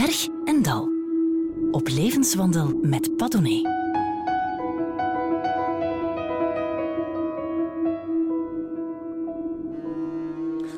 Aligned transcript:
berg 0.00 0.28
en 0.44 0.62
dal. 0.62 0.88
Op 1.70 1.88
levenswandel 1.88 2.78
met 2.82 3.16
Padone. 3.16 3.68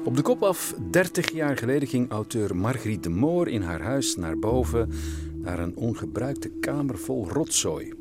Op 0.05 0.17
de 0.17 0.23
kop 0.23 0.43
af, 0.43 0.75
30 0.91 1.33
jaar 1.33 1.57
geleden 1.57 1.89
ging 1.89 2.11
auteur 2.11 2.57
Margriet 2.57 3.03
de 3.03 3.09
Moor 3.09 3.49
in 3.49 3.63
haar 3.63 3.81
huis 3.81 4.17
naar 4.17 4.39
boven 4.39 4.91
naar 5.35 5.59
een 5.59 5.77
ongebruikte 5.77 6.49
kamer 6.49 6.99
vol 6.99 7.29
rotzooi. 7.29 7.95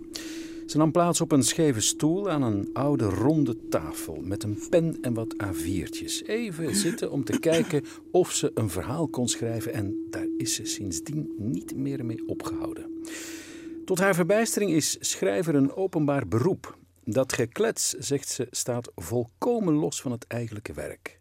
Ze 0.65 0.77
nam 0.77 0.91
plaats 0.91 1.21
op 1.21 1.31
een 1.31 1.43
scheve 1.43 1.81
stoel 1.81 2.29
aan 2.29 2.41
een 2.41 2.69
oude 2.73 3.05
ronde 3.05 3.67
tafel 3.69 4.17
met 4.21 4.43
een 4.43 4.59
pen 4.69 4.97
en 5.01 5.13
wat 5.13 5.35
A4'tjes. 5.43 6.25
Even 6.25 6.75
zitten 6.75 7.11
om 7.11 7.23
te 7.23 7.39
kijken 7.39 7.83
of 8.11 8.31
ze 8.31 8.51
een 8.53 8.69
verhaal 8.69 9.07
kon 9.07 9.27
schrijven 9.27 9.73
en 9.73 10.07
daar 10.09 10.27
is 10.41 10.55
ze 10.55 10.65
sindsdien 10.65 11.33
niet 11.37 11.75
meer 11.75 12.05
mee 12.05 12.27
opgehouden. 12.27 13.07
Tot 13.85 13.99
haar 13.99 14.15
verbijstering 14.15 14.71
is 14.71 14.97
schrijver 14.99 15.55
een 15.55 15.75
openbaar 15.75 16.27
beroep. 16.27 16.77
Dat 17.03 17.33
geklets, 17.33 17.89
zegt 17.89 18.27
ze, 18.27 18.47
staat 18.51 18.91
volkomen 18.95 19.73
los 19.73 20.01
van 20.01 20.11
het 20.11 20.27
eigenlijke 20.27 20.73
werk. 20.73 21.19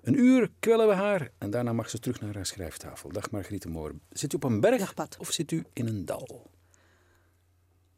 Een 0.00 0.18
uur 0.18 0.50
kwellen 0.58 0.88
we 0.88 0.94
haar 0.94 1.30
en 1.38 1.50
daarna 1.50 1.72
mag 1.72 1.90
ze 1.90 1.98
terug 1.98 2.20
naar 2.20 2.34
haar 2.34 2.46
schrijftafel. 2.46 3.12
Dag 3.12 3.30
Margriete 3.30 3.68
Moor. 3.68 3.94
Zit 4.10 4.32
u 4.32 4.36
op 4.36 4.44
een 4.44 4.60
berg 4.60 4.94
Dag, 4.94 5.18
of 5.18 5.30
zit 5.30 5.50
u 5.50 5.64
in 5.72 5.86
een 5.86 6.04
dal? 6.04 6.50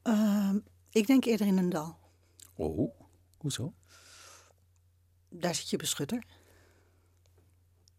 Ehm, 0.02 0.58
ik 0.90 1.06
denk 1.06 1.24
eerder 1.24 1.46
in 1.46 1.58
een 1.58 1.68
dal. 1.70 1.98
Oh, 2.54 2.90
hoezo? 3.36 3.72
Daar 5.28 5.54
zit 5.54 5.70
je 5.70 5.76
beschutter. 5.76 6.24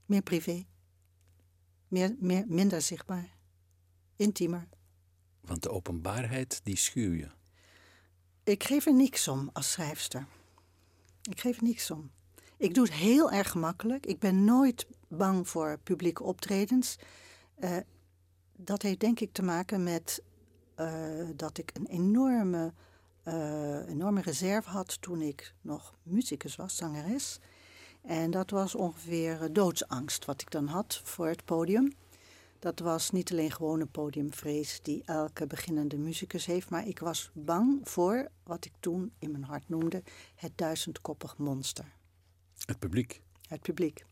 Meer 0.06 0.22
privé. 0.22 0.66
Meer, 1.92 2.16
meer, 2.20 2.46
minder 2.48 2.82
zichtbaar. 2.82 3.30
Intiemer. 4.16 4.68
Want 5.42 5.64
de 5.64 5.70
openbaarheid, 5.70 6.62
die 6.64 6.76
schuw 6.76 7.12
je. 7.12 7.28
Ik 8.44 8.64
geef 8.64 8.86
er 8.86 8.94
niks 8.94 9.28
om 9.28 9.50
als 9.54 9.72
schrijfster. 9.72 10.28
Ik 11.30 11.40
geef 11.40 11.58
er 11.58 11.64
niks 11.64 11.92
om. 11.92 12.12
Ik 12.58 12.74
doe 12.74 12.84
het 12.84 12.94
heel 12.94 13.32
erg 13.32 13.50
gemakkelijk. 13.50 14.06
Ik 14.06 14.20
ben 14.20 14.44
nooit 14.44 14.88
bang 15.08 15.48
voor 15.50 15.80
publieke 15.84 16.24
optredens. 16.24 16.96
Eh, 17.56 17.78
dat 18.56 18.82
heeft 18.82 19.00
denk 19.00 19.20
ik 19.20 19.34
te 19.34 19.44
maken 19.44 19.84
met 19.84 20.24
eh, 20.76 21.28
dat 21.36 21.58
ik 21.58 21.72
een 21.74 21.88
enorme, 21.88 22.74
eh, 23.24 23.88
enorme 23.88 24.22
reserve 24.22 24.70
had 24.70 25.02
toen 25.02 25.22
ik 25.22 25.54
nog 25.62 25.96
muzikus 26.04 26.56
was, 26.56 26.76
zangeres. 26.76 27.40
En 28.02 28.32
dat 28.32 28.50
was 28.50 28.76
ongeveer 28.76 29.42
eh, 29.42 29.50
doodsangst 29.52 30.26
wat 30.26 30.42
ik 30.42 30.52
dan 30.52 30.68
had 30.68 31.02
voor 31.04 31.28
het 31.28 31.46
podium. 31.46 31.94
Dat 32.60 32.80
was 32.80 33.10
niet 33.10 33.32
alleen 33.32 33.52
gewone 33.52 33.86
podiumvrees 33.86 34.80
die 34.82 35.04
elke 35.06 35.48
beginnende 35.48 35.98
muzikus 35.98 36.46
heeft, 36.46 36.70
maar 36.70 36.88
ik 36.88 37.00
was 37.00 37.30
bang 37.34 37.80
voor 37.84 38.30
wat 38.44 38.66
ik 38.66 38.72
toen 38.80 39.14
in 39.20 39.32
mijn 39.32 39.44
hart 39.44 39.70
noemde 39.70 40.04
het 40.36 40.52
duizendkoppig 40.56 41.38
monster. 41.38 41.86
Het 42.66 42.80
publiek. 42.80 43.22
Het 43.48 43.62
publiek. 43.62 44.06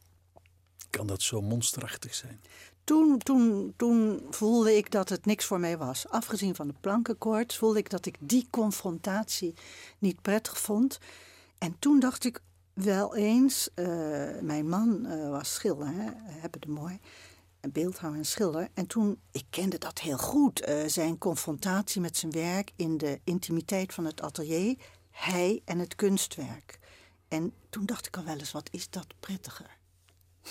Kan 0.90 1.08
dat 1.08 1.22
zo 1.22 1.42
monsterachtig 1.42 2.14
zijn? 2.14 2.42
Toen, 2.84 3.18
toen, 3.18 3.74
toen 3.76 4.28
voelde 4.30 4.78
ik 4.78 4.92
dat 4.92 5.10
het 5.10 5.26
niks 5.26 5.46
voor 5.46 5.60
mij 5.60 5.78
was. 5.78 6.08
Afgezien 6.08 6.56
van 6.56 6.68
de 6.68 6.74
plankenkoorts 6.80 7.58
voelde 7.58 7.80
ik 7.80 7.90
dat 7.90 8.06
ik 8.06 8.16
die 8.20 8.48
confrontatie 8.50 9.54
niet 10.00 10.22
prettig 10.22 10.60
vond. 10.60 11.00
En 11.58 11.76
toen 11.80 12.00
dacht 12.00 12.26
ik 12.26 12.42
wel 12.84 13.16
eens, 13.16 13.70
eh, 13.74 13.86
mijn 14.42 14.70
man 14.70 15.06
eh, 15.06 15.30
was 15.30 15.54
schilder, 15.54 15.88
hè, 15.88 16.10
hebben 16.26 16.62
de 16.62 16.70
mooi, 16.70 17.00
beeldhouwer 17.72 18.20
en 18.20 18.26
schilder. 18.26 18.68
En 18.74 18.88
toen, 18.88 19.20
ik 19.32 19.46
kende 19.50 19.78
dat 19.78 20.00
heel 20.00 20.18
goed, 20.18 20.62
eh, 20.62 20.88
zijn 20.88 21.18
confrontatie 21.18 22.02
met 22.02 22.18
zijn 22.18 22.32
werk 22.32 22.72
in 22.76 22.98
de 22.98 23.20
intimiteit 23.24 23.94
van 23.94 24.06
het 24.06 24.22
atelier, 24.22 24.76
hij 25.12 25.62
en 25.66 25.80
het 25.80 25.96
kunstwerk. 25.96 26.80
En 27.28 27.54
toen 27.70 27.86
dacht 27.86 28.08
ik 28.08 28.18
al 28.18 28.24
wel 28.24 28.38
eens, 28.38 28.52
wat 28.52 28.70
is 28.72 28.90
dat 28.90 29.08
prettiger? 29.20 29.79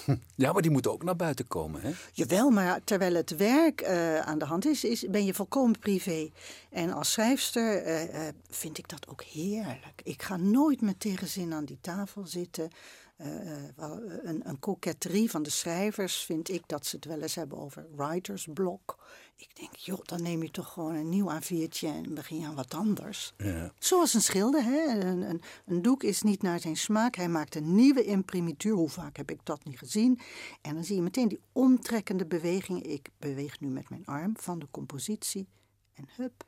Ja, 0.34 0.52
maar 0.52 0.62
die 0.62 0.70
moeten 0.70 0.92
ook 0.92 1.02
naar 1.02 1.16
buiten 1.16 1.46
komen, 1.46 1.80
hè? 1.80 1.90
Jawel, 2.12 2.50
maar 2.50 2.80
terwijl 2.84 3.14
het 3.14 3.36
werk 3.36 3.80
eh, 3.80 4.18
aan 4.18 4.38
de 4.38 4.44
hand 4.44 4.66
is, 4.66 4.84
is, 4.84 5.04
ben 5.10 5.24
je 5.24 5.34
volkomen 5.34 5.78
privé. 5.78 6.30
En 6.70 6.92
als 6.92 7.12
schrijfster 7.12 7.82
eh, 7.82 8.28
eh, 8.28 8.34
vind 8.50 8.78
ik 8.78 8.88
dat 8.88 9.08
ook 9.08 9.22
heerlijk. 9.22 10.00
Ik 10.04 10.22
ga 10.22 10.36
nooit 10.36 10.80
met 10.80 11.00
tegenzin 11.00 11.52
aan 11.52 11.64
die 11.64 11.78
tafel 11.80 12.26
zitten. 12.26 12.70
Eh, 13.18 13.52
eh, 13.52 13.62
wel, 13.76 14.02
een, 14.22 14.48
een 14.48 14.58
coquetterie 14.58 15.30
van 15.30 15.42
de 15.42 15.50
schrijvers 15.50 16.22
vind 16.22 16.48
ik 16.50 16.62
dat 16.66 16.86
ze 16.86 16.96
het 16.96 17.04
wel 17.04 17.20
eens 17.20 17.34
hebben 17.34 17.58
over 17.58 17.86
writersblok. 17.96 18.98
Ik 19.36 19.56
denk, 19.56 19.76
joh, 19.76 20.00
dan 20.02 20.22
neem 20.22 20.42
je 20.42 20.50
toch 20.50 20.72
gewoon 20.72 20.94
een 20.94 21.08
nieuw 21.08 21.30
A4'tje 21.30 21.86
en 21.86 22.14
begin 22.14 22.38
je 22.40 22.46
aan 22.46 22.54
wat 22.54 22.74
anders. 22.74 23.32
Ja. 23.36 23.72
Zoals 23.78 24.14
een 24.14 24.20
schilder, 24.20 24.62
hè? 24.62 25.00
Een, 25.00 25.22
een, 25.22 25.42
een 25.66 25.82
doek 25.82 26.02
is 26.02 26.22
niet 26.22 26.42
naar 26.42 26.60
zijn 26.60 26.76
smaak. 26.76 27.14
Hij 27.14 27.28
maakt 27.28 27.54
een 27.54 27.74
nieuwe 27.74 28.04
imprimituur. 28.04 28.74
Hoe 28.74 28.88
vaak 28.88 29.16
heb 29.16 29.30
ik 29.30 29.40
dat 29.42 29.64
niet 29.64 29.78
gezien? 29.78 30.20
En 30.60 30.74
dan 30.74 30.84
zie 30.84 30.96
je 30.96 31.02
meteen 31.02 31.28
die 31.28 31.40
omtrekkende 31.52 32.26
beweging. 32.26 32.82
Ik 32.82 33.08
beweeg 33.18 33.60
nu 33.60 33.68
met 33.68 33.90
mijn 33.90 34.06
arm 34.06 34.36
van 34.36 34.58
de 34.58 34.66
compositie. 34.70 35.48
En 35.94 36.08
hup, 36.16 36.44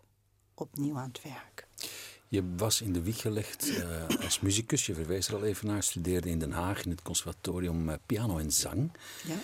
opnieuw 0.54 0.96
aan 0.96 1.08
het 1.08 1.22
werk. 1.22 1.66
Je 2.30 2.54
was 2.56 2.80
in 2.80 2.92
de 2.92 3.02
wieg 3.02 3.20
gelegd 3.20 3.76
eh, 3.76 4.24
als 4.24 4.40
muzikus. 4.40 4.86
Je 4.86 4.94
verwees 4.94 5.28
er 5.28 5.34
al 5.34 5.44
even 5.44 5.66
naar. 5.66 5.82
Studeerde 5.82 6.28
in 6.28 6.38
Den 6.38 6.52
Haag 6.52 6.84
in 6.84 6.90
het 6.90 7.02
conservatorium 7.02 7.88
eh, 7.88 7.96
piano 8.06 8.38
en 8.38 8.52
zang. 8.52 8.92
Ja? 9.26 9.34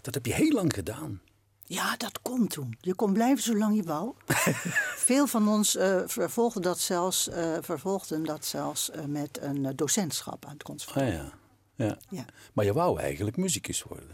Dat 0.00 0.14
heb 0.14 0.26
je 0.26 0.34
heel 0.34 0.52
lang 0.52 0.74
gedaan. 0.74 1.20
Ja, 1.64 1.96
dat 1.96 2.22
kon 2.22 2.46
toen. 2.46 2.76
Je 2.80 2.94
kon 2.94 3.12
blijven 3.12 3.42
zolang 3.44 3.76
je 3.76 3.82
wou. 3.82 4.14
Veel 5.08 5.26
van 5.26 5.48
ons 5.48 5.76
eh, 5.76 6.00
vervolgden 6.06 6.62
dat 6.62 6.78
zelfs, 6.78 7.28
vervolgden 7.60 8.24
dat 8.24 8.44
zelfs 8.44 8.90
met 9.06 9.38
een 9.40 9.76
docentschap 9.76 10.44
aan 10.44 10.52
het 10.52 10.62
conservatorium. 10.62 11.20
Ah 11.20 11.32
ja. 11.76 11.86
ja. 11.86 11.98
Ja. 12.08 12.24
Maar 12.52 12.64
je 12.64 12.72
wou 12.72 13.00
eigenlijk 13.00 13.36
muzikus 13.36 13.82
worden. 13.82 14.08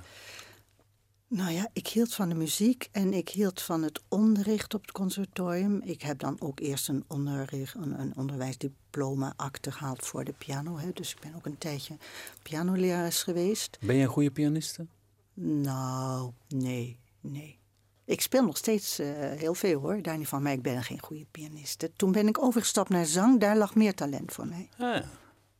Nou 1.28 1.50
ja, 1.50 1.68
ik 1.72 1.86
hield 1.86 2.14
van 2.14 2.28
de 2.28 2.34
muziek 2.34 2.88
en 2.92 3.12
ik 3.12 3.28
hield 3.28 3.62
van 3.62 3.82
het 3.82 4.00
onderricht 4.08 4.74
op 4.74 4.80
het 4.82 4.92
conservatorium. 4.92 5.80
Ik 5.82 6.02
heb 6.02 6.18
dan 6.18 6.36
ook 6.40 6.60
eerst 6.60 6.88
een, 6.88 7.04
onderricht, 7.08 7.74
een, 7.74 8.00
een 8.00 8.16
onderwijsdiploma 8.16 9.32
acte 9.36 9.72
gehaald 9.72 10.04
voor 10.06 10.24
de 10.24 10.32
piano. 10.32 10.78
Hè. 10.78 10.92
Dus 10.92 11.12
ik 11.12 11.20
ben 11.20 11.34
ook 11.34 11.46
een 11.46 11.58
tijdje 11.58 11.96
pianolerares 12.42 13.22
geweest. 13.22 13.78
Ben 13.80 13.96
je 13.96 14.02
een 14.02 14.08
goede 14.08 14.30
pianiste? 14.30 14.86
Nou, 15.34 16.32
nee, 16.48 16.98
nee. 17.20 17.58
Ik 18.04 18.20
speel 18.20 18.44
nog 18.44 18.56
steeds 18.56 18.98
eh, 18.98 19.08
heel 19.16 19.54
veel 19.54 19.80
hoor, 19.80 20.02
daar 20.02 20.18
niet 20.18 20.28
van. 20.28 20.42
Maar 20.42 20.52
ik 20.52 20.62
ben 20.62 20.82
geen 20.82 21.00
goede 21.00 21.26
pianiste. 21.30 21.92
Toen 21.96 22.12
ben 22.12 22.28
ik 22.28 22.42
overgestapt 22.42 22.88
naar 22.88 23.06
zang, 23.06 23.40
daar 23.40 23.56
lag 23.56 23.74
meer 23.74 23.94
talent 23.94 24.32
voor 24.32 24.46
mij. 24.46 24.68
Ah, 24.72 24.78
ja. 24.78 25.04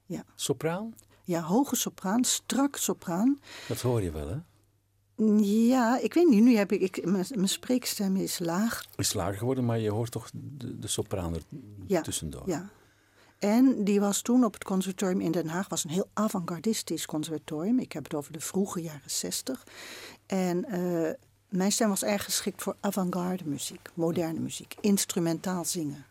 Ja, 0.06 0.24
Sopraan? 0.34 0.94
ja 1.24 1.40
hoge 1.40 1.76
sopraan, 1.76 2.24
strak 2.24 2.76
sopraan. 2.76 3.40
Dat 3.68 3.80
hoor 3.80 4.02
je 4.02 4.10
wel, 4.10 4.28
hè? 4.28 4.36
Ja, 5.42 5.98
ik 5.98 6.14
weet 6.14 6.28
niet, 6.28 6.42
nu 6.42 6.56
heb 6.56 6.72
ik, 6.72 6.80
ik 6.80 7.04
mijn, 7.04 7.26
mijn 7.34 7.48
spreekstem 7.48 8.16
is 8.16 8.38
laag. 8.38 8.84
Is 8.96 9.12
lager 9.12 9.38
geworden, 9.38 9.64
maar 9.64 9.78
je 9.78 9.90
hoort 9.90 10.10
toch 10.10 10.30
de, 10.32 10.78
de 10.78 10.88
sopraan 10.88 11.34
er 11.34 11.42
Ja, 11.86 12.00
tussendoor. 12.00 12.42
Ja. 12.46 12.70
En 13.38 13.84
die 13.84 14.00
was 14.00 14.22
toen 14.22 14.44
op 14.44 14.52
het 14.52 14.64
conservatorium 14.64 15.20
in 15.20 15.32
Den 15.32 15.48
Haag, 15.48 15.68
was 15.68 15.84
een 15.84 15.90
heel 15.90 16.08
avant-gardistisch 16.12 17.06
conservatorium. 17.06 17.78
Ik 17.78 17.92
heb 17.92 18.04
het 18.04 18.14
over 18.14 18.32
de 18.32 18.40
vroege 18.40 18.82
jaren 18.82 19.10
zestig. 19.10 19.64
En 20.26 20.64
eh, 20.64 21.12
mijn 21.56 21.72
stem 21.72 21.88
was 21.88 22.02
erg 22.02 22.24
geschikt 22.24 22.62
voor 22.62 22.76
avant-garde 22.80 23.44
muziek, 23.44 23.88
moderne 23.94 24.40
muziek, 24.40 24.74
instrumentaal 24.80 25.64
zingen. 25.64 26.04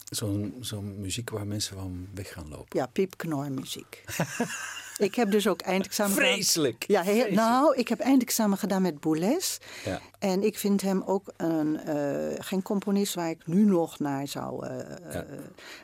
Zo'n 0.60 1.00
muziek 1.02 1.30
waar 1.30 1.48
mensen 1.48 1.78
van 1.78 2.08
weg 2.14 2.34
gaan 2.34 2.50
lopen. 2.50 2.80
Ja, 2.80 2.86
piepknormuziek. 2.86 4.04
ik 4.98 5.16
heb 5.16 5.32
dus 5.32 5.48
ook 5.48 5.62
eindexamen 5.62 6.14
gedaan. 6.14 6.32
Vreselijk. 6.32 6.84
Ja, 6.88 7.02
heel- 7.02 7.12
Vreselijk. 7.14 7.36
nou, 7.36 7.76
ik 7.76 7.88
heb 7.88 8.00
eindexamen 8.00 8.58
gedaan 8.58 8.82
met 8.82 9.00
Boulez. 9.00 9.58
Ja. 9.86 10.02
En 10.20 10.44
ik 10.44 10.58
vind 10.58 10.82
hem 10.82 11.02
ook 11.06 11.34
een, 11.38 11.78
eh, 11.80 12.46
geen 12.46 12.62
componist 12.62 13.14
waar 13.14 13.30
ik 13.30 13.48
nu 13.48 13.66
nog 13.66 14.00
naar 14.00 14.28
zou. 14.28 14.66
eh, 14.68 14.78
Ja. 15.14 15.24
eh, 15.24 15.40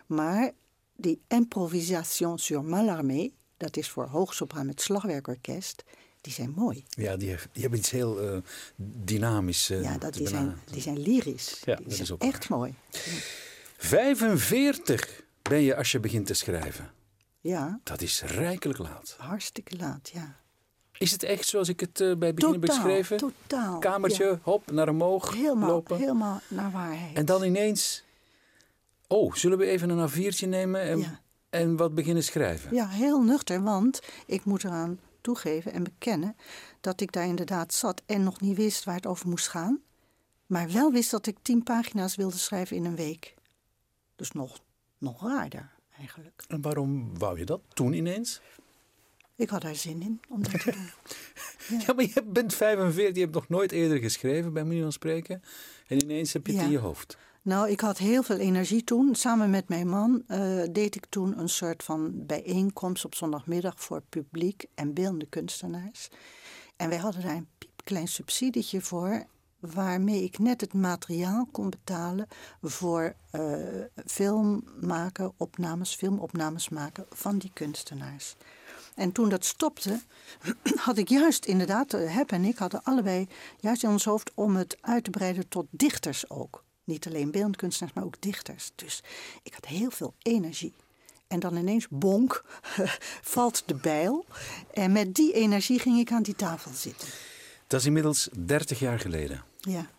maar 0.06 0.52
die 0.96 1.22
improvisation 1.28 2.38
sur 2.40 2.64
Mallarmé, 2.64 3.30
dat 3.58 3.78
is 3.78 3.90
voor 3.90 4.06
hoogsopraan 4.08 4.66
met 4.66 4.82
slagwerkorkest, 4.82 5.84
die 6.30 6.38
zijn 6.38 6.54
mooi. 6.56 6.84
Ja, 6.90 7.18
die, 7.18 7.30
heeft- 7.30 7.48
die 7.52 7.62
hebben 7.62 7.80
iets 7.80 7.90
heel 7.90 8.22
eh, 8.22 8.38
dynamisch. 8.76 9.70
eh, 9.70 9.82
ja, 9.84 9.98
dat, 9.98 10.14
die, 10.14 10.28
zijn, 10.28 10.56
die 10.72 10.82
zijn 10.82 11.00
lyrisch. 11.00 11.62
Ja, 11.66 11.76
die 11.76 11.84
dat 11.86 11.94
zijn 11.94 12.04
is 12.06 12.12
ook 12.12 12.22
echt 12.22 12.48
waar. 12.48 12.58
mooi. 12.58 12.74
45 13.78 15.22
ben 15.42 15.62
je 15.62 15.76
als 15.76 15.92
je 15.92 16.00
begint 16.00 16.26
te 16.26 16.34
schrijven. 16.34 16.92
Ja, 17.42 17.80
Dat 17.84 18.02
is 18.02 18.22
rijkelijk 18.22 18.80
laat. 18.80 19.16
hartstikke 19.18 19.76
laat, 19.78 20.10
ja. 20.14 20.36
Is 20.98 21.12
het 21.12 21.24
echt 21.24 21.46
zoals 21.48 21.70
ik 21.70 21.80
het 21.80 22.02
eh, 22.02 22.16
bij 22.16 22.28
het 22.28 22.36
begin 22.36 22.52
heb 22.52 22.62
Totaal, 22.62 22.84
beschreven? 22.84 23.18
totaal, 23.18 23.80
Kamertje, 23.80 24.26
ja. 24.26 24.40
hop, 24.42 24.72
naar 24.72 24.90
omhoog 24.90 25.34
Helemaal, 25.34 25.70
lopen. 25.70 25.98
helemaal 25.98 26.42
naar 26.48 26.72
waarheid. 26.72 27.16
En 27.18 27.26
dan 27.26 27.44
ineens... 27.44 28.04
Oh, 29.08 29.34
zullen 29.34 29.58
we 29.58 29.66
even 29.66 29.90
een 29.90 30.10
A4'tje 30.10 30.48
nemen 30.48 30.82
en, 30.82 31.00
Ja. 31.00 31.20
en 31.50 31.76
wat 31.76 31.96
beginnen 31.96 32.24
schrijven? 32.24 32.76
Ja, 32.76 32.88
heel 32.88 33.22
nuchter, 33.22 33.64
want 33.64 34.00
ik 34.26 34.46
moet 34.46 34.64
eraan 34.64 35.00
toegeven 35.22 35.72
en 35.74 35.84
bekennen 35.84 36.36
dat 36.82 37.02
ik 37.02 37.12
daar 37.12 37.26
inderdaad 37.26 37.74
zat 37.74 38.02
en 38.06 38.24
nog 38.24 38.42
niet 38.42 38.58
wist 38.58 38.84
waar 38.84 38.96
het 38.96 39.08
over 39.08 39.28
moest 39.30 39.48
gaan. 39.48 39.80
Maar 40.46 40.72
wel 40.72 40.92
wist 40.92 41.12
dat 41.12 41.28
ik 41.28 41.38
tien 41.42 41.64
pagina's 41.64 42.16
wilde 42.16 42.38
schrijven 42.38 42.76
in 42.76 42.86
een 42.86 42.96
week. 42.96 43.34
Dus 44.16 44.32
nog, 44.32 44.60
nog 44.98 45.22
raarder 45.24 45.72
eigenlijk. 45.98 46.44
En 46.48 46.62
waarom 46.62 47.18
wou 47.18 47.40
je 47.40 47.46
dat 47.46 47.62
toen 47.74 47.94
ineens? 47.94 48.42
Ik 49.36 49.50
had 49.50 49.62
daar 49.62 49.76
zin 49.76 50.02
in 50.02 50.20
om 50.30 50.44
dat 50.44 50.62
te 50.62 50.72
doen. 50.72 50.90
Ja, 51.86 51.94
maar 51.94 52.06
je 52.06 52.24
bent 52.26 52.54
45, 52.54 53.16
je 53.16 53.22
hebt 53.22 53.34
nog 53.34 53.50
nooit 53.50 53.72
eerder 53.72 53.98
geschreven, 53.98 54.54
bij 54.54 54.64
manier 54.64 54.82
van 54.82 54.92
spreken. 54.92 55.42
En 55.88 56.04
ineens 56.04 56.34
heb 56.34 56.46
je 56.48 56.52
het 56.52 56.62
Ja. 56.62 56.68
in 56.68 56.72
je 56.74 56.78
hoofd. 56.78 57.18
Nou, 57.50 57.70
ik 57.70 57.80
had 57.80 57.98
heel 57.98 58.24
veel 58.24 58.38
energie 58.38 58.84
toen. 58.84 59.16
Samen 59.16 59.50
met 59.50 59.70
mijn 59.70 59.88
man 59.88 60.24
eh, 60.28 60.62
deed 60.72 60.96
ik 60.96 61.06
toen 61.06 61.40
een 61.40 61.50
soort 61.50 61.84
van 61.84 62.26
bijeenkomst 62.26 63.06
op 63.06 63.16
zondagmiddag 63.16 63.74
voor 63.78 64.02
publiek 64.10 64.66
en 64.76 64.94
beeldende 64.94 65.26
kunstenaars. 65.26 66.10
En 66.76 66.90
wij 66.90 66.98
hadden 66.98 67.22
daar 67.22 67.36
een 67.36 67.48
piepklein 67.58 68.08
subsidietje 68.08 68.82
voor, 68.82 69.26
waarmee 69.60 70.24
ik 70.24 70.40
net 70.40 70.62
het 70.62 70.74
materiaal 70.74 71.48
kon 71.52 71.70
betalen 71.70 72.28
voor 72.62 73.16
eh 73.32 73.42
film 74.06 74.64
maken, 74.82 75.34
opnames, 75.38 75.96
filmopnames 75.96 76.70
maken 76.70 77.06
van 77.10 77.38
die 77.38 77.52
kunstenaars. 77.54 78.36
En 78.96 79.12
toen 79.12 79.30
dat 79.30 79.46
stopte, 79.46 80.02
had 80.86 80.98
ik 80.98 81.10
juist 81.10 81.46
inderdaad, 81.46 81.94
eh, 81.94 82.16
Heb 82.16 82.32
en 82.32 82.44
ik 82.44 82.58
hadden 82.58 82.84
allebei 82.84 83.28
juist 83.60 83.84
in 83.84 83.90
ons 83.90 84.06
hoofd 84.06 84.32
om 84.34 84.56
het 84.56 84.78
uit 84.82 85.04
te 85.04 85.10
breiden 85.10 85.48
tot 85.48 85.66
dichters 85.70 86.30
ook. 86.30 86.68
Niet 86.90 87.08
alleen 87.08 87.32
beeldend 87.32 87.56
kunstenaars, 87.56 87.96
maar 87.96 88.04
ook 88.06 88.22
dichters. 88.22 88.72
Dus 88.76 89.04
ik 89.44 89.54
had 89.54 89.66
heel 89.66 89.92
veel 89.92 90.14
energie. 90.22 90.74
En 91.28 91.40
dan 91.40 91.56
ineens, 91.58 91.88
bonk, 91.90 92.44
valt 93.36 93.64
de 93.66 93.76
bijl. 93.76 94.26
En 94.74 94.92
met 94.92 95.16
die 95.16 95.34
energie 95.34 95.80
ging 95.80 96.00
ik 96.00 96.12
aan 96.12 96.24
die 96.24 96.36
tafel 96.36 96.72
zitten. 96.74 97.08
Dat 97.68 97.80
is 97.80 97.86
inmiddels 97.86 98.30
30 98.46 98.80
jaar 98.80 99.00
geleden. 99.00 99.44
Ja, 99.60 99.90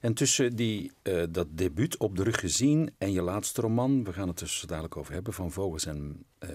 En 0.00 0.14
tussen 0.14 0.56
die, 0.56 0.92
eh, 1.02 1.22
dat 1.30 1.46
debuut 1.50 1.96
op 1.96 2.16
de 2.16 2.22
rug 2.22 2.40
gezien 2.40 2.94
en 2.98 3.12
je 3.12 3.22
laatste 3.22 3.60
roman, 3.60 4.04
we 4.04 4.12
gaan 4.12 4.28
het 4.28 4.40
er 4.40 4.48
zo 4.48 4.66
dadelijk 4.66 4.96
over 4.96 5.12
hebben, 5.12 5.32
van 5.32 5.52
Vogels 5.52 5.86
en 5.86 6.24
eh 6.38 6.48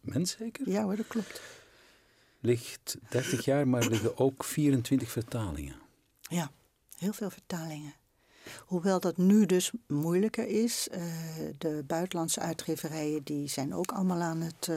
Mens 0.00 0.36
zeker, 0.38 0.68
ja 0.70 0.82
hoor, 0.82 0.96
dat 0.96 1.06
klopt. 1.06 1.40
ligt 2.40 2.96
30 3.08 3.44
jaar, 3.44 3.68
maar 3.68 3.86
liggen 3.88 4.18
ook 4.18 4.44
24 4.44 5.10
vertalingen. 5.10 5.74
Ja, 6.20 6.50
heel 6.98 7.12
veel 7.12 7.30
vertalingen. 7.30 7.94
Hoewel 8.58 9.00
dat 9.00 9.16
nu 9.16 9.46
dus 9.46 9.70
moeilijker 9.86 10.46
is. 10.46 10.88
eh, 10.88 11.02
de 11.58 11.84
buitenlandse 11.86 12.40
uitgeverijen 12.40 13.20
die 13.24 13.48
zijn 13.48 13.74
ook 13.74 13.92
allemaal 13.92 14.20
aan 14.20 14.40
het 14.40 14.68
eh, 14.68 14.76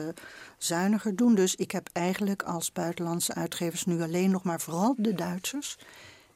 zuiniger 0.58 1.16
doen. 1.16 1.34
Dus 1.34 1.54
ik 1.54 1.70
heb 1.70 1.88
eigenlijk 1.92 2.42
als 2.42 2.72
buitenlandse 2.72 3.34
uitgevers 3.34 3.84
nu 3.84 4.02
alleen 4.02 4.30
nog 4.30 4.42
maar 4.42 4.60
vooral 4.60 4.94
de 4.98 5.14
Duitsers... 5.14 5.78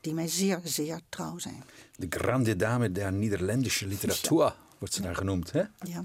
die 0.01 0.15
mij 0.15 0.29
zeer, 0.29 0.61
zeer 0.65 1.01
trouw 1.09 1.39
zijn. 1.39 1.63
De 1.97 2.07
grande 2.11 2.57
dame 2.57 2.93
der 2.93 3.13
Nederlandische 3.13 3.87
literatuur 3.87 4.55
wordt 4.79 4.95
ze 4.95 5.03
daar 5.03 5.17
genoemd. 5.17 5.53
Hè? 5.53 5.63
Ja, 5.83 6.03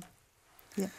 ja. 0.74 0.90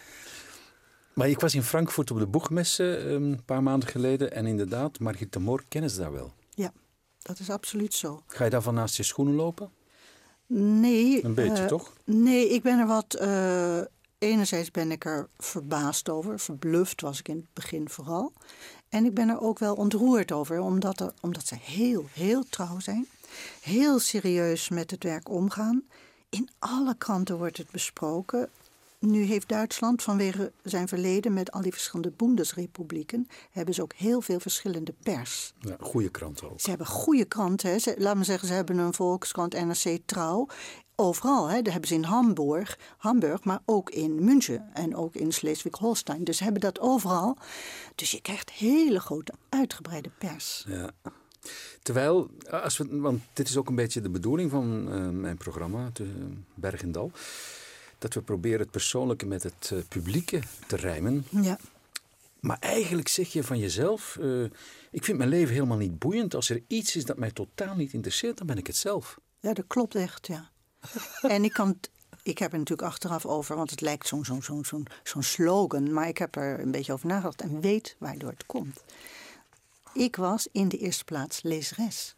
Maar 1.13 1.29
ik 1.29 1.41
was 1.41 1.55
in 1.55 1.63
Frankfurt 1.63 2.11
op 2.11 2.19
de 2.19 2.27
boegmesse 2.27 2.97
eh, 2.97 3.11
een 3.13 3.43
paar 3.45 3.63
maanden 3.63 3.89
geleden 3.89 4.33
en 4.33 4.47
inderdaad, 4.47 4.99
Margit 4.99 5.33
de 5.33 5.39
Moor 5.39 5.63
kennen 5.69 5.91
ze 5.91 5.99
daar 5.99 6.13
wel. 6.13 6.33
ja 6.55 6.73
dat 7.23 7.39
is 7.39 7.51
absoluut 7.51 7.95
zo. 7.95 8.23
Ga 8.27 8.45
je 8.45 8.51
daarvan 8.51 8.75
naast 8.75 8.97
je 8.97 9.03
schoenen 9.03 9.35
lopen? 9.35 9.71
Nee. 10.47 11.25
Een 11.25 11.35
beetje, 11.35 11.63
eh, 11.63 11.69
toch? 11.69 11.93
Nee, 12.05 12.49
ik 12.49 12.63
ben 12.63 12.79
er 12.79 12.87
wat. 12.87 13.15
eh, 13.15 13.81
enerzijds 14.19 14.71
ben 14.71 14.91
ik 14.91 15.05
er 15.05 15.29
verbaasd 15.39 16.09
over. 16.09 16.39
Verbluft 16.41 17.01
was 17.01 17.19
ik 17.19 17.29
in 17.29 17.37
het 17.37 17.53
begin 17.53 17.89
vooral. 17.89 18.33
En 18.89 19.05
ik 19.05 19.15
ben 19.15 19.29
er 19.29 19.41
ook 19.41 19.59
wel 19.59 19.75
ontroerd 19.75 20.33
over, 20.33 20.61
omdat, 20.61 21.01
er, 21.01 21.13
omdat 21.21 21.47
ze 21.47 21.55
heel, 21.61 22.05
heel 22.13 22.45
trouw 22.49 22.81
zijn. 22.81 23.07
Heel 23.61 23.99
serieus 23.99 24.69
met 24.69 24.91
het 24.91 25.05
werk 25.05 25.29
omgaan. 25.29 25.83
In 26.29 26.49
alle 26.59 26.95
kranten 26.99 27.39
wordt 27.39 27.57
het 27.57 27.71
besproken. 27.71 28.49
Nu 28.99 29.23
heeft 29.23 29.49
Duitsland 29.49 30.03
vanwege 30.03 30.53
zijn 30.63 30.89
verleden 30.89 31.33
met 31.33 31.53
al 31.53 31.63
die 31.63 31.73
verschillende 31.73 32.13
Bundesrepublieken... 32.17 33.29
hebben 33.51 33.75
ze 33.75 33.83
ook 33.83 33.93
heel 33.93 34.21
veel 34.21 34.41
verschillende 34.41 34.95
pers. 35.03 35.53
Ja, 35.61 35.77
goede 35.81 36.09
krant 36.09 36.43
ook. 36.43 36.61
Ze 36.61 36.69
hebben 36.69 36.87
goede 36.87 37.25
kranten. 37.25 37.71
Hè. 37.71 37.79
Ze, 37.79 37.95
laat 37.99 38.17
me 38.17 38.25
zeggen, 38.25 38.49
ze 38.49 38.55
hebben 38.55 38.79
een 38.79 38.95
Volkskrant, 38.95 39.65
NRC 39.65 39.99
Trouw. 40.05 40.47
Overal, 40.99 41.49
hè. 41.49 41.63
dat 41.63 41.73
hebben 41.73 41.89
ze 41.89 41.95
in 41.95 42.03
Hamburg, 42.03 42.79
Hamburg, 42.97 43.45
maar 43.45 43.61
ook 43.65 43.91
in 43.91 44.25
München 44.25 44.71
en 44.75 44.97
ook 44.97 45.15
in 45.15 45.33
Schleswig-Holstein. 45.33 46.25
Dus 46.25 46.37
ze 46.37 46.43
hebben 46.43 46.63
dat 46.63 46.81
overal. 46.81 47.37
Dus 47.95 48.11
je 48.11 48.21
krijgt 48.21 48.51
hele 48.51 49.01
grote, 49.01 49.33
uitgebreide 49.49 50.11
pers. 50.19 50.65
Ja. 50.69 50.91
Terwijl, 51.83 52.31
als 52.51 52.77
we, 52.77 53.01
want 53.01 53.23
dit 53.33 53.49
is 53.49 53.57
ook 53.57 53.69
een 53.69 53.75
beetje 53.75 54.01
de 54.01 54.11
bedoeling 54.11 54.51
van 54.51 54.93
eh, 54.93 55.09
mijn 55.09 55.37
programma, 55.37 55.91
te, 55.93 56.07
Berg 56.55 56.83
en 56.83 56.93
Dal. 56.93 57.11
Dat 57.99 58.15
we 58.15 58.21
proberen 58.23 58.61
het 58.61 58.71
persoonlijke 58.71 59.27
met 59.27 59.43
het 59.43 59.71
eh, 59.73 59.79
publieke 59.89 60.43
te 60.67 60.77
rijmen. 60.77 61.25
Ja, 61.31 61.59
Maar 62.41 62.59
eigenlijk 62.61 63.09
zeg 63.09 63.33
je 63.33 63.43
van 63.45 63.59
jezelf: 63.59 64.17
eh, 64.21 64.43
Ik 64.91 65.05
vind 65.05 65.19
mijn 65.19 65.31
leven 65.31 65.55
helemaal 65.55 65.77
niet 65.77 65.99
boeiend. 65.99 66.35
Als 66.35 66.51
er 66.51 66.63
iets 66.67 66.97
is 66.97 67.05
dat 67.05 67.17
mij 67.17 67.31
totaal 67.31 67.75
niet 67.77 67.93
interesseert, 67.93 68.39
dan 68.39 68.47
ben 68.47 68.59
ik 68.59 68.67
het 68.67 68.77
zelf. 68.77 69.19
ja 69.41 69.53
dat 69.53 69.65
klopt 69.67 69.95
echt, 69.95 70.27
ja. 70.27 70.51
en 71.37 71.45
ik 71.45 71.53
kan... 71.53 71.79
Ik 72.23 72.39
heb 72.39 72.53
er 72.53 72.59
natuurlijk 72.59 72.89
achteraf 72.89 73.27
over, 73.27 73.57
want 73.57 73.71
het 73.71 73.81
lijkt 73.81 74.07
zo'n 74.07 74.25
zo'n 74.25 74.43
zo'n 74.43 74.65
zo'n 74.65 74.87
zo'n 75.03 75.23
slogan. 75.23 75.93
Maar 75.93 76.09
ik 76.09 76.19
heb 76.19 76.37
er 76.37 76.61
een 76.61 76.71
beetje 76.71 76.93
over 76.93 77.07
nagedacht 77.07 77.41
en 77.41 77.61
weet 77.61 77.97
waardoor 77.99 78.31
het 78.31 78.47
komt. 78.47 78.85
Ik 79.93 80.17
was 80.17 80.49
in 80.53 80.69
de 80.69 80.79
eerste 80.79 81.05
plaats 81.05 81.43
lezeres. 81.43 82.17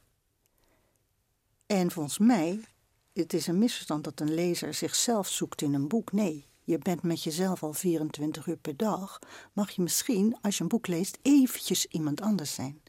En 1.67 1.91
volgens 1.91 2.19
mij, 2.19 2.61
het 3.23 3.33
is 3.33 3.47
een 3.47 3.59
misverstand 3.59 4.05
dat 4.05 4.21
een 4.21 4.35
lezer 4.35 4.75
zichzelf 4.75 5.29
zoekt 5.29 5.63
in 5.63 5.75
een 5.75 5.89
boek. 5.89 6.13
Nee, 6.13 6.47
je 6.65 6.79
bent 6.79 7.03
met 7.03 7.23
jezelf 7.23 7.63
al 7.63 7.73
24 7.73 8.47
uur 8.47 8.57
per 8.57 8.77
dag. 8.77 9.19
Mag 9.53 9.71
je 9.71 9.83
misschien, 9.83 10.37
als 10.41 10.57
je 10.57 10.63
een 10.63 10.69
boek 10.69 10.87
leest, 10.87 11.19
eventjes 11.23 11.87
iemand 11.87 12.21
anders 12.21 12.55
zijn. 12.55 12.81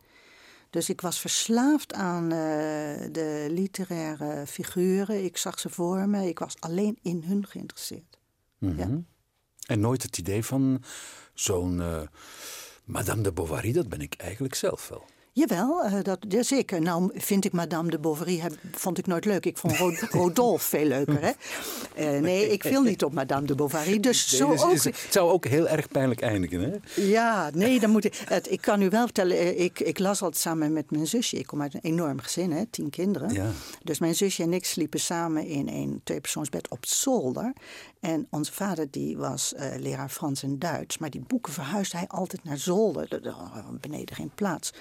Dus 0.70 0.90
ik 0.90 1.02
was 1.02 1.20
verslaafd 1.20 1.94
aan 1.94 2.24
eh, 2.24 2.30
de 3.12 3.48
literaire 3.50 4.48
figuren. 4.48 5.24
Ik 5.24 5.38
zag 5.38 5.60
ze 5.60 5.70
voor 5.70 6.10
me. 6.10 6.28
Ik 6.28 6.40
was 6.40 6.56
alleen 6.60 7.00
in 7.02 7.24
hun 7.26 7.48
geïnteresseerd. 7.48 8.18
Mhm. 8.58 9.00
En 9.66 9.80
nooit 9.80 10.04
het 10.04 10.18
idee 10.18 10.46
van 10.46 10.84
zo'n 11.34 11.82
eh, 11.82 12.02
Madame 12.84 13.22
de 13.22 13.32
Bovary, 13.32 13.72
dat 13.72 13.90
ben 13.90 14.02
ik 14.02 14.14
eigenlijk 14.14 14.56
zelf 14.56 14.90
wel. 14.90 15.06
Jawel, 15.34 15.84
eh, 15.84 15.94
dat, 16.04 16.18
ja, 16.28 16.44
zeker. 16.44 16.82
Nou 16.82 17.12
vind 17.14 17.46
ik 17.46 17.52
Madame 17.52 17.90
de 17.90 18.00
Bovary 18.00 18.40
heb, 18.40 18.54
vond 18.72 18.98
ik 18.98 19.08
nooit 19.08 19.26
leuk. 19.26 19.46
Ik 19.46 19.58
vond 19.58 19.78
Ro- 19.78 19.94
Rodolphe 20.22 20.68
veel 20.68 20.86
leuker. 20.86 21.22
Hè? 21.22 21.32
Eh, 21.96 22.22
nee, 22.22 22.50
ik 22.52 22.64
viel 22.64 22.82
niet 22.82 23.04
op 23.04 23.14
Madame 23.14 23.46
de 23.48 23.56
Bovary. 23.56 24.00
Dus 24.00 24.28
zo 24.38 24.50
dus 24.50 24.64
ook. 24.64 24.72
is- 24.72 24.84
het 24.84 24.96
zou 25.10 25.32
ook 25.32 25.46
heel 25.46 25.68
erg 25.68 25.88
pijnlijk 25.88 26.22
eindigen. 26.22 26.62
Hè? 26.62 27.02
Ja, 27.02 27.50
nee, 27.54 27.80
dan 27.80 27.90
moet 27.90 28.06
ik. 28.06 28.24
Het, 28.26 28.52
ik 28.52 28.62
kan 28.62 28.82
u 28.82 28.90
wel 28.90 29.04
vertellen, 29.04 29.38
eh, 29.38 29.60
ik, 29.60 29.80
ik 29.80 30.00
las 30.00 30.22
altijd 30.22 30.42
samen 30.42 30.74
met 30.74 30.92
mijn 30.92 31.08
zusje. 31.08 31.38
Ik 31.38 31.48
kom 31.48 31.62
uit 31.62 31.74
een 31.74 31.80
enorm 31.84 32.20
gezin, 32.20 32.52
hè, 32.52 32.66
tien 32.66 32.90
kinderen. 32.90 33.34
Ja. 33.34 33.52
Dus 33.84 34.00
mijn 34.00 34.16
zusje 34.16 34.44
en 34.44 34.54
ik 34.54 34.66
sliepen 34.66 35.00
samen 35.00 35.46
in 35.46 35.68
een 35.68 36.02
tweepersoonsbed 36.04 36.70
op 36.70 36.86
zolder. 36.86 37.54
En 38.00 38.28
onze 38.30 38.54
vader 38.54 38.88
die 38.92 39.18
was 39.18 39.54
leraar 39.78 40.10
Frans 40.10 40.44
en 40.44 40.60
Duits. 40.60 40.98
Maar 40.98 41.10
die 41.10 41.24
boeken 41.28 41.54
verhuisde 41.54 41.98
hij 41.98 42.08
altijd 42.08 42.44
naar 42.44 42.58
zolder. 42.58 43.06
Er- 43.10 43.26
er 43.26 43.36
was 43.54 43.80
Beneden 43.82 44.16
geen 44.16 44.32
plaats. 44.36 44.72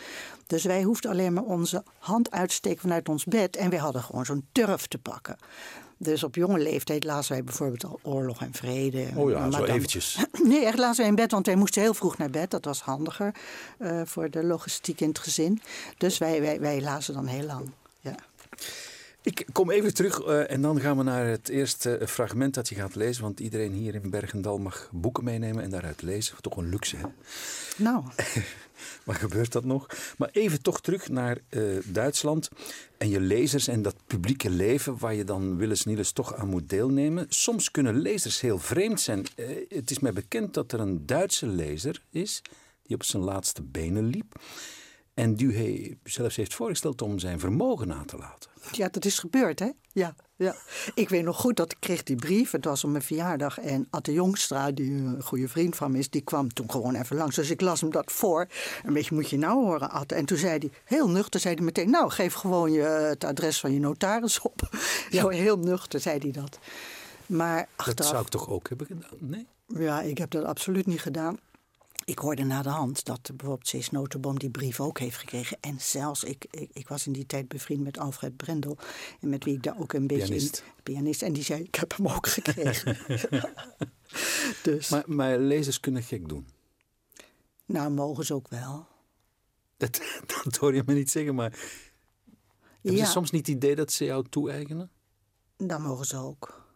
Dus 0.49 0.65
wij 0.65 0.83
hoefden 0.83 1.11
alleen 1.11 1.33
maar 1.33 1.43
onze 1.43 1.83
hand 1.99 2.31
uit 2.31 2.49
te 2.49 2.55
steken 2.55 2.81
vanuit 2.81 3.09
ons 3.09 3.25
bed. 3.25 3.57
En 3.57 3.71
wij 3.71 3.79
hadden 3.79 4.03
gewoon 4.03 4.25
zo'n 4.25 4.47
turf 4.53 4.87
te 4.87 4.99
pakken. 4.99 5.37
Dus 5.97 6.23
op 6.23 6.35
jonge 6.35 6.59
leeftijd 6.59 7.05
lazen 7.05 7.33
wij 7.33 7.45
bijvoorbeeld 7.45 7.85
al 7.85 7.99
Oorlog 8.03 8.41
en 8.41 8.53
Vrede. 8.53 9.07
Oh 9.15 9.31
ja, 9.31 9.37
zo 9.45 9.51
Madame- 9.51 9.73
eventjes. 9.73 10.19
Nee, 10.43 10.65
echt 10.65 10.79
lazen 10.79 11.01
wij 11.01 11.09
in 11.09 11.15
bed, 11.15 11.31
want 11.31 11.47
wij 11.47 11.57
moesten 11.57 11.83
heel 11.83 11.95
vroeg 11.95 12.19
naar 12.19 12.31
bed. 12.31 12.51
Dat 12.51 12.65
was 12.65 12.81
handiger 12.81 13.35
eh, 13.79 14.01
voor 14.05 14.31
de 14.31 14.45
logistiek 14.45 15.01
in 15.01 15.09
het 15.09 15.19
gezin. 15.19 15.61
Dus 15.99 16.19
wij, 16.19 16.41
wij, 16.41 16.61
wij 16.61 16.81
lazen 16.81 17.15
dan 17.15 17.27
heel 17.27 17.47
lang. 17.47 17.71
Ja. 18.01 18.15
Ik 19.23 19.47
kom 19.53 19.71
even 19.71 19.95
terug 19.95 20.21
eh, 20.21 20.51
en 20.51 20.63
dan 20.63 20.81
gaan 20.81 20.97
we 20.97 21.03
naar 21.03 21.27
het 21.27 21.49
eerste 21.49 22.01
fragment 22.07 22.55
dat 22.55 22.69
je 22.69 22.75
gaat 22.75 22.95
lezen. 22.95 23.23
Want 23.23 23.41
iedereen 23.41 23.73
hier 23.73 23.95
in 23.95 24.11
Bergendal 24.11 24.59
mag 24.59 24.89
boeken 24.93 25.25
meenemen 25.25 25.63
en 25.63 25.71
daaruit 25.71 26.03
lezen. 26.03 26.37
Toch 26.41 26.57
een 26.57 26.69
luxe, 26.69 26.97
hè? 26.97 27.07
Nou, 27.77 28.05
Maar 29.05 29.15
gebeurt 29.15 29.53
dat 29.53 29.65
nog? 29.65 29.87
Maar 30.19 30.29
even 30.33 30.63
toch 30.63 30.81
terug 30.81 31.09
naar 31.09 31.39
eh, 31.49 31.63
Duitsland 31.85 32.49
en 32.99 33.09
je 33.09 33.21
lezers 33.21 33.69
en 33.69 33.83
dat 33.83 33.97
publieke 34.07 34.51
leven 34.51 34.99
waar 34.99 35.15
je 35.15 35.25
dan 35.25 35.57
willens 35.57 35.85
niels 35.85 36.13
toch 36.13 36.35
aan 36.35 36.49
moet 36.49 36.69
deelnemen. 36.69 37.27
Soms 37.29 37.71
kunnen 37.71 37.99
lezers 37.99 38.41
heel 38.41 38.59
vreemd 38.59 39.01
zijn. 39.01 39.27
Eh, 39.37 39.47
het 39.69 39.91
is 39.91 39.99
mij 39.99 40.13
bekend 40.13 40.55
dat 40.55 40.73
er 40.73 40.81
een 40.81 41.07
Duitse 41.07 41.47
lezer 41.47 42.03
is 42.11 42.43
die 42.83 42.97
op 42.97 43.05
zijn 43.05 43.23
laatste 43.23 43.63
benen 43.63 44.05
liep. 44.05 44.35
En 45.19 45.35
die 45.35 45.53
hij 45.53 45.99
zelfs 46.05 46.37
heeft 46.37 46.55
voorgesteld 46.55 47.03
om 47.03 47.19
zijn 47.19 47.41
vermogen 47.41 47.89
na 47.89 48.03
te 48.07 48.17
laten. 48.17 48.51
Ja, 48.73 48.89
dat 48.89 49.05
is 49.05 49.19
gebeurd, 49.19 49.59
hè? 49.59 49.71
Ja, 49.93 50.15
ja. 50.37 50.55
Ik 50.95 51.09
weet 51.09 51.25
nog 51.25 51.37
goed 51.37 51.57
dat 51.57 51.73
ik 51.73 51.77
kreeg 51.81 52.03
die 52.03 52.17
brief. 52.17 52.51
Het 52.51 52.65
was 52.65 52.85
op 52.85 52.91
mijn 52.91 53.03
verjaardag. 53.03 53.59
En 53.59 53.87
Atte 53.91 54.13
Jongstra, 54.13 54.71
die 54.71 54.91
een 54.91 55.23
goede 55.23 55.49
vriend 55.49 55.77
van 55.77 55.91
me 55.91 55.99
is, 55.99 56.11
die 56.11 56.21
kwam 56.21 56.53
toen 56.53 56.71
gewoon 56.71 56.95
even 56.95 57.17
langs. 57.17 57.37
Dus 57.37 57.51
ik 57.51 57.61
las 57.61 57.81
hem 57.81 57.91
dat 57.91 58.13
voor. 58.13 58.47
Een 58.85 58.93
beetje 58.93 59.15
moet 59.15 59.31
je 59.31 59.39
nou 59.39 59.65
horen, 59.65 59.91
Atte. 59.91 60.15
En 60.15 60.25
toen 60.25 60.39
zei 60.39 60.59
hij, 60.59 60.71
heel 60.85 61.09
nuchter, 61.09 61.41
zei 61.41 61.55
hij 61.55 61.65
meteen... 61.65 61.91
nou, 61.91 62.11
geef 62.11 62.35
gewoon 62.35 62.73
je, 62.73 62.83
het 62.83 63.25
adres 63.25 63.61
van 63.61 63.73
je 63.73 63.81
notaris 63.81 64.41
op. 64.41 64.61
Ja. 65.11 65.21
Zo 65.21 65.29
heel 65.29 65.57
nuchter 65.59 66.01
zei 66.01 66.19
hij 66.19 66.31
dat. 66.31 66.59
Maar 67.27 67.69
achteraf, 67.77 67.95
Dat 67.95 68.07
zou 68.07 68.23
ik 68.23 68.29
toch 68.29 68.49
ook 68.49 68.69
hebben 68.69 68.87
gedaan? 68.87 69.11
Nee? 69.19 69.47
Ja, 69.67 70.01
ik 70.01 70.19
heb 70.19 70.31
dat 70.31 70.45
absoluut 70.45 70.87
niet 70.87 71.01
gedaan. 71.01 71.39
Ik 72.09 72.19
hoorde 72.19 72.45
na 72.45 72.63
de 72.63 72.69
hand 72.69 73.05
dat 73.05 73.21
bijvoorbeeld 73.37 73.69
Cees 73.69 73.91
Notenboom 73.91 74.39
die 74.39 74.51
brief 74.51 74.81
ook 74.81 74.99
heeft 74.99 75.17
gekregen. 75.17 75.57
En 75.61 75.81
zelfs, 75.81 76.25
ik, 76.25 76.47
ik, 76.51 76.71
ik, 76.73 76.89
was 76.89 77.07
in 77.07 77.13
die 77.13 77.27
tijd 77.27 77.49
bevriend 77.49 77.83
met 77.83 77.99
Alfred 77.99 78.37
Brendel. 78.37 78.79
En 79.21 79.29
met 79.29 79.45
wie 79.45 79.55
ik 79.55 79.63
daar 79.63 79.79
ook 79.81 79.93
een 79.93 80.07
beetje 80.07 80.25
Pianist. 80.25 80.63
in... 80.77 80.83
Pianist. 80.83 81.23
En 81.23 81.33
die 81.33 81.43
zei, 81.43 81.63
ik 81.63 81.75
heb 81.75 81.97
hem 81.97 82.09
ook 82.09 82.27
gekregen. 82.39 82.97
dus, 84.63 84.89
Maar, 84.89 85.03
maar 85.07 85.39
lezers 85.39 85.81
kunnen 85.81 86.03
gek 86.03 86.29
doen. 86.29 86.47
nou 87.65 87.91
mogen 87.91 88.25
ze 88.25 88.35
ook 88.35 88.49
wel. 88.49 88.87
Dat, 89.77 90.01
dat 90.45 90.57
hoor 90.57 90.75
je 90.75 90.83
me 90.87 90.95
niet 90.95 91.11
zeggen, 91.11 91.35
maar... 91.35 91.51
Heb 91.51 92.93
je 92.93 92.93
Ja. 92.93 93.05
soms 93.05 93.31
niet 93.31 93.47
het 93.47 93.57
idee 93.57 93.75
dat 93.75 93.93
ze 93.93 94.05
jou 94.05 94.25
toe-eigenen? 94.29 94.91
Dan 95.57 95.83
mogen 95.83 96.07
ze 96.07 96.17
ook. 96.17 96.68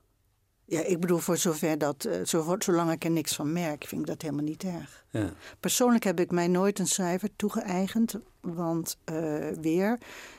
Ja, 0.73 0.81
ik 0.85 1.01
bedoel, 1.01 1.19
voor 1.19 1.37
zover 1.37 1.79
dat, 1.79 2.05
eh, 2.05 2.25
zo- 2.25 2.57
zolang 2.59 2.91
ik 2.91 3.05
er 3.05 3.11
niks 3.11 3.35
van 3.35 3.53
merk, 3.53 3.85
vind 3.85 4.01
ik 4.01 4.07
dat 4.07 4.23
helemaal 4.23 4.45
niet 4.45 4.65
erg. 4.65 5.05
Ja. 5.11 5.33
Persoonlijk 5.61 6.05
heb 6.05 6.21
ik 6.21 6.31
mij 6.31 6.49
nooit 6.49 6.79
een 6.79 6.87
schrijver 6.87 7.29
toegeëigend, 7.37 8.15
want 8.41 8.97
eh, 9.05 9.49
weer 9.61 9.99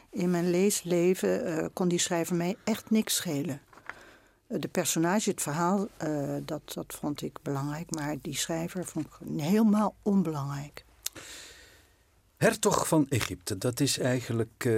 in 0.09 0.31
mijn 0.31 0.49
leesleven 0.49 1.45
eh, 1.45 1.65
kon 1.73 1.87
die 1.87 1.99
schrijver 1.99 2.35
mij 2.35 2.55
echt 2.63 2.89
niks 2.89 3.15
schelen. 3.15 3.61
De 4.47 4.67
personage, 4.67 5.29
het 5.29 5.41
verhaal, 5.41 5.87
dat, 6.45 6.61
dat 6.73 6.85
vond 6.99 7.21
ik 7.21 7.37
belangrijk, 7.41 7.91
maar 7.95 8.15
die 8.21 8.35
schrijver 8.35 8.85
vond 8.85 9.05
ik 9.05 9.41
helemaal 9.41 9.95
onbelangrijk. 10.01 10.85
Hertog 12.37 12.87
van 12.87 13.05
Egypte, 13.09 13.57
dat 13.57 13.79
is 13.79 13.99
eigenlijk 13.99 14.69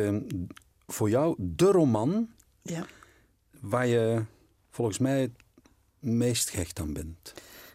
voor 0.88 1.10
jou 1.10 1.36
de 1.38 1.66
roman 1.72 2.30
Ja. 2.62 2.86
waar 3.60 3.88
je 3.88 4.24
volgens 4.70 4.98
mij 4.98 5.32
meest 6.06 6.50
gehecht 6.50 6.80
aan 6.80 6.94
bent. 6.94 7.34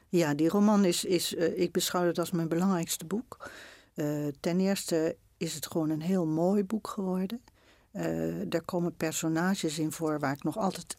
Ja, 0.08 0.34
die 0.34 0.48
roman 0.48 0.84
is, 0.84 1.04
is 1.04 1.34
eh, 1.34 1.60
ik 1.60 1.72
beschouw 1.72 2.06
het 2.06 2.18
als 2.18 2.30
mijn 2.30 2.48
belangrijkste 2.48 3.04
boek. 3.04 3.50
Eh, 3.94 4.26
ten 4.40 4.60
eerste 4.60 5.16
is 5.36 5.54
het 5.54 5.66
gewoon 5.66 5.90
een 5.90 6.00
heel 6.00 6.26
mooi 6.26 6.64
boek 6.64 6.88
geworden. 6.88 7.40
Eh 7.92 8.54
er 8.54 8.62
komen 8.64 8.96
personages 8.96 9.78
in 9.78 9.92
voor 9.92 10.18
waar 10.18 10.32
ik 10.32 10.42
nog 10.42 10.56
altijd 10.56 10.96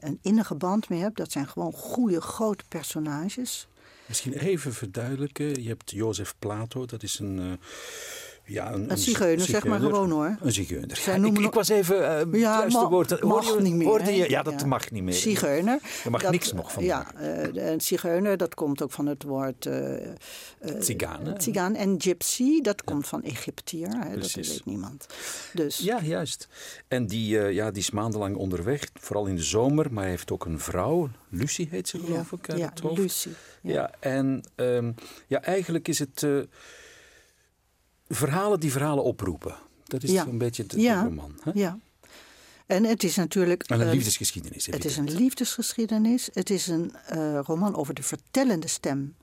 een 0.00 0.18
innige 0.22 0.54
band 0.54 0.88
mee 0.88 1.00
heb. 1.00 1.16
Dat 1.16 1.32
zijn 1.32 1.48
gewoon 1.48 1.72
goede, 1.72 2.20
grote 2.20 2.64
personages. 2.68 3.68
Misschien 4.06 4.32
even 4.32 4.72
verduidelijken. 4.72 5.62
Je 5.62 5.68
hebt 5.68 5.90
Jozef 5.90 6.34
Plato, 6.38 6.86
dat 6.86 7.02
is 7.02 7.18
een... 7.18 7.58
eh, 8.46 8.54
ja, 8.54 8.72
een, 8.72 8.90
Een 8.90 8.98
zigeuner, 8.98 9.46
zeg 9.46 9.64
maar 9.64 9.80
gewoon 9.80 10.10
hoor. 10.10 10.36
Een 10.40 10.52
zigeuner. 10.52 10.96
Zij 10.96 11.18
ik, 11.20 11.52
was 11.54 11.68
even 11.68 11.98
uh, 12.00 12.18
het 12.18 12.28
Ja, 12.32 12.66
ma- 12.68 12.88
woord. 12.88 13.10
Hoorde 13.20 13.52
je- 13.54 13.60
niet 13.60 13.74
meer, 13.74 13.86
hoorde 13.86 14.04
hè? 14.04 14.10
je? 14.10 14.30
Ja, 14.30 14.42
dat 14.42 14.60
Ja. 14.60 14.66
mag 14.66 14.90
niet 14.90 15.02
meer. 15.02 15.14
Zigeuner. 15.14 15.78
Je 16.04 16.10
mag 16.10 16.22
dat- 16.22 16.30
niks 16.30 16.52
nog 16.52 16.72
van 16.72 16.84
Ja, 16.84 16.96
maken. 16.98 17.54
eh, 17.56 17.70
een 17.70 17.80
zigeuner, 17.80 18.36
dat 18.36 18.54
komt 18.54 18.82
ook 18.82 18.92
van 18.92 19.06
het 19.06 19.22
woord... 19.22 19.66
eh 19.66 20.06
eh. 21.26 21.34
Tsigaan. 21.38 21.74
En 21.74 21.94
gypsy, 22.00 22.60
dat 22.60 22.84
komt 22.84 23.06
van 23.06 23.22
Egyptiër. 23.22 23.88
Hè, 23.88 24.18
dat 24.18 24.32
weet 24.32 24.62
niemand. 24.64 25.06
Dus 25.52 25.78
Ja, 25.78 26.00
juist. 26.02 26.48
En 26.88 27.06
die, 27.06 27.38
eh, 27.40 27.52
ja, 27.52 27.70
die 27.70 27.82
is 27.82 27.90
maandenlang 27.90 28.36
onderweg, 28.36 28.88
vooral 28.94 29.26
in 29.26 29.36
de 29.36 29.42
zomer. 29.42 29.92
Maar 29.92 30.02
hij 30.02 30.10
heeft 30.12 30.30
ook 30.30 30.44
een 30.44 30.60
vrouw, 30.60 31.08
Lucie 31.28 31.68
heet 31.70 31.88
ze 31.88 31.98
geloof 31.98 32.32
ik 32.32 32.56
ja. 32.56 32.72
Lucie. 32.94 33.32
Ja, 33.62 33.72
Ja. 33.72 33.90
en 34.00 34.42
ehm, 34.54 34.92
ja, 35.26 35.42
eigenlijk 35.42 35.88
is 35.88 35.98
het 35.98 36.22
eh, 36.22 36.38
verhalen 38.08 38.60
die 38.60 38.72
verhalen 38.72 39.04
oproepen. 39.04 39.54
Dat 39.84 40.02
is 40.02 40.10
Ja. 40.10 40.26
een 40.26 40.38
beetje 40.38 40.64
Ja. 40.68 41.02
roman. 41.02 41.38
Hè? 41.42 41.50
Ja. 41.54 41.78
En 42.66 42.84
het 42.84 43.02
is 43.02 43.16
natuurlijk. 43.16 43.62
En 43.62 43.80
een 43.80 43.90
liefdesgeschiedenis. 43.90 44.66
Het 44.66 44.84
is 44.84 44.84
evident. 44.84 45.10
een 45.10 45.16
liefdesgeschiedenis. 45.22 46.28
Het 46.32 46.50
is 46.50 46.66
een 46.66 46.92
eh, 47.06 47.38
roman 47.42 47.74
over 47.76 47.94
de 47.94 48.02
vertellende 48.02 48.68
stem. 48.68 49.16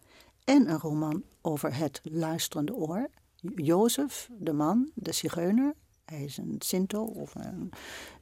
En 0.43 0.69
een 0.69 0.79
roman 0.79 1.23
over 1.41 1.75
het 1.75 2.01
luisterende 2.03 2.73
oor. 2.73 3.09
Jozef, 3.55 4.29
de 4.39 4.53
man, 4.53 4.91
de 4.95 5.11
zigeuner. 5.11 5.73
Hij 6.05 6.23
is 6.23 6.37
een 6.37 6.55
Sinto 6.59 7.03
of 7.03 7.35
een, 7.35 7.71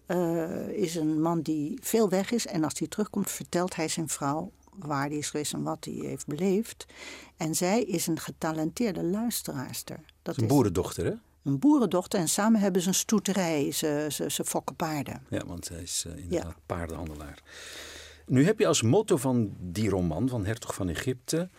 eh, 0.05 0.67
is 0.67 0.95
een 0.95 1.21
man 1.21 1.41
die 1.41 1.77
veel 1.81 2.09
weg 2.09 2.31
is. 2.31 2.47
En 2.47 2.63
als 2.63 2.79
hij 2.79 2.87
terugkomt, 2.87 3.29
vertelt 3.31 3.75
hij 3.75 3.87
zijn 3.87 4.07
vrouw 4.09 4.51
waar 4.75 5.07
hij 5.07 5.17
is 5.17 5.29
geweest 5.29 5.53
en 5.53 5.63
wat 5.63 5.85
hij 5.85 5.93
heeft 5.93 6.27
beleefd. 6.27 6.85
En 7.37 7.55
zij 7.55 7.83
is 7.83 8.07
een 8.07 8.19
getalenteerde 8.19 9.03
luisteraarster. 9.03 9.95
Dat 9.95 10.35
Het 10.35 10.35
is 10.35 10.41
een 10.41 10.47
boerendochter, 10.47 11.05
hè? 11.05 11.13
een 11.43 11.59
boerendochter 11.59 12.19
en 12.19 12.27
samen 12.27 12.61
hebben 12.61 12.81
ze 12.81 12.87
een 12.87 12.93
stoeterij. 12.93 13.71
Ze, 13.71 14.07
ze, 14.09 14.29
ze 14.29 14.45
fokken 14.45 14.75
paarden. 14.75 15.21
Ja, 15.29 15.45
want 15.45 15.69
hij 15.69 15.81
is 15.81 16.05
eh, 16.07 16.23
inderdaad 16.23 16.55
paardenhandelaar. 16.65 17.43
Nu 18.25 18.45
heb 18.45 18.59
je 18.59 18.67
als 18.67 18.81
motto 18.81 19.17
van 19.17 19.55
die 19.59 19.89
roman 19.89 20.29
van 20.29 20.45
Hertog 20.45 20.73
van 20.73 20.89
Egypte 20.89 21.49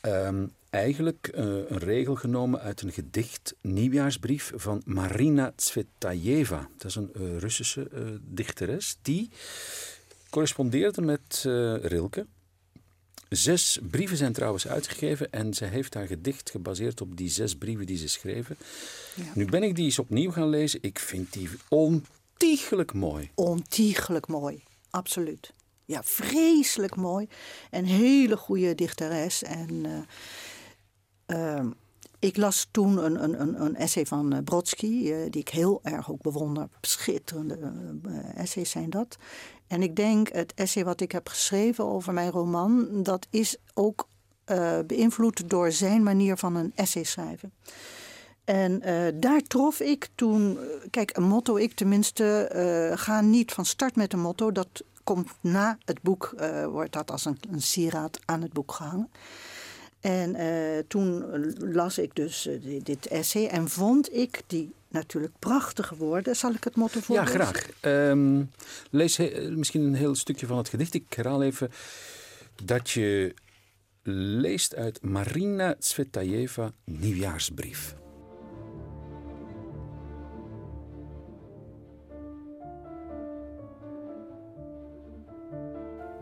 ehm, 0.00 0.46
eigenlijk 0.70 1.28
eh, 1.34 1.44
een 1.44 1.78
regel 1.78 2.14
genomen 2.14 2.60
uit 2.60 2.82
een 2.82 2.92
gedicht 2.92 3.54
nieuwjaarsbrief 3.60 4.52
van 4.54 4.82
Marina 4.84 5.52
Tsvetajeva. 5.56 6.68
Dat 6.76 6.86
is 6.86 6.94
een 6.94 7.12
eh, 7.14 7.38
Russische 7.38 7.90
dichteres 8.22 8.98
die 9.02 9.30
correspondeerde 10.30 11.02
met 11.02 11.40
Rilke. 11.82 12.26
Zes 13.30 13.78
brieven 13.90 14.16
zijn 14.16 14.32
trouwens 14.32 14.68
uitgegeven 14.68 15.32
en 15.32 15.54
zij 15.54 15.68
heeft 15.68 15.94
haar 15.94 16.06
gedicht 16.06 16.50
gebaseerd 16.50 17.00
op 17.00 17.16
die 17.16 17.28
zes 17.28 17.56
brieven 17.56 17.86
die 17.86 17.96
ze 17.96 18.08
schreven. 18.08 18.56
Ja. 19.14 19.32
Nu 19.34 19.44
ben 19.44 19.62
ik 19.62 19.74
die 19.74 19.84
eens 19.84 19.98
opnieuw 19.98 20.30
gaan 20.30 20.48
lezen. 20.48 20.78
Ik 20.82 20.98
vind 20.98 21.32
die 21.32 21.48
ontiegelijk 21.68 22.92
mooi. 22.92 23.30
Ontiegelijk 23.34 24.26
mooi, 24.26 24.62
absoluut. 24.90 25.52
Ja, 25.84 26.02
vreselijk 26.02 26.96
mooi. 26.96 27.28
Een 27.70 27.84
hele 27.84 28.36
goede 28.36 28.74
dichteres. 28.74 29.42
En 29.42 29.86
eh, 31.26 31.56
ehm, 31.56 31.70
ik 32.18 32.36
las 32.36 32.68
toen 32.70 33.04
een, 33.04 33.40
een, 33.40 33.62
een, 33.62 33.76
essay 33.76 34.06
van 34.06 34.32
eh, 34.32 34.42
Brodsky, 34.44 35.10
eh, 35.10 35.30
die 35.30 35.40
ik 35.40 35.48
heel 35.48 35.80
erg 35.82 36.10
ook 36.10 36.22
bewonder. 36.22 36.68
Schitterende 36.80 37.72
essays 38.34 38.70
zijn 38.70 38.90
dat. 38.90 39.18
En 39.70 39.82
ik 39.82 39.96
denk, 39.96 40.32
het 40.32 40.54
essay 40.54 40.84
wat 40.84 41.00
ik 41.00 41.12
heb 41.12 41.28
geschreven 41.28 41.84
over 41.84 42.12
mijn 42.12 42.30
roman, 42.30 43.02
dat 43.02 43.26
is 43.30 43.56
ook 43.74 44.08
eh, 44.44 44.78
beïnvloed 44.86 45.50
door 45.50 45.72
zijn 45.72 46.02
manier 46.02 46.36
van 46.36 46.54
een 46.54 46.72
essay 46.74 47.04
schrijven. 47.04 47.52
En 48.44 48.82
eh, 48.82 49.12
daar 49.14 49.40
trof 49.40 49.80
ik 49.80 50.08
toen, 50.14 50.58
eh, 50.58 50.64
kijk, 50.90 51.16
een 51.16 51.22
motto, 51.22 51.56
ik 51.56 51.74
tenminste, 51.74 52.50
ga 52.96 53.20
niet 53.20 53.52
van 53.52 53.64
start 53.64 53.96
met 53.96 54.12
een 54.12 54.20
motto. 54.20 54.52
Dat 54.52 54.82
komt 55.04 55.30
na 55.40 55.78
het 55.84 56.02
boek, 56.02 56.34
wordt 56.70 56.92
dat 56.92 57.10
als 57.10 57.24
een, 57.24 57.38
een 57.50 57.62
sieraad 57.62 58.18
aan 58.24 58.42
het 58.42 58.52
boek 58.52 58.72
gehangen. 58.72 59.10
En 60.00 60.36
toen 60.88 61.24
las 61.58 61.98
ik 61.98 62.14
dus 62.14 62.48
di- 62.60 62.82
dit 62.82 63.06
essay 63.06 63.46
en 63.46 63.68
vond 63.68 64.14
ik 64.14 64.42
die 64.46 64.74
natuurlijk 64.90 65.32
prachtige 65.38 65.96
woorden. 65.96 66.36
Zal 66.36 66.52
ik 66.52 66.64
het 66.64 66.76
motto 66.76 66.98
Ja, 66.98 67.04
voorlezen? 67.04 67.40
graag. 67.40 67.68
Ehm, 67.80 68.42
lees 68.90 69.16
he- 69.16 69.50
misschien 69.50 69.82
een 69.82 69.94
heel 69.94 70.14
stukje 70.14 70.46
van 70.46 70.56
het 70.58 70.68
gedicht. 70.68 70.94
Ik 70.94 71.12
herhaal 71.12 71.42
even 71.42 71.70
dat 72.64 72.90
je 72.90 73.34
leest 74.40 74.74
uit 74.74 75.02
Marina 75.02 75.74
Tsvetajeva 75.78 76.70
Nieuwjaarsbrief. 76.84 77.94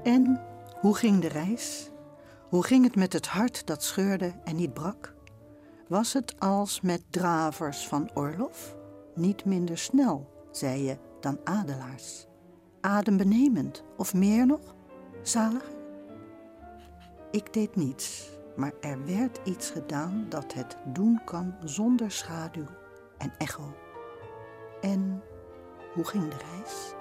En 0.04 0.40
hoe 0.80 0.96
ging 0.96 1.20
de 1.20 1.28
reis? 1.28 1.90
Hoe 2.48 2.64
ging 2.64 2.84
het 2.84 2.96
met 2.96 3.12
het 3.12 3.26
hart 3.26 3.66
dat 3.66 3.82
scheurde 3.84 4.32
en 4.44 4.56
niet 4.56 4.74
brak? 4.74 5.14
Was 5.88 6.12
het 6.12 6.40
als 6.40 6.80
met 6.80 7.02
dravers 7.10 7.88
van 7.88 8.10
Orlof? 8.14 8.76
Niet 9.14 9.44
minder 9.44 9.78
snel, 9.78 10.46
zei 10.50 10.82
je, 10.82 10.98
dan 11.20 11.38
adelaars. 11.44 12.26
Adembenemend, 12.80 13.84
of 13.96 14.14
meer 14.14 14.46
nog, 14.46 14.74
zaliger? 15.22 15.76
Ik 17.30 17.52
deed 17.52 17.76
niets, 17.76 18.30
maar 18.56 18.72
er 18.80 19.04
werd 19.04 19.40
iets 19.44 19.70
gedaan 19.70 20.26
dat 20.28 20.52
het 20.54 20.76
doen 20.84 21.20
kan 21.24 21.54
zonder 21.64 22.10
schaduw 22.10 22.66
en 23.18 23.32
echo. 23.38 23.74
En 24.80 25.22
hoe 25.94 26.04
ging 26.04 26.28
de 26.28 26.36
reis? 26.54 26.94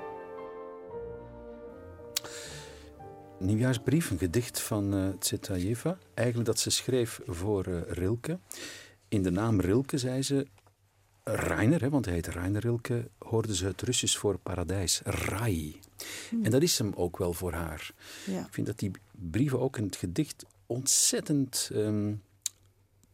Nieuwjaarsbrief, 3.39 4.09
een 4.09 4.17
gedicht 4.17 4.61
van 4.61 4.93
eh 4.93 5.07
Tsvetajeva. 5.19 5.97
Eigenlijk 6.13 6.47
dat 6.47 6.59
ze 6.59 6.69
schreef 6.69 7.19
voor 7.25 7.65
eh, 7.65 7.81
Rilke. 7.87 8.39
in 9.07 9.23
de 9.23 9.29
naam 9.31 9.59
Rilke 9.59 9.97
zei 9.97 10.21
ze 10.21 10.47
Reiner, 11.23 11.81
hè, 11.81 11.89
want 11.89 12.05
hij 12.05 12.13
heet 12.13 12.27
Reiner 12.27 12.61
Rilke, 12.61 13.09
hoorde 13.17 13.55
ze 13.55 13.65
het 13.65 13.81
Russisch 13.81 14.17
voor 14.17 14.37
paradijs, 14.37 15.01
Rai. 15.03 15.79
En 16.43 16.51
dat 16.51 16.61
is 16.61 16.77
hem 16.77 16.91
ook 16.95 17.17
wel 17.17 17.33
voor 17.33 17.51
haar. 17.53 17.91
Ja. 18.25 18.39
Ik 18.45 18.53
vind 18.53 18.67
dat 18.67 18.79
die 18.79 18.91
brieven 19.11 19.59
ook 19.59 19.77
in 19.77 19.83
het 19.83 19.95
gedicht 19.95 20.45
ontzettend, 20.65 21.69
ehm, 21.73 22.13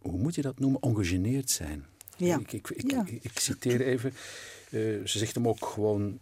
hoe 0.01 0.17
moet 0.19 0.35
je 0.35 0.41
dat 0.41 0.59
noemen, 0.59 0.83
ongegeneerd 0.83 1.49
zijn. 1.49 1.85
Ja. 2.17 2.39
Ik, 2.39 2.51
ik, 2.53 2.69
ik, 2.69 2.91
Ja. 2.91 3.05
ik, 3.07 3.23
ik 3.23 3.39
citeer 3.39 3.81
even, 3.81 4.09
eh, 4.65 4.79
ze 4.81 5.17
zegt 5.17 5.35
hem 5.35 5.47
ook 5.47 5.65
gewoon 5.65 6.19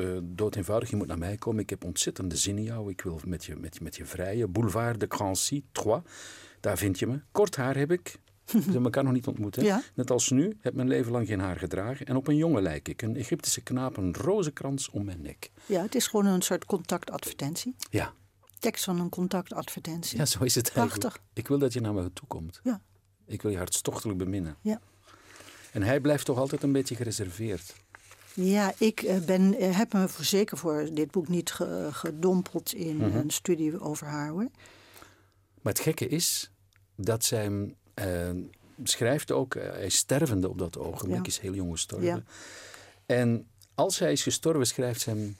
eh 0.00 0.18
dood 0.22 0.56
eenvoudig, 0.56 0.90
je 0.90 0.96
moet 0.96 1.06
naar 1.06 1.18
mij 1.18 1.36
komen, 1.36 1.62
ik 1.62 1.70
heb 1.70 1.84
ontzettende 1.84 2.36
zin 2.36 2.56
in 2.56 2.62
jou, 2.64 2.90
ik 2.90 3.00
wil 3.00 3.20
met 3.24 3.44
je, 3.44 3.56
met, 3.56 3.80
met 3.80 3.96
je 3.96 4.04
vrijen. 4.04 4.52
Boulevard 4.52 5.00
de 5.00 5.06
Crancy, 5.06 5.62
3, 5.72 5.94
daar 6.60 6.78
vind 6.78 6.98
je 6.98 7.06
me. 7.06 7.20
Kort 7.32 7.56
haar 7.56 7.76
heb 7.76 7.90
ik, 7.90 8.18
we 8.44 8.58
hebben 8.58 8.84
elkaar 8.84 9.04
nog 9.04 9.12
niet 9.12 9.26
ontmoet. 9.26 9.56
Hè? 9.56 9.62
Ja. 9.62 9.82
Net 9.94 10.10
als 10.10 10.30
nu, 10.30 10.56
heb 10.60 10.74
mijn 10.74 10.88
leven 10.88 11.12
lang 11.12 11.26
geen 11.26 11.40
haar 11.40 11.56
gedragen. 11.58 12.06
En 12.06 12.16
op 12.16 12.28
een 12.28 12.36
jongen 12.36 12.62
lijk 12.62 12.88
ik, 12.88 13.02
een 13.02 13.16
Egyptische 13.16 13.60
knaap, 13.60 13.96
een 13.96 14.14
rozenkrans 14.14 14.90
om 14.90 15.04
mijn 15.04 15.20
nek. 15.22 15.50
ja, 15.66 15.82
het 15.82 15.94
is 15.94 16.06
gewoon 16.06 16.26
een 16.26 16.42
soort 16.42 16.64
contactadvertentie. 16.64 17.74
Ja, 17.90 18.12
Tekst 18.58 18.84
van 18.84 19.00
een 19.00 19.08
contactadvertentie. 19.08 20.18
ja 20.18 20.24
zo 20.26 20.44
is 20.44 20.54
het 20.54 20.64
eigenlijk. 20.72 21.00
Prachtig. 21.00 21.22
Ik 21.32 21.48
wil 21.48 21.58
dat 21.58 21.72
je 21.72 21.80
naar 21.80 21.94
me 21.94 22.12
toe 22.12 22.28
komt. 22.28 22.60
Ja. 22.62 22.80
Ik 23.26 23.42
wil 23.42 23.50
je 23.50 23.56
hartstochtelijk 23.56 24.18
beminnen. 24.18 24.56
Ja. 24.60 24.80
En 25.72 25.82
hij 25.82 26.00
blijft 26.00 26.24
toch 26.24 26.38
altijd 26.38 26.62
een 26.62 26.72
beetje 26.72 26.94
gereserveerd. 26.94 27.74
Ja, 28.34 28.72
ik 28.78 29.02
eh, 29.02 29.18
ben, 29.18 29.54
eh, 29.58 29.76
heb 29.76 29.92
me 29.92 30.08
voor 30.08 30.24
zeker 30.24 30.56
voor 30.56 30.88
dit 30.92 31.10
boek 31.10 31.28
niet 31.28 31.50
ge- 31.50 31.88
gedompeld 31.92 32.72
in 32.72 32.96
Mhm. 32.96 33.16
een 33.16 33.30
studie 33.30 33.80
over 33.80 34.06
haar 34.06 34.28
hoor. 34.30 34.48
Maar 35.62 35.72
het 35.72 35.80
gekke 35.82 36.08
is 36.08 36.50
dat 36.96 37.24
zij 37.24 37.42
hem 37.42 37.74
eh, 37.94 38.30
schrijft 38.82 39.32
ook, 39.32 39.54
hij 39.54 39.84
is 39.86 39.96
stervende 39.96 40.48
op 40.48 40.58
dat 40.58 40.78
ogenblik, 40.78 41.18
Ja. 41.18 41.26
is 41.26 41.38
heel 41.38 41.54
jong 41.54 41.70
gestorven. 41.72 42.06
Ja. 42.08 42.22
En 43.06 43.46
als 43.74 43.98
hij 43.98 44.12
is 44.12 44.22
gestorven, 44.22 44.66
schrijft 44.66 45.00
ze 45.00 45.10
hem 45.10 45.36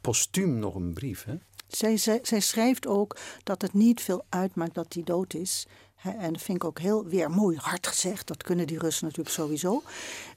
postuum 0.00 0.58
nog 0.58 0.74
een 0.74 0.92
brief. 0.92 1.24
Hè? 1.24 1.34
Zij, 1.68 1.96
zij, 1.96 2.18
zij 2.22 2.40
schrijft 2.40 2.86
ook 2.86 3.16
dat 3.42 3.62
het 3.62 3.72
niet 3.72 4.00
veel 4.00 4.24
uitmaakt 4.28 4.74
dat 4.74 4.92
hij 4.94 5.02
dood 5.02 5.34
is. 5.34 5.66
En 6.14 6.32
dat 6.32 6.42
vind 6.42 6.56
ik 6.56 6.64
ook 6.64 6.78
heel 6.78 7.04
weer 7.04 7.30
mooi 7.30 7.56
hard 7.56 7.86
gezegd. 7.86 8.26
Dat 8.26 8.42
kunnen 8.42 8.66
die 8.66 8.78
Russen 8.78 9.04
natuurlijk 9.04 9.34
sowieso. 9.34 9.82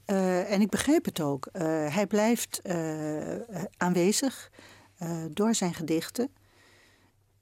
Eh, 0.04 0.52
en 0.52 0.60
ik 0.60 0.70
begreep 0.70 1.04
het 1.04 1.20
ook. 1.20 1.46
Eh, 1.52 1.62
hij 1.94 2.06
blijft 2.06 2.60
eh, 2.62 3.36
aanwezig 3.76 4.50
door 5.30 5.54
zijn 5.54 5.74
gedichten. 5.74 6.28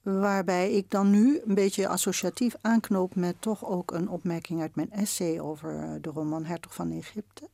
Waarbij 0.01 0.71
ik 0.71 0.89
dan 0.89 1.09
nu 1.09 1.41
een 1.45 1.55
beetje 1.55 1.87
associatief 1.87 2.55
aanknoop 2.61 3.15
met 3.15 3.35
toch 3.39 3.65
ook 3.65 3.91
een 3.91 4.09
opmerking 4.09 4.61
uit 4.61 4.75
mijn 4.75 4.91
essay 4.91 5.39
over 5.39 6.01
de 6.01 6.09
roman 6.09 6.45
Hertog 6.45 6.73
van 6.73 6.91
Egypte. 6.91 7.49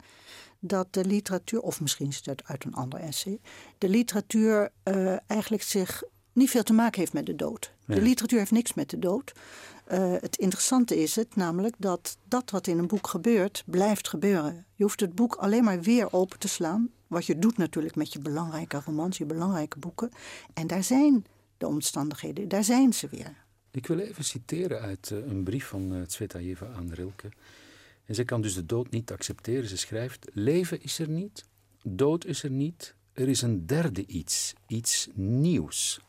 Dat 0.59 0.93
de 0.93 1.05
literatuur, 1.05 1.59
of 1.59 1.81
misschien 1.81 2.07
is 2.07 2.21
het 2.23 2.41
uit 2.45 2.63
een 2.63 2.73
ander 2.73 2.99
essay, 2.99 3.39
de 3.77 3.89
literatuur 3.89 4.71
eigenlijk 5.27 5.63
zich 5.63 6.03
niet 6.33 6.49
veel 6.49 6.63
te 6.63 6.73
maken 6.73 6.99
heeft 6.99 7.13
met 7.13 7.25
de 7.25 7.35
dood. 7.35 7.73
De 7.85 8.01
literatuur 8.01 8.39
heeft 8.39 8.51
niks 8.51 8.73
met 8.73 8.89
de 8.89 8.99
dood. 8.99 9.31
Eh, 9.85 10.13
het 10.19 10.37
interessante 10.37 11.01
is 11.01 11.15
het 11.15 11.35
namelijk 11.35 11.75
dat 11.77 12.17
dat 12.27 12.51
wat 12.51 12.67
in 12.67 12.77
een 12.77 12.87
boek 12.87 13.07
gebeurt, 13.07 13.63
blijft 13.65 14.07
gebeuren. 14.07 14.65
Je 14.75 14.83
hoeft 14.83 14.99
het 14.99 15.15
boek 15.15 15.35
alleen 15.35 15.63
maar 15.63 15.81
weer 15.81 16.13
open 16.13 16.39
te 16.39 16.47
slaan. 16.47 16.89
Wat 17.07 17.25
je 17.25 17.39
doet 17.39 17.57
natuurlijk 17.57 17.95
met 17.95 18.13
je 18.13 18.19
belangrijke 18.19 18.81
romans, 18.85 19.17
je 19.17 19.25
belangrijke 19.25 19.79
boeken. 19.79 20.11
En 20.53 20.67
daar 20.67 20.83
zijn 20.83 21.25
de 21.57 21.67
omstandigheden, 21.67 22.47
daar 22.47 22.63
zijn 22.63 22.93
ze 22.93 23.07
weer. 23.11 23.43
Ik 23.71 23.87
wil 23.87 23.99
even 23.99 24.23
citeren 24.23 24.81
uit 24.81 25.11
eh, 25.11 25.17
een 25.17 25.43
brief 25.43 25.65
van 25.65 25.93
uh, 25.93 26.01
Tsvetajeva 26.01 26.67
aan 26.75 26.93
Rilke. 26.93 27.29
En 28.05 28.15
zij 28.15 28.25
kan 28.25 28.41
dus 28.41 28.55
de 28.55 28.65
dood 28.65 28.89
niet 28.89 29.11
accepteren. 29.11 29.69
Ze 29.69 29.77
schrijft: 29.77 30.27
Leven 30.33 30.81
is 30.81 30.99
er 30.99 31.09
niet, 31.09 31.45
dood 31.83 32.25
is 32.25 32.43
er 32.43 32.49
niet. 32.49 32.95
Er 33.13 33.27
is 33.27 33.41
een 33.41 33.65
derde 33.65 34.05
iets, 34.05 34.53
iets 34.67 35.07
nieuws. 35.13 35.99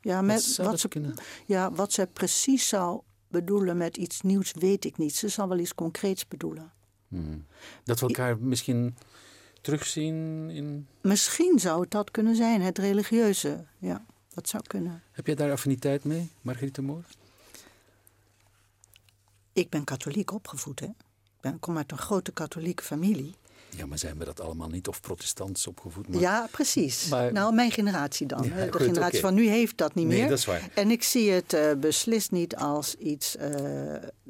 Ja, 0.00 0.14
Wat 0.14 0.24
met, 0.24 0.42
ze, 0.80 0.88
kunnen? 0.88 1.14
ja, 1.46 1.72
wat 1.72 1.92
ze 1.92 2.08
precies 2.12 2.68
zou 2.68 3.00
bedoelen 3.28 3.76
met 3.76 3.96
iets 3.96 4.20
nieuws, 4.20 4.52
weet 4.52 4.84
ik 4.84 4.98
niet. 4.98 5.14
Ze 5.14 5.28
zal 5.28 5.48
wel 5.48 5.58
iets 5.58 5.74
concreets 5.74 6.28
bedoelen. 6.28 6.72
Hmm. 7.08 7.46
Dat 7.84 8.00
we 8.00 8.06
elkaar 8.06 8.38
misschien 8.38 8.96
terugzien 9.60 10.50
in. 10.50 10.86
Misschien 11.02 11.58
zou 11.58 11.80
het 11.80 11.90
dat 11.90 12.10
kunnen 12.10 12.36
zijn, 12.36 12.60
het 12.60 12.78
religieuze. 12.78 13.64
Ja, 13.78 14.06
dat 14.34 14.48
zou 14.48 14.62
kunnen. 14.66 15.02
Heb 15.10 15.26
jij 15.26 15.34
daar 15.34 15.50
affiniteit 15.50 16.04
mee, 16.04 16.30
Margriete 16.40 16.82
Moor? 16.82 17.04
Ik 19.52 19.68
ben 19.70 19.84
katholiek 19.84 20.32
opgevoed, 20.32 20.80
hè. 20.80 20.86
Ik 20.86 21.40
ben, 21.40 21.58
kom 21.58 21.76
uit 21.76 21.92
een 21.92 21.98
grote 21.98 22.32
katholieke 22.32 22.82
familie. 22.82 23.34
Ja, 23.76 23.86
maar 23.86 23.98
zijn 23.98 24.18
we 24.18 24.24
dat 24.24 24.40
allemaal 24.40 24.68
niet? 24.68 24.88
Of 24.88 25.00
protestants 25.00 25.66
opgevoed? 25.66 26.08
Maar... 26.08 26.20
Ja, 26.20 26.48
precies. 26.50 27.08
Maar- 27.08 27.32
Nou, 27.32 27.54
mijn 27.54 27.70
generatie 27.70 28.26
dan. 28.26 28.42
Ja, 28.42 28.64
de 28.64 28.72
goed, 28.72 28.82
generatie 28.82 29.20
van 29.20 29.34
nu 29.34 29.48
heeft 29.48 29.76
dat 29.76 29.94
niet 29.94 30.06
Nee, 30.06 30.18
meer. 30.18 30.28
dat 30.28 30.38
is 30.38 30.44
waar. 30.44 30.68
En 30.74 30.90
ik 30.90 31.02
zie 31.02 31.30
het 31.30 31.52
eh, 31.52 31.72
beslist 31.80 32.30
niet 32.30 32.56
als 32.56 32.94
iets. 32.94 33.36
eh, 33.36 33.50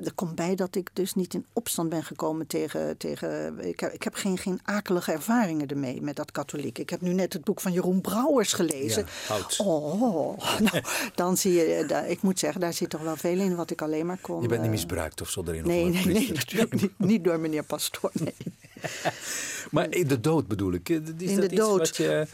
er 0.04 0.12
komt 0.14 0.34
bij 0.34 0.54
dat 0.54 0.74
ik 0.76 0.90
dus 0.92 1.14
niet 1.14 1.34
in 1.34 1.46
opstand 1.52 1.88
ben 1.88 2.04
gekomen 2.04 2.46
tegen. 2.46 2.96
tegen 2.96 3.58
ik, 3.68 3.80
heb, 3.80 3.92
ik 3.92 4.02
heb 4.02 4.14
geen, 4.14 4.38
geen 4.38 4.60
akelige 4.62 5.12
ervaringen 5.12 5.66
ermee 5.68 6.02
met 6.02 6.16
dat 6.16 6.32
katholiek. 6.32 6.78
Ik 6.78 6.90
heb 6.90 7.00
nu 7.00 7.12
net 7.12 7.32
het 7.32 7.44
boek 7.44 7.60
van 7.60 7.72
Jeroen 7.72 8.00
Brouwers 8.00 8.52
gelezen. 8.52 9.06
Ja. 9.28 9.36
Oh, 9.64 10.38
nou, 10.72 10.82
dan 11.14 11.36
zie 11.36 11.52
je. 11.52 11.64
eh, 11.64 12.10
ik 12.10 12.22
moet 12.22 12.38
zeggen, 12.38 12.60
daar 12.60 12.72
zit 12.72 12.90
toch 12.90 13.02
wel 13.02 13.16
veel 13.16 13.38
in 13.38 13.56
wat 13.56 13.70
ik 13.70 13.82
alleen 13.82 14.06
maar 14.06 14.18
kon. 14.20 14.42
Je 14.42 14.48
bent 14.48 14.62
niet 14.62 14.70
misbruikt 14.70 15.20
of 15.20 15.30
zo 15.30 15.42
erin? 15.46 15.66
Nee, 15.66 15.84
nee, 15.84 16.04
nee, 16.06 16.32
natuurlijk 16.32 16.80
niet. 16.80 16.98
Niet 16.98 17.24
door 17.24 17.40
meneer 17.40 17.64
Pastoor. 17.64 18.10
Nee. 18.12 18.34
Maar 19.70 19.88
eh, 19.88 20.08
de 20.08 20.20
dood 20.20 20.46
bedoel 20.48 20.72
ik. 20.72 20.88
Is 20.88 20.96
In 20.98 21.04
dat 21.16 21.18
de 21.18 21.32
iets 21.44 21.54
dood. 21.56 21.72
Mm. 21.78 21.78
Wat 21.78 21.96
je, 21.96 22.26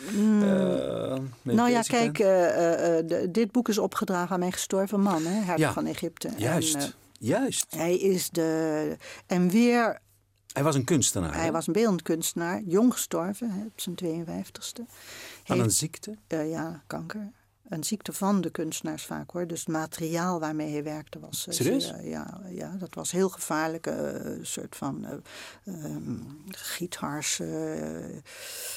eh, 1.14 1.18
mee 1.42 1.56
Nou 1.56 1.70
ja, 1.70 1.80
kijk, 1.82 2.18
eh, 2.18 2.98
eh, 2.98 3.28
dit 3.30 3.52
boek 3.52 3.68
is 3.68 3.78
opgedragen 3.78 4.30
aan 4.32 4.38
mijn 4.38 4.52
gestorven 4.52 5.00
man, 5.00 5.22
hè, 5.26 5.30
hertog 5.40 5.58
Ja, 5.58 5.72
van 5.72 5.86
Egypte. 5.86 6.30
Juist, 6.36 6.74
eh, 6.74 6.82
juist. 7.18 7.66
hij 7.76 7.96
is 7.98 8.30
de. 8.30 8.96
En 9.26 9.48
weer, 9.50 10.00
Hij 10.52 10.62
was 10.62 10.74
een 10.74 10.84
kunstenaar. 10.84 11.34
hij 11.34 11.52
was 11.52 11.66
een 11.66 11.72
beeldend 11.72 12.02
kunstenaar, 12.02 12.62
jong 12.66 12.92
gestorven, 12.92 13.50
hè, 13.50 13.64
op 13.64 13.80
zijn 13.80 13.94
52ste. 13.94 14.80
Aan 15.46 15.56
een 15.56 15.62
Heeft, 15.62 15.74
ziekte? 15.76 16.16
eh, 16.26 16.50
ja, 16.50 16.82
kanker. 16.86 17.30
Een 17.68 17.84
ziekte 17.84 18.12
van 18.12 18.40
de 18.40 18.50
kunstenaars 18.50 19.04
vaak 19.04 19.30
hoor. 19.30 19.46
Dus 19.46 19.58
het 19.60 19.68
materiaal 19.68 20.40
waarmee 20.40 20.72
hij 20.72 20.82
werkte 20.84 21.18
was. 21.18 21.46
eh, 21.46 21.54
Serieus? 21.54 21.86
zeer, 21.88 22.00
ja, 22.08 22.40
ja, 22.48 22.76
dat 22.78 22.94
was 22.94 23.10
heel 23.10 23.28
gevaarlijk. 23.28 23.86
eh, 23.86 23.96
Een 24.24 24.46
soort 24.46 24.76
van 24.76 25.04
eh 25.04 25.14
eh, 27.40 28.04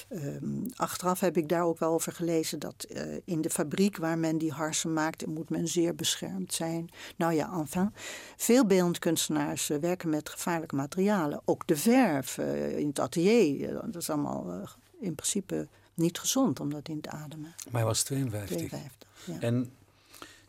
ehm, 0.10 0.66
achteraf 0.76 1.20
heb 1.20 1.38
ik 1.38 1.50
daar 1.50 1.64
ook 1.64 1.80
wel 1.80 1.94
over 1.94 2.12
gelezen 2.12 2.60
dat 2.60 2.84
eh, 2.84 3.02
in 3.26 3.42
de 3.42 3.50
fabriek 3.50 3.98
waar 3.98 4.18
men 4.18 4.38
die 4.38 4.52
harsen 4.52 4.94
maakt, 4.94 5.26
moet 5.26 5.50
men 5.50 5.68
zeer 5.68 5.96
beschermd 5.96 6.54
zijn. 6.54 6.90
Nou 7.16 7.34
ja, 7.34 7.52
enfin. 7.60 7.94
Veel 8.38 8.66
beeldend 8.66 9.00
kunstenaars 9.00 9.70
eh, 9.70 9.78
werken 9.80 10.10
met 10.10 10.30
gevaarlijke 10.30 10.76
materialen. 10.76 11.42
Ook 11.46 11.68
de 11.68 11.78
verf 11.78 12.38
eh, 12.38 12.78
in 12.78 12.88
het 12.88 13.00
atelier. 13.00 13.70
eh, 13.78 13.84
dat 13.86 14.02
is 14.02 14.10
allemaal 14.10 14.52
eh, 14.52 14.70
in 15.00 15.16
principe 15.16 15.68
niet 15.98 16.20
gezond 16.20 16.60
om 16.60 16.70
dat 16.70 16.90
in 16.90 17.02
te 17.02 17.10
ademen. 17.10 17.54
Maar 17.66 17.82
hij 17.82 17.84
was 17.84 18.04
52. 18.04 18.58
52. 18.58 19.10
Ja. 19.26 19.40
En 19.40 19.72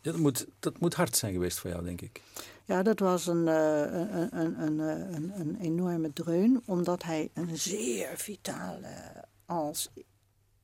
dat 0.01 0.17
moet, 0.17 0.47
dat 0.59 0.79
moet 0.79 0.93
hard 0.93 1.17
zijn 1.17 1.33
geweest 1.33 1.59
voor 1.59 1.69
jou, 1.69 1.83
denk 1.83 2.01
ik. 2.01 2.21
ja, 2.65 2.83
dat 2.83 2.99
was 2.99 3.27
een, 3.27 3.47
eh, 3.47 3.81
een, 3.81 4.39
een, 4.39 4.59
een, 4.61 4.79
een, 5.13 5.39
een 5.39 5.57
enorme 5.59 6.13
dreun, 6.13 6.61
omdat 6.65 7.03
hij 7.03 7.29
een 7.33 7.57
zeer 7.57 8.17
vitale, 8.17 9.25
als 9.45 9.89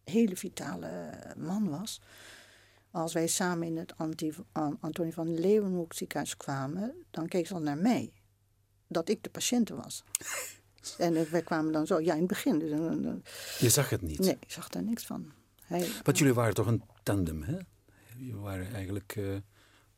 hele 0.03 0.35
vitale 0.35 1.11
man 1.37 1.69
was. 1.69 2.01
Als 2.91 3.13
wij 3.13 3.27
samen 3.27 3.67
in 3.67 3.77
het 3.77 3.93
Antonie 4.79 5.13
van 5.13 5.39
Leeuwenhoek 5.39 5.93
ziekenhuis 5.93 6.37
kwamen, 6.37 6.93
dan 7.11 7.27
keek 7.27 7.47
ze 7.47 7.53
al 7.53 7.61
naar 7.61 7.77
mij. 7.77 8.11
Dat 8.87 9.09
ik 9.09 9.23
de 9.23 9.29
patiënte 9.29 9.75
was. 9.75 10.03
En 10.97 11.15
eh, 11.15 11.21
wij 11.21 11.41
kwamen 11.41 11.71
dan 11.71 11.87
zo, 11.87 11.99
ja, 11.99 12.13
in 12.13 12.19
het 12.19 12.27
begin. 12.27 12.59
Dus, 12.59 12.69
Je 13.59 13.69
zag 13.69 13.89
het 13.89 14.01
niet. 14.01 14.19
nee, 14.19 14.37
ik 14.39 14.51
zag 14.51 14.69
daar 14.69 14.83
niks 14.83 15.05
van. 15.05 15.31
Hij, 15.63 15.87
Want 16.03 16.17
jullie 16.17 16.33
waren 16.33 16.53
toch 16.53 16.67
een 16.67 16.83
tandem, 17.03 17.43
hè? 17.43 17.57
Jullie 18.17 18.35
waren 18.35 18.73
eigenlijk, 18.73 19.13
eh, 19.17 19.23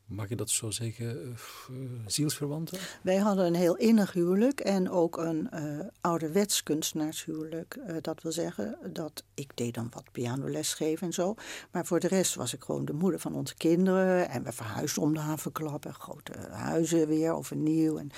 mag 0.06 0.28
je 0.28 0.36
dat 0.36 0.50
zo 0.50 0.70
zeggen, 0.70 1.36
eh, 1.70 1.74
zielsverwanten? 2.06 2.78
Wij 3.02 3.16
hadden 3.16 3.46
een 3.46 3.54
heel 3.54 3.76
innig 3.76 4.12
huwelijk 4.12 4.60
en 4.60 4.90
ook 4.90 5.16
een 5.16 5.50
eh 5.50 5.78
ouderwets 6.00 6.62
kunstenaarshuwelijk. 6.62 7.78
Dat 8.00 8.22
wil 8.22 8.32
zeggen 8.32 8.78
dat 8.92 9.24
ik 9.34 9.50
deed 9.54 9.74
dan 9.74 9.88
wat 9.90 10.12
pianoles 10.12 10.74
geven 10.74 11.06
en 11.06 11.12
zo. 11.12 11.34
Maar 11.70 11.86
voor 11.86 12.00
de 12.00 12.08
rest 12.08 12.34
was 12.34 12.54
ik 12.54 12.62
gewoon 12.64 12.84
de 12.84 12.92
moeder 12.92 13.20
van 13.20 13.34
onze 13.34 13.54
kinderen. 13.54 14.28
En 14.28 14.42
we 14.42 14.52
verhuisden 14.52 15.02
om 15.02 15.14
de 15.14 15.20
havenklap 15.20 15.86
en 15.86 15.94
grote 15.94 16.32
huizen 16.50 17.08
weer 17.08 17.32
overnieuw. 17.32 17.98
En 17.98 18.10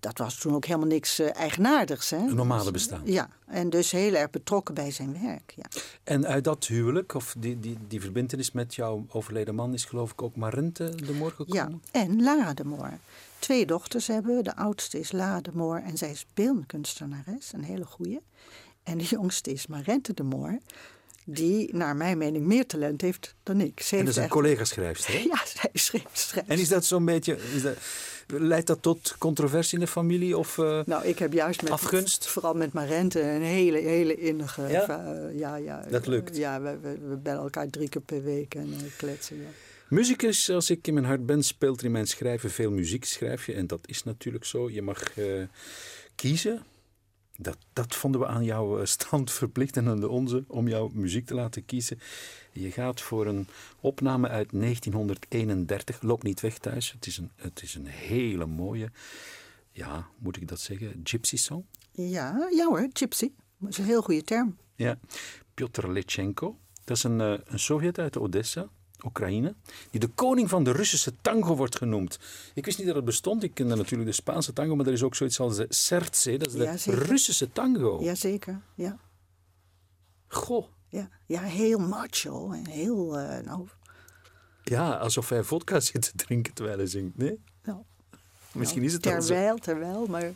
dat 0.00 0.18
was 0.18 0.38
toen 0.38 0.54
ook 0.54 0.64
helemaal 0.64 0.86
niks 0.88 1.18
eh, 1.18 1.34
eigenaardigs. 1.36 2.10
Hè? 2.10 2.16
Een 2.16 2.34
normale 2.34 2.70
bestaan. 2.70 3.00
Ja, 3.04 3.28
en 3.46 3.70
dus 3.70 3.90
heel 3.90 4.14
erg 4.14 4.30
betrokken 4.30 4.74
bij 4.74 4.90
zijn 4.90 5.22
werk. 5.22 5.52
Ja. 5.56 5.64
En 6.04 6.26
uit 6.26 6.44
dat 6.44 6.66
huwelijk, 6.66 7.14
of 7.14 7.34
die, 7.38 7.60
die, 7.60 7.78
die 7.88 8.00
verbindenis 8.00 8.52
met 8.52 8.74
jouw 8.74 9.06
overleden 9.08 9.54
man, 9.54 9.72
is 9.74 9.84
geloof 9.84 10.10
ik 10.12 10.22
ook 10.22 10.36
Marente 10.36 10.94
de 10.94 11.12
Moor 11.12 11.34
Ja, 11.46 11.62
gekomen? 11.62 11.82
en 11.92 12.22
Lara 12.22 12.54
de 12.54 12.64
Moor. 12.64 12.92
Twee 13.38 13.66
dochters 13.66 14.06
hebben 14.06 14.36
we. 14.36 14.42
De 14.42 14.56
oudste 14.56 14.98
is 14.98 15.12
Lara 15.12 15.40
de 15.40 15.50
Moor 15.54 15.76
en 15.78 15.96
zij 15.96 16.10
is 16.10 16.26
beeldkunstenares, 16.34 17.52
een 17.52 17.64
hele 17.64 17.84
goeie. 17.84 18.20
En 18.82 18.98
de 18.98 19.04
jongste 19.04 19.52
is 19.52 19.66
Marente 19.66 20.14
de 20.14 20.22
Moor, 20.22 20.58
die 21.24 21.74
naar 21.76 21.96
mijn 21.96 22.18
mening 22.18 22.46
meer 22.46 22.66
talent 22.66 23.00
heeft 23.00 23.34
dan 23.42 23.60
ik. 23.60 23.80
Ze 23.80 23.92
En 23.96 24.00
dat 24.00 24.08
is 24.10 24.16
een 24.16 24.22
echt- 24.22 24.32
collega-schrijfster? 24.32 25.14
Ja, 25.28 25.42
zij 25.46 25.70
schreef. 25.72 26.02
schrijft. 26.12 26.48
En 26.48 26.58
is 26.58 26.68
dat 26.68 26.84
zo'n 26.84 27.04
beetje... 27.04 27.38
Is 27.54 27.62
dat, 27.62 27.76
leidt 28.26 28.66
dat 28.66 28.82
tot 28.82 29.14
controversie 29.18 29.78
in 29.78 29.84
de 29.84 29.90
familie? 29.90 30.38
Of, 30.38 30.58
eh, 30.58 30.80
Nou, 30.86 31.04
ik 31.04 31.18
heb 31.18 31.32
juist 31.32 31.62
met, 31.62 31.70
Afgunst? 31.72 32.26
vooral 32.26 32.54
met 32.54 32.72
Marente 32.72 33.20
een 33.20 33.42
hele, 33.42 33.78
hele 33.78 34.14
innige... 34.14 34.62
Ja? 34.62 34.88
eh, 34.88 35.38
ja, 35.38 35.56
ja, 35.56 35.84
Dat 35.90 36.06
lukt. 36.06 36.36
Ja, 36.36 36.60
we, 36.60 36.78
we, 36.82 36.98
we 37.08 37.16
bellen 37.16 37.42
elkaar 37.42 37.70
drie 37.70 37.88
keer 37.88 38.02
per 38.02 38.22
week 38.22 38.54
en 38.54 38.74
eh, 38.76 38.82
kletsen. 38.96 39.36
Ja. 39.36 39.48
Muzikus, 39.88 40.50
als 40.50 40.70
ik 40.70 40.86
in 40.86 40.94
mijn 40.94 41.06
hart 41.06 41.26
ben, 41.26 41.42
speelt 41.42 41.78
er 41.80 41.86
in 41.86 41.92
mijn 41.92 42.06
schrijven 42.06 42.50
veel 42.50 42.70
muziek, 42.70 43.04
schrijf 43.04 43.46
je. 43.46 43.52
En 43.52 43.66
dat 43.66 43.80
is 43.86 44.04
natuurlijk 44.04 44.44
zo. 44.44 44.70
Je 44.70 44.82
mag 44.82 45.02
kiezen. 46.14 46.62
Dat, 47.38 47.58
dat 47.72 47.94
vonden 47.94 48.20
we 48.20 48.26
aan 48.26 48.44
jouw 48.44 48.78
eh, 48.78 48.86
stand 48.86 49.32
verplicht 49.40 49.76
en 49.76 49.88
aan 49.88 50.00
de 50.00 50.08
onze, 50.08 50.44
om 50.46 50.68
jouw 50.68 50.90
muziek 50.92 51.26
te 51.26 51.34
laten 51.34 51.64
kiezen. 51.64 51.98
Je 52.52 52.70
gaat 52.70 53.00
voor 53.00 53.26
een 53.26 53.46
opname 53.80 54.28
uit 54.28 54.50
1931. 54.50 56.02
Loop 56.02 56.22
niet 56.22 56.40
weg 56.40 56.58
thuis. 56.58 56.92
Het 56.92 57.06
is 57.06 57.18
een, 57.18 57.30
het 57.36 57.62
is 57.62 57.74
een 57.74 57.86
hele 57.86 58.46
mooie, 58.46 58.90
ja, 59.72 60.08
moet 60.18 60.36
ik 60.36 60.48
dat 60.48 60.60
zeggen, 60.60 61.00
gypsy 61.04 61.36
song. 61.36 61.66
Ja, 61.92 62.48
ja 62.50 62.66
hoor, 62.66 62.88
gypsy. 62.92 63.30
Dat 63.58 63.70
is 63.70 63.78
een 63.78 63.84
heel 63.84 64.02
goede 64.02 64.22
term. 64.22 64.56
Ja, 64.74 64.98
Piotr 65.54 65.86
Lechenko. 65.86 66.58
Dat 66.84 66.96
is 66.96 67.02
een, 67.02 67.20
eh, 67.20 67.34
een 67.44 67.58
Sovjet 67.58 67.98
uit 67.98 68.18
Odessa, 68.18 68.68
Oekraïne, 69.04 69.54
die 69.90 70.00
de 70.00 70.06
koning 70.08 70.48
van 70.48 70.64
de 70.64 70.72
Russische 70.72 71.12
tango 71.20 71.56
wordt 71.56 71.76
genoemd. 71.76 72.18
Ik 72.54 72.64
wist 72.64 72.78
niet 72.78 72.86
dat 72.86 72.96
het 72.96 73.04
bestond. 73.04 73.42
Ik 73.42 73.54
kende 73.54 73.74
natuurlijk 73.76 74.08
de 74.10 74.14
Spaanse 74.14 74.52
tango, 74.52 74.76
maar 74.76 74.86
er 74.86 74.92
is 74.92 75.02
ook 75.02 75.14
zoiets 75.14 75.40
als 75.40 75.56
de 75.56 75.66
sertse. 75.68 76.36
Dat 76.36 76.46
is 76.48 76.54
de 76.54 76.90
Ja. 76.90 76.98
Russische 76.98 77.52
tango. 77.52 77.98
Jazeker, 78.02 78.60
ja. 78.74 78.98
Goh. 80.28 80.66
Ja, 80.88 81.08
ja 81.26 81.40
heel 81.40 81.78
macho 81.78 82.50
en 82.52 82.66
heel... 82.66 83.18
eh, 83.18 83.44
nou, 83.44 83.66
Ja, 84.62 84.94
alsof 84.96 85.28
hij 85.28 85.42
vodka 85.42 85.80
zit 85.80 86.02
te 86.02 86.12
drinken 86.16 86.54
terwijl 86.54 86.76
hij 86.76 86.86
zingt. 86.86 87.16
Nee? 87.16 87.40
nou, 87.62 87.78
Misschien 88.52 88.82
nou, 88.82 88.94
is 88.94 89.04
het 89.04 89.24
zo. 89.24 89.34
Terwijl, 89.34 89.56
terwijl, 89.56 90.06
maar... 90.06 90.32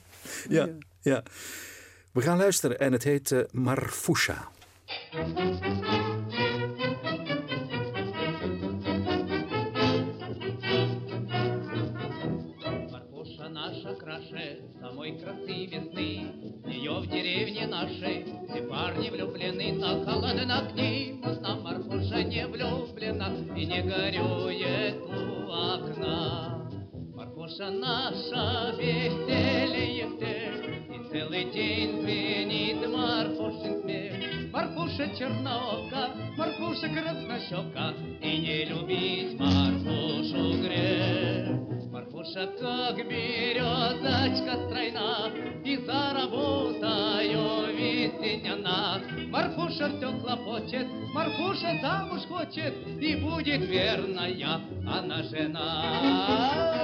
Ja, 0.48 0.68
ja. 1.00 1.22
We 2.12 2.20
gaan 2.22 2.38
luisteren 2.38 2.78
en 2.78 2.92
het 2.92 3.02
heet 3.04 3.30
eh, 3.32 3.40
Marfusha. 3.52 4.48
Краше, 15.10 15.10
самой 15.10 15.18
красы 15.18 15.66
весны. 15.66 16.32
Ее 16.66 17.00
в 17.00 17.06
деревне 17.06 17.66
нашей 17.66 18.24
все 18.48 18.62
парни 18.62 19.10
влюблены, 19.10 19.72
на 19.72 20.04
холодно 20.04 20.68
к 20.70 20.74
ним. 20.74 21.22
Одна 21.24 21.56
Марфуша 21.56 22.22
не 22.22 22.46
влюблена 22.46 23.32
и 23.56 23.66
не 23.66 23.82
горюет 23.82 24.96
у 25.02 25.50
окна. 25.50 26.70
Марфуша 27.14 27.70
наша 27.70 28.74
веселье 28.78 30.08
всех, 30.16 30.64
и 30.88 31.10
целый 31.10 31.50
день 31.52 32.00
звенит 32.02 32.88
Марфушин 32.88 33.82
смех. 33.82 34.52
Марфуша 34.52 35.08
чернока, 35.16 36.10
Марфуша 36.36 36.88
краснощека, 36.88 37.94
и 38.20 38.38
не 38.38 38.64
любить 38.66 39.38
Марфушу 39.38 40.62
грех. 40.62 41.79
Как 42.12 42.96
березочка 43.08 44.56
стройна, 44.66 45.30
И 45.64 45.76
за 45.76 46.12
работою 46.12 47.72
весеняна. 47.74 49.00
Марфуша 49.28 49.88
все 49.96 50.08
хлопочет, 50.20 50.86
Марфуша 51.14 51.78
замуж 51.80 52.22
хочет, 52.28 52.74
И 53.00 53.16
будет 53.16 53.62
верная 53.62 54.60
она 54.86 55.22
жена. 55.22 56.80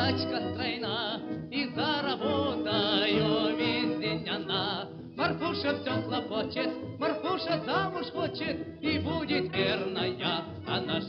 Березочка 0.00 0.40
стройна, 0.52 1.20
И 1.50 1.66
за 1.74 2.02
работою 2.02 3.56
весь 3.56 3.98
день 3.98 4.28
она. 4.28 4.88
Марфуша 5.16 5.78
все 5.80 5.90
хлопочет, 6.02 6.70
Марфуша 6.98 7.60
замуж 7.64 8.06
хочет, 8.12 8.82
И 8.82 8.98
будет 8.98 9.54
верная 9.54 10.44
она 10.66 11.00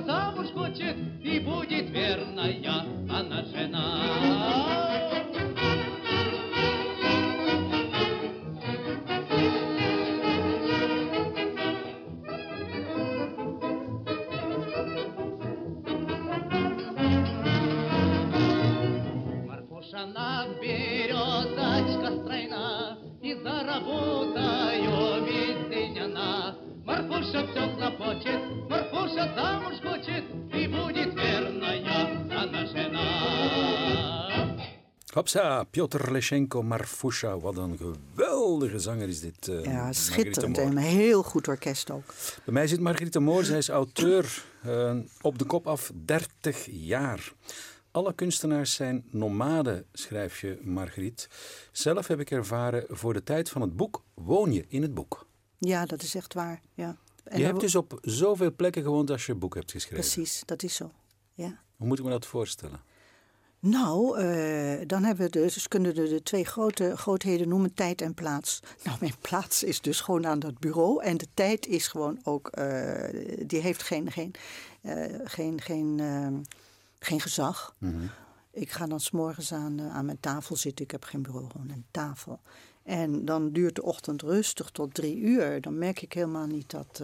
замуж 0.00 0.46
хочет, 0.54 0.96
И 1.22 1.39
Hopsa, 35.25 35.63
Piotr 35.63 36.11
Lechenko, 36.11 36.63
Marfusha. 36.63 37.39
Wat 37.39 37.57
een 37.57 37.77
geweldige 37.77 38.79
zanger 38.79 39.07
is 39.07 39.19
dit. 39.19 39.47
eh, 39.47 39.63
Ja, 39.63 39.93
schitterend. 39.93 40.57
En 40.57 40.67
een 40.67 40.77
heel 40.77 41.23
goed 41.23 41.47
orkest 41.47 41.91
ook. 41.91 42.03
Bij 42.45 42.53
mij 42.53 42.67
zit 42.67 42.79
Margriete 42.79 43.19
Moor. 43.19 43.43
Zij 43.43 43.57
is 43.57 43.69
auteur 43.69 44.43
eh, 44.63 44.97
op 45.21 45.37
de 45.39 45.45
kop 45.45 45.67
af 45.67 45.91
30 46.05 46.67
jaar. 46.71 47.33
Alle 47.91 48.13
kunstenaars 48.13 48.73
zijn 48.75 49.03
nomaden, 49.11 49.85
schrijf 49.93 50.41
je, 50.41 50.57
Margriet. 50.61 51.29
Zelf 51.71 52.07
heb 52.07 52.19
ik 52.19 52.31
ervaren, 52.31 52.85
voor 52.89 53.13
de 53.13 53.23
tijd 53.23 53.49
van 53.49 53.61
het 53.61 53.75
boek 53.75 54.03
woon 54.13 54.53
je 54.53 54.65
in 54.67 54.81
het 54.81 54.93
boek. 54.93 55.25
Ja, 55.57 55.85
dat 55.85 56.01
is 56.01 56.15
echt 56.15 56.33
waar. 56.33 56.61
Ja. 56.73 56.97
En 57.23 57.39
Je 57.39 57.45
hebt 57.45 57.59
dus 57.59 57.75
op 57.75 57.97
zoveel 58.01 58.51
plekken 58.55 58.83
gewoond 58.83 59.09
als 59.11 59.25
je 59.25 59.31
een 59.31 59.39
boek 59.39 59.55
hebt 59.55 59.71
geschreven. 59.71 59.97
Precies, 59.99 60.41
dat 60.45 60.63
is 60.63 60.75
zo. 60.75 60.91
Ja. 61.33 61.59
Hoe 61.77 61.87
moet 61.87 61.99
ik 61.99 62.03
me 62.05 62.11
dat 62.11 62.25
voorstellen? 62.25 62.89
Nou, 63.61 64.19
eh, 64.19 64.87
dan 64.87 65.03
hebben 65.03 65.25
we 65.25 65.31
dus, 65.31 65.67
kunnen 65.67 65.93
we 65.93 66.09
de 66.09 66.23
twee 66.23 66.45
grote 66.45 66.97
grootheden 66.97 67.47
noemen, 67.47 67.73
tijd 67.73 68.01
en 68.01 68.13
plaats. 68.13 68.59
Nou, 68.83 68.97
mijn 68.99 69.15
plaats 69.21 69.63
is 69.63 69.81
dus 69.81 70.01
gewoon 70.01 70.25
aan 70.25 70.39
dat 70.39 70.59
bureau. 70.59 71.03
En 71.03 71.17
de 71.17 71.27
tijd 71.33 71.67
is 71.67 71.87
gewoon 71.87 72.19
ook, 72.23 72.47
eh, 72.47 73.45
die 73.45 73.59
heeft 73.59 73.83
geen, 73.83 74.11
geen, 74.11 74.33
eh, 74.81 75.03
geen, 75.23 75.61
geen, 75.61 75.99
ehm, 75.99 76.33
geen 76.99 77.21
gezag. 77.21 77.75
Ik 78.51 78.71
ga 78.71 78.87
dan 78.87 78.99
s'morgens 78.99 79.53
aan, 79.53 79.81
aan 79.81 80.05
mijn 80.05 80.19
tafel 80.19 80.55
zitten. 80.55 80.85
Ik 80.85 80.91
heb 80.91 81.03
geen 81.03 81.21
bureau, 81.21 81.49
gewoon 81.49 81.69
een 81.69 81.85
tafel. 81.91 82.39
En 82.83 83.25
dan 83.25 83.51
duurt 83.51 83.75
de 83.75 83.83
ochtend 83.83 84.21
rustig 84.21 84.69
tot 84.69 84.93
drie 84.93 85.17
uur. 85.17 85.61
Dan 85.61 85.77
merk 85.77 86.01
ik 86.01 86.13
helemaal 86.13 86.47
niet 86.47 86.69
dat, 86.69 87.03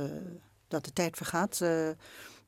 dat 0.67 0.85
de 0.85 0.93
tijd 0.93 1.17
vergaat. 1.17 1.61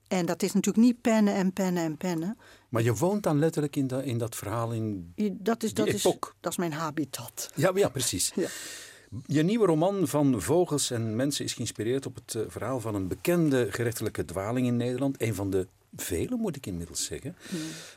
en 0.08 0.26
dat 0.26 0.44
is 0.44 0.54
natuurlijk 0.54 0.86
niet 0.86 1.02
pennen 1.02 1.34
en 1.34 1.54
pennen 1.54 1.84
en 1.84 1.98
pennen. 1.98 2.38
Maar 2.70 2.84
je 2.84 2.94
woont 2.94 3.24
dan 3.24 3.40
letterlijk 3.40 3.76
in, 3.76 3.88
dat 3.88 4.04
in 4.04 4.18
dat 4.18 4.36
verhaal 4.36 4.72
in... 4.72 5.14
Dat 5.34 5.64
is, 5.64 5.74
dat 5.74 5.88
is, 5.88 6.02
dat 6.40 6.52
is 6.52 6.58
mijn 6.58 6.74
habitat. 6.74 7.52
Ja, 7.56 7.72
ja 7.76 7.90
precies. 7.90 8.32
Ja. 8.36 8.48
Je 9.26 9.44
nieuwe 9.44 9.66
roman 9.66 10.08
van 10.08 10.42
Vogels 10.42 10.92
en 10.92 11.16
Mensen 11.16 11.46
is 11.46 11.54
geïnspireerd 11.54 12.06
op 12.06 12.16
het 12.16 12.36
eh, 12.36 12.42
verhaal 12.48 12.80
van 12.80 12.96
een 12.96 13.08
bekende 13.08 13.72
gerechtelijke 13.72 14.26
dwaling 14.26 14.68
in 14.68 14.78
Nederland. 14.78 15.22
Een 15.22 15.36
van 15.36 15.50
de 15.50 15.68
vele, 15.96 16.36
moet 16.36 16.56
ik 16.56 16.66
inmiddels 16.66 17.06
zeggen. 17.06 17.36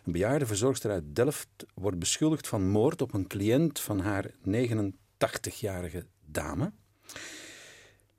Een 0.04 0.12
bejaarde 0.12 0.46
verzorgster 0.46 0.90
uit 0.90 1.04
Delft 1.06 1.48
wordt 1.74 1.98
beschuldigd 1.98 2.48
van 2.48 2.68
moord 2.68 3.02
op 3.02 3.14
een 3.14 3.26
cliënt 3.26 3.80
van 3.80 4.00
haar 4.00 4.30
89-jarige 4.48 6.06
dame. 6.26 6.72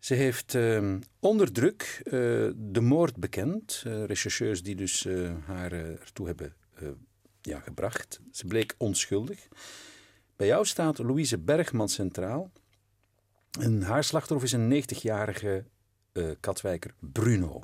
Ze 0.03 0.13
heeft 0.13 0.55
eh, 0.55 0.95
onder 1.19 1.51
druk 1.51 2.01
eh, 2.03 2.11
de 2.55 2.81
moord 2.81 3.15
bekend. 3.17 3.83
Eh, 3.85 4.05
rechercheurs 4.05 4.63
die 4.63 4.75
dus 4.75 5.05
eh, 5.05 5.33
haar 5.45 5.71
ertoe 5.71 6.27
hebben 6.27 6.53
ja, 7.41 7.59
gebracht. 7.59 8.19
Ze 8.31 8.45
bleek 8.45 8.75
onschuldig. 8.77 9.47
Bij 10.35 10.47
jou 10.47 10.65
staat 10.65 10.97
Louise 10.97 11.37
Bergman 11.37 11.89
centraal. 11.89 12.51
En 13.59 13.81
haar 13.81 14.03
slachtoffer 14.03 14.47
is 14.47 14.51
een 14.53 14.83
90-jarige 14.83 15.65
eh, 16.11 16.29
katwijker 16.39 16.93
Bruno. 16.99 17.63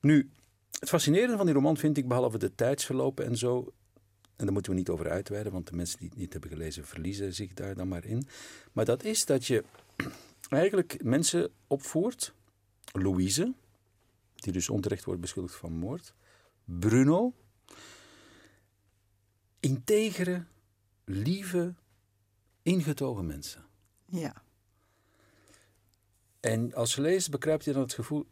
Nu, 0.00 0.30
het 0.78 0.88
fascinerende 0.88 1.36
van 1.36 1.46
die 1.46 1.54
roman 1.54 1.76
vind 1.76 1.96
ik, 1.96 2.08
behalve 2.08 2.38
de 2.38 2.54
tijdsverlopen 2.54 3.24
en 3.24 3.36
zo, 3.36 3.72
en 4.36 4.44
daar 4.44 4.52
moeten 4.52 4.72
we 4.72 4.78
niet 4.78 4.88
over 4.88 5.10
uitweiden, 5.10 5.52
want 5.52 5.68
de 5.68 5.76
mensen 5.76 5.98
die 5.98 6.08
het 6.08 6.18
niet 6.18 6.32
hebben 6.32 6.50
gelezen 6.50 6.86
verliezen 6.86 7.34
zich 7.34 7.54
daar 7.54 7.74
dan 7.74 7.88
maar 7.88 8.04
in. 8.04 8.26
Maar 8.72 8.84
dat 8.84 9.04
is 9.04 9.24
dat 9.24 9.46
je 9.46 9.64
eigenlijk 10.52 11.02
mensen 11.02 11.52
opvoert. 11.66 12.34
Louise, 12.92 13.54
die 14.34 14.52
dus 14.52 14.68
onterecht 14.68 15.04
wordt 15.04 15.20
beschuldigd 15.20 15.56
van 15.56 15.72
moord. 15.72 16.14
Bruno, 16.64 17.34
integere, 19.60 20.44
lieve, 21.04 21.74
ingetogen 22.62 23.26
mensen. 23.26 23.64
Ja. 24.06 24.42
En 26.40 26.74
als 26.74 26.94
je 26.94 27.00
leest, 27.00 27.30
bekruipt 27.30 27.64
je 27.64 27.72
dan 27.72 27.82
het 27.82 27.94
gevoel... 27.94 28.26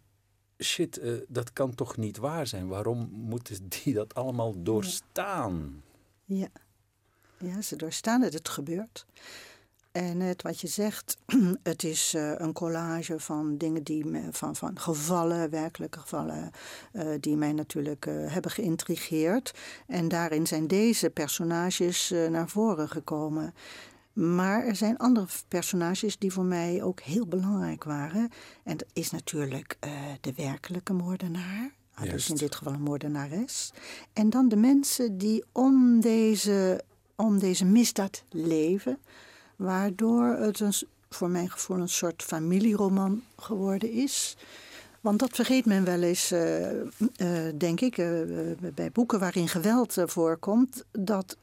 Shit, 0.58 0.98
eh, 0.98 1.14
dat 1.28 1.52
kan 1.52 1.74
toch 1.74 1.96
niet 1.96 2.16
waar 2.16 2.46
zijn? 2.46 2.68
Waarom 2.68 3.08
moeten 3.12 3.68
die 3.68 3.94
dat 3.94 4.14
allemaal 4.14 4.62
doorstaan? 4.62 5.82
Ja. 6.24 6.48
ja, 7.38 7.62
ze 7.62 7.76
doorstaan 7.76 8.22
het, 8.22 8.32
het 8.32 8.48
gebeurt. 8.48 9.06
En 9.92 10.20
het 10.20 10.42
wat 10.42 10.60
je 10.60 10.66
zegt, 10.66 11.16
het 11.62 11.84
is 11.84 12.14
eh, 12.14 12.32
een 12.36 12.52
collage 12.52 13.20
van 13.20 13.56
dingen 13.56 13.82
die 13.82 14.04
me, 14.04 14.28
van, 14.30 14.56
van 14.56 14.78
gevallen, 14.78 15.50
werkelijke 15.50 15.98
gevallen, 15.98 16.50
eh, 16.92 17.06
die 17.20 17.36
mij 17.36 17.52
natuurlijk 17.52 18.06
eh, 18.06 18.14
hebben 18.32 18.50
geïntrigeerd. 18.50 19.54
En 19.86 20.08
daarin 20.08 20.46
zijn 20.46 20.66
deze 20.66 21.10
personages 21.10 22.14
naar 22.30 22.48
voren 22.48 22.88
gekomen. 22.88 23.54
Maar 24.12 24.66
er 24.66 24.76
zijn 24.76 24.96
andere 24.96 25.26
personages 25.48 26.18
die 26.18 26.32
voor 26.32 26.44
mij 26.44 26.82
ook 26.82 27.00
heel 27.00 27.26
belangrijk 27.26 27.84
waren. 27.84 28.28
En 28.62 28.76
dat 28.76 28.88
is 28.92 29.10
natuurlijk 29.10 29.76
de 30.20 30.32
werkelijke 30.36 30.92
moordenaar. 30.92 31.72
Ah, 31.94 32.10
dus 32.10 32.30
in 32.30 32.36
dit 32.36 32.54
geval 32.54 32.72
een 32.72 32.82
moordenares. 32.82 33.72
En 34.12 34.30
dan 34.30 34.48
de 34.48 34.56
mensen 34.56 35.18
die 35.18 35.44
om 35.52 36.00
deze, 36.00 36.84
om 37.16 37.38
deze 37.38 37.64
misdaad 37.64 38.24
leven. 38.30 38.98
Waardoor 39.62 40.24
het 40.24 40.60
een, 40.60 40.72
voor 41.10 41.30
mijn 41.30 41.50
gevoel 41.50 41.78
een 41.78 41.88
soort 41.88 42.22
familieroman 42.22 43.22
geworden 43.36 43.90
is. 43.90 44.36
Want 45.00 45.18
dat 45.18 45.30
vergeet 45.32 45.64
men 45.64 45.84
wel 45.84 46.02
eens, 46.02 46.30
eh, 46.30 46.80
eh, 46.80 47.54
denk 47.58 47.80
ik, 47.80 47.98
eh, 47.98 48.06
bij 48.74 48.90
boeken 48.92 49.18
waarin 49.18 49.48
geweld 49.48 49.96
voorkomt. 50.06 50.84
Dat 50.90 51.36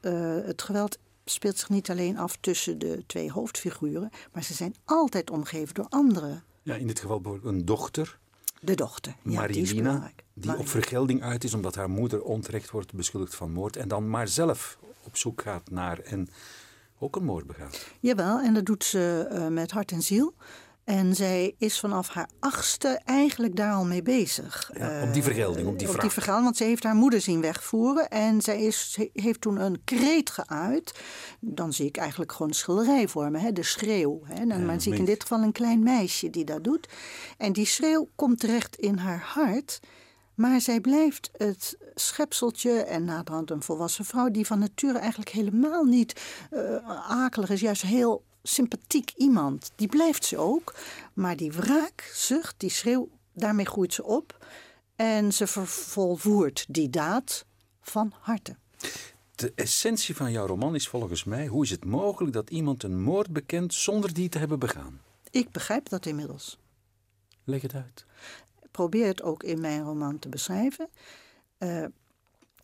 het 0.44 0.62
geweld 0.62 0.98
speelt 1.24 1.58
zich 1.58 1.68
niet 1.68 1.90
alleen 1.90 2.18
af 2.18 2.36
tussen 2.40 2.78
de 2.78 3.02
twee 3.06 3.30
hoofdfiguren. 3.30 4.10
Maar 4.32 4.42
ze 4.42 4.54
zijn 4.54 4.74
altijd 4.84 5.30
omgeven 5.30 5.74
door 5.74 5.86
anderen. 5.88 6.44
Ja, 6.62 6.74
in 6.74 6.86
dit 6.86 7.00
geval 7.00 7.38
een 7.42 7.64
dochter, 7.64 8.18
De 8.60 8.74
dochter. 8.74 9.12
Ja, 9.22 9.22
die 9.22 9.32
is 9.32 9.36
Marilina, 9.36 9.82
belangrijk. 9.82 10.16
die 10.16 10.46
Marilina. 10.46 10.58
op 10.58 10.68
vergelding 10.68 11.22
uit 11.22 11.44
is 11.44 11.54
omdat 11.54 11.74
haar 11.74 11.90
moeder 11.90 12.22
onterecht 12.22 12.70
wordt 12.70 12.92
beschuldigd 12.92 13.34
van 13.34 13.52
moord. 13.52 13.76
En 13.76 13.88
dan 13.88 14.10
maar 14.10 14.28
zelf 14.28 14.78
op 15.02 15.16
zoek 15.16 15.42
gaat 15.42 15.70
naar 15.70 15.98
en 15.98 16.28
ook 17.00 17.16
een 17.16 17.24
moord 17.24 17.46
begaat. 17.46 17.86
Jawel, 18.00 18.40
en 18.40 18.54
dat 18.54 18.64
doet 18.64 18.84
ze 18.84 19.26
eh, 19.30 19.46
met 19.46 19.70
hart 19.70 19.92
en 19.92 20.02
ziel. 20.02 20.34
En 20.84 21.14
zij 21.14 21.54
is 21.58 21.80
vanaf 21.80 22.08
haar 22.08 22.28
achtste 22.38 23.00
eigenlijk 23.04 23.56
daar 23.56 23.72
al 23.72 23.84
mee 23.84 24.02
bezig. 24.02 24.70
Ja, 24.74 25.02
op 25.02 25.12
die 25.12 25.22
vergelding, 25.22 25.68
op 25.68 25.78
die 25.78 25.86
op 25.86 25.92
vraag. 25.92 26.04
die 26.04 26.12
vergelding, 26.12 26.44
want 26.44 26.56
ze 26.56 26.64
heeft 26.64 26.82
haar 26.82 26.94
moeder 26.94 27.20
zien 27.20 27.40
wegvoeren. 27.40 28.08
En 28.08 28.40
zij 28.40 28.62
is, 28.62 28.98
heeft 29.12 29.40
toen 29.40 29.60
een 29.60 29.80
kreet 29.84 30.30
geuit. 30.30 31.00
Dan 31.40 31.72
zie 31.72 31.86
ik 31.86 31.96
eigenlijk 31.96 32.32
gewoon 32.32 32.48
een 32.48 32.54
schilderij 32.54 33.08
voor 33.08 33.30
me, 33.30 33.38
hè, 33.38 33.52
de 33.52 33.62
schreeuw. 33.62 34.20
Hè. 34.24 34.46
Dan 34.46 34.66
maar 34.66 34.80
zie 34.80 34.92
ik 34.92 34.98
in 34.98 35.04
dit 35.04 35.22
geval 35.22 35.42
een 35.42 35.52
klein 35.52 35.82
meisje 35.82 36.30
die 36.30 36.44
dat 36.44 36.64
doet. 36.64 36.88
En 37.38 37.52
die 37.52 37.66
schreeuw 37.66 38.08
komt 38.14 38.40
terecht 38.40 38.76
in 38.76 38.96
haar 38.96 39.22
hart. 39.22 39.80
Maar 40.34 40.60
zij 40.60 40.80
blijft 40.80 41.30
het 41.36 41.76
schepseltje 42.00 42.72
en 42.72 43.04
naderhand 43.04 43.50
een 43.50 43.62
volwassen 43.62 44.04
vrouw... 44.04 44.30
die 44.30 44.46
van 44.46 44.58
nature 44.58 44.98
eigenlijk 44.98 45.30
helemaal 45.30 45.84
niet 45.84 46.20
eh, 46.50 47.10
akelig 47.10 47.50
is. 47.50 47.60
Juist 47.60 47.82
heel 47.82 48.24
sympathiek 48.42 49.12
iemand. 49.16 49.70
Die 49.74 49.88
blijft 49.88 50.24
ze 50.24 50.38
ook. 50.38 50.74
Maar 51.14 51.36
die 51.36 51.52
wraakzucht, 51.52 52.54
die 52.56 52.70
schreeuw, 52.70 53.08
daarmee 53.32 53.66
groeit 53.66 53.94
ze 53.94 54.04
op. 54.04 54.46
En 54.96 55.32
ze 55.32 55.46
ver- 55.46 55.66
volvoert 55.66 56.64
die 56.68 56.90
daad 56.90 57.44
van 57.80 58.12
harte. 58.20 58.56
De 59.34 59.52
essentie 59.54 60.16
van 60.16 60.32
jouw 60.32 60.46
roman 60.46 60.74
is 60.74 60.88
volgens 60.88 61.24
mij... 61.24 61.46
hoe 61.46 61.64
is 61.64 61.70
het 61.70 61.84
mogelijk 61.84 62.32
dat 62.32 62.50
iemand 62.50 62.82
een 62.82 63.02
moord 63.02 63.32
bekent 63.32 63.74
zonder 63.74 64.14
die 64.14 64.28
te 64.28 64.38
hebben 64.38 64.58
begaan? 64.58 65.00
Ik 65.30 65.50
begrijp 65.50 65.88
dat 65.88 66.06
inmiddels. 66.06 66.58
Leg 67.44 67.62
het 67.62 67.74
uit. 67.74 68.04
Ik 68.62 68.70
probeer 68.70 69.06
het 69.06 69.22
ook 69.22 69.42
in 69.42 69.60
mijn 69.60 69.82
roman 69.82 70.18
te 70.18 70.28
beschrijven. 70.28 70.88
Eh, 71.60 71.84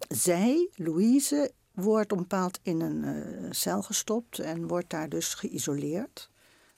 zij, 0.08 0.68
Louise, 0.74 1.52
wordt 1.74 2.12
op 2.12 2.18
bepaald 2.18 2.58
in 2.62 2.80
een 2.80 3.04
eh, 3.04 3.48
cel 3.50 3.82
gestopt 3.82 4.38
en 4.38 4.66
wordt 4.66 4.90
daar 4.90 5.08
dus 5.08 5.34
geïsoleerd. 5.34 6.30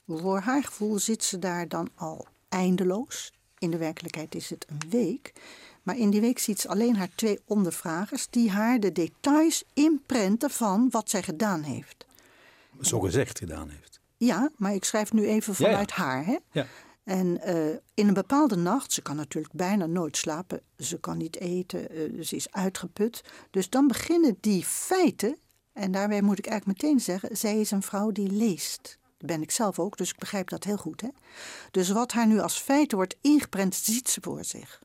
Voor 0.07 0.39
haar 0.39 0.63
gevoel 0.63 0.99
zit 0.99 1.23
ze 1.23 1.39
daar 1.39 1.67
dan 1.67 1.89
al 1.95 2.27
eindeloos. 2.49 3.33
In 3.57 3.71
de 3.71 3.77
werkelijkheid 3.77 4.35
is 4.35 4.49
het 4.49 4.65
een 4.69 4.89
week. 4.89 5.33
Maar 5.83 5.97
in 5.97 6.09
die 6.09 6.21
week 6.21 6.39
ziet 6.39 6.59
ze 6.59 6.67
alleen 6.67 6.95
haar 6.95 7.09
twee 7.15 7.39
ondervragers 7.45 8.27
die 8.29 8.49
haar 8.51 8.79
de 8.79 8.91
details 8.91 9.63
inprenten 9.73 10.49
van 10.49 10.87
wat 10.91 11.09
zij 11.09 11.23
gedaan 11.23 11.61
heeft. 11.61 12.05
Zo 12.81 12.99
gezegd 12.99 13.37
gedaan 13.39 13.69
heeft. 13.69 13.99
Ja, 14.17 14.49
maar 14.57 14.73
ik 14.73 14.83
schrijf 14.83 15.13
nu 15.13 15.25
even 15.25 15.53
Ja, 15.57 15.65
ja. 15.65 15.71
vanuit 15.71 15.91
haar. 15.91 16.25
Hè? 16.25 16.37
Ja. 16.51 16.67
En 17.09 17.41
eh, 17.41 17.69
in 17.93 18.07
een 18.07 18.13
bepaalde 18.13 18.55
nacht, 18.55 18.93
ze 18.93 19.01
kan 19.01 19.15
natuurlijk 19.15 19.53
bijna 19.53 19.85
nooit 19.85 20.17
slapen, 20.17 20.61
ze 20.77 20.99
kan 20.99 21.17
niet 21.17 21.39
eten, 21.39 21.89
eh, 21.89 22.23
ze 22.23 22.35
is 22.35 22.51
uitgeput. 22.51 23.23
Dus 23.51 23.69
dan 23.69 23.87
beginnen 23.87 24.37
die 24.39 24.65
feiten, 24.65 25.37
en 25.73 25.91
daarbij 25.91 26.21
moet 26.21 26.39
ik 26.39 26.45
eigenlijk 26.45 26.81
meteen 26.81 26.99
zeggen, 26.99 27.37
zij 27.37 27.59
is 27.59 27.71
een 27.71 27.81
vrouw 27.81 28.11
die 28.11 28.31
leest. 28.31 28.97
Dat 29.17 29.27
ben 29.27 29.41
ik 29.41 29.51
zelf 29.51 29.79
ook, 29.79 29.97
dus 29.97 30.09
ik 30.09 30.17
begrijp 30.17 30.49
dat 30.49 30.63
heel 30.63 30.77
goed. 30.77 31.01
Hè? 31.01 31.07
Dus 31.71 31.89
wat 31.89 32.11
haar 32.11 32.27
nu 32.27 32.39
als 32.39 32.57
feiten 32.57 32.97
wordt 32.97 33.15
ingeprent, 33.21 33.75
ziet 33.75 34.09
ze 34.09 34.19
voor 34.21 34.43
zich. 34.43 34.81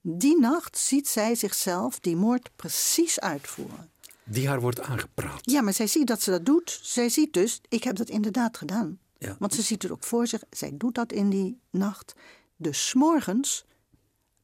Die 0.00 0.40
nacht 0.40 0.78
ziet 0.78 1.08
zij 1.08 1.34
zichzelf 1.34 2.00
die 2.00 2.16
moord 2.16 2.50
precies 2.56 3.20
uitvoeren. 3.20 3.90
Die 4.24 4.48
haar 4.48 4.60
wordt 4.60 4.80
aangepraat. 4.80 5.50
Ja, 5.50 5.60
maar 5.60 5.74
zij 5.74 5.86
ziet 5.86 6.06
dat 6.06 6.22
ze 6.22 6.30
dat 6.30 6.46
doet. 6.46 6.78
Zij 6.82 7.08
ziet 7.08 7.32
dus, 7.32 7.60
ik 7.68 7.84
heb 7.84 7.96
dat 7.96 8.08
inderdaad 8.08 8.56
gedaan. 8.56 8.98
Want 9.38 9.54
ze 9.54 9.62
ziet 9.62 9.82
het 9.82 9.92
ook 9.92 10.04
voor 10.04 10.26
zich. 10.26 10.42
Zij 10.50 10.72
doet 10.74 10.94
dat 10.94 11.12
in 11.12 11.30
die 11.30 11.60
nacht. 11.70 12.14
Dus 12.56 12.94
morgens. 12.94 13.64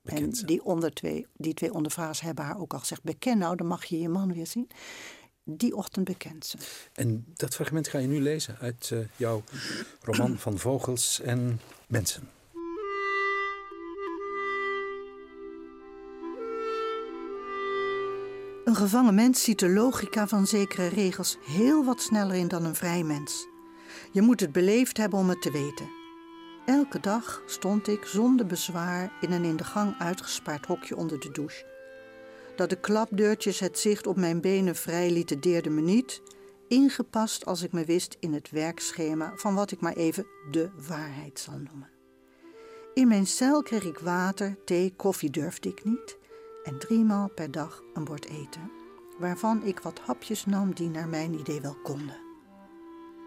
En 0.05 0.31
die, 0.31 0.64
onder 0.64 0.95
twee, 0.95 1.27
die 1.37 1.55
twee 1.55 1.73
ondervraagers 1.73 2.21
hebben 2.21 2.45
haar 2.45 2.61
ook 2.61 2.73
al 2.73 2.79
gezegd: 2.79 3.03
beken 3.03 3.38
nou, 3.38 3.57
dan 3.57 3.66
mag 3.66 3.85
je 3.85 4.01
je 4.01 4.09
man 4.09 4.33
weer 4.33 4.47
zien. 4.47 4.71
Die 5.45 5.77
ochtend 5.77 6.05
bekent 6.05 6.47
ze. 6.47 6.59
En 6.93 7.25
dat 7.35 7.55
fragment 7.55 7.88
ga 7.88 7.99
je 7.99 8.07
nu 8.07 8.21
lezen 8.21 8.57
uit 8.61 8.90
eh, 8.93 8.99
jouw 9.16 9.43
roman 10.01 10.38
van 10.38 10.59
vogels 10.59 11.21
en 11.21 11.61
mensen. 11.87 12.29
Een 18.64 18.77
gevangen 18.77 19.14
mens 19.14 19.43
ziet 19.43 19.59
de 19.59 19.69
logica 19.69 20.29
van 20.29 20.47
zekere 20.47 20.88
regels 20.88 21.37
heel 21.40 21.85
wat 21.85 22.03
sneller 22.03 22.35
in 22.35 22.49
dan 22.49 22.64
een 22.64 22.75
vrij 22.75 23.03
mens. 23.03 23.50
Je 24.12 24.23
moet 24.23 24.40
het 24.40 24.53
beleefd 24.53 24.96
hebben 24.96 25.18
om 25.18 25.29
het 25.29 25.42
te 25.42 25.51
weten. 25.51 25.90
Elke 26.66 27.01
dag 27.01 27.42
stond 27.46 27.88
ik 27.88 28.05
zonder 28.05 28.46
bezwaar 28.46 29.12
in 29.20 29.33
een 29.33 29.44
in 29.44 29.57
de 29.57 29.64
gang 29.64 29.94
uitgespaard 29.99 30.66
hokje 30.66 30.96
onder 30.96 31.20
de 31.20 31.31
douche. 31.31 31.64
Dat 32.57 32.70
de 32.70 32.81
klapdeurtjes 32.81 33.61
het 33.61 33.79
zicht 33.79 34.07
op 34.07 34.16
mijn 34.16 34.40
benen 34.40 34.77
vrij 34.77 35.11
lieten 35.11 35.40
deerde 35.40 35.70
me 35.70 35.81
niet, 35.81 36.23
ingepast 36.68 37.46
als 37.46 37.62
ik 37.62 37.73
me 37.73 37.85
wist 37.85 38.16
in 38.20 38.33
het 38.33 38.51
werkschema 38.51 39.33
van 39.37 39.55
wat 39.55 39.70
ik 39.70 39.81
maar 39.81 39.96
even 39.96 40.27
de 40.51 40.70
waarheid 40.88 41.38
zal 41.40 41.59
noemen. 41.59 41.90
In 42.94 43.09
mijn 43.09 43.27
cel 43.27 43.62
kreeg 43.62 43.85
ik 43.85 43.99
water, 43.99 44.57
thee, 44.64 44.94
koffie 44.96 45.31
durfde 45.31 45.68
ik 45.68 45.85
niet 45.85 46.18
en 46.64 46.79
driemaal 46.79 47.29
per 47.29 47.51
dag 47.51 47.83
een 47.94 48.05
bord 48.05 48.29
eten, 48.29 48.70
waarvan 49.18 49.62
ik 49.64 49.81
wat 49.81 50.01
hapjes 50.01 50.46
nam 50.46 50.75
die 50.75 50.88
naar 50.88 51.09
mijn 51.09 51.38
idee 51.38 51.61
wel 51.61 51.77
konden. 51.83 52.30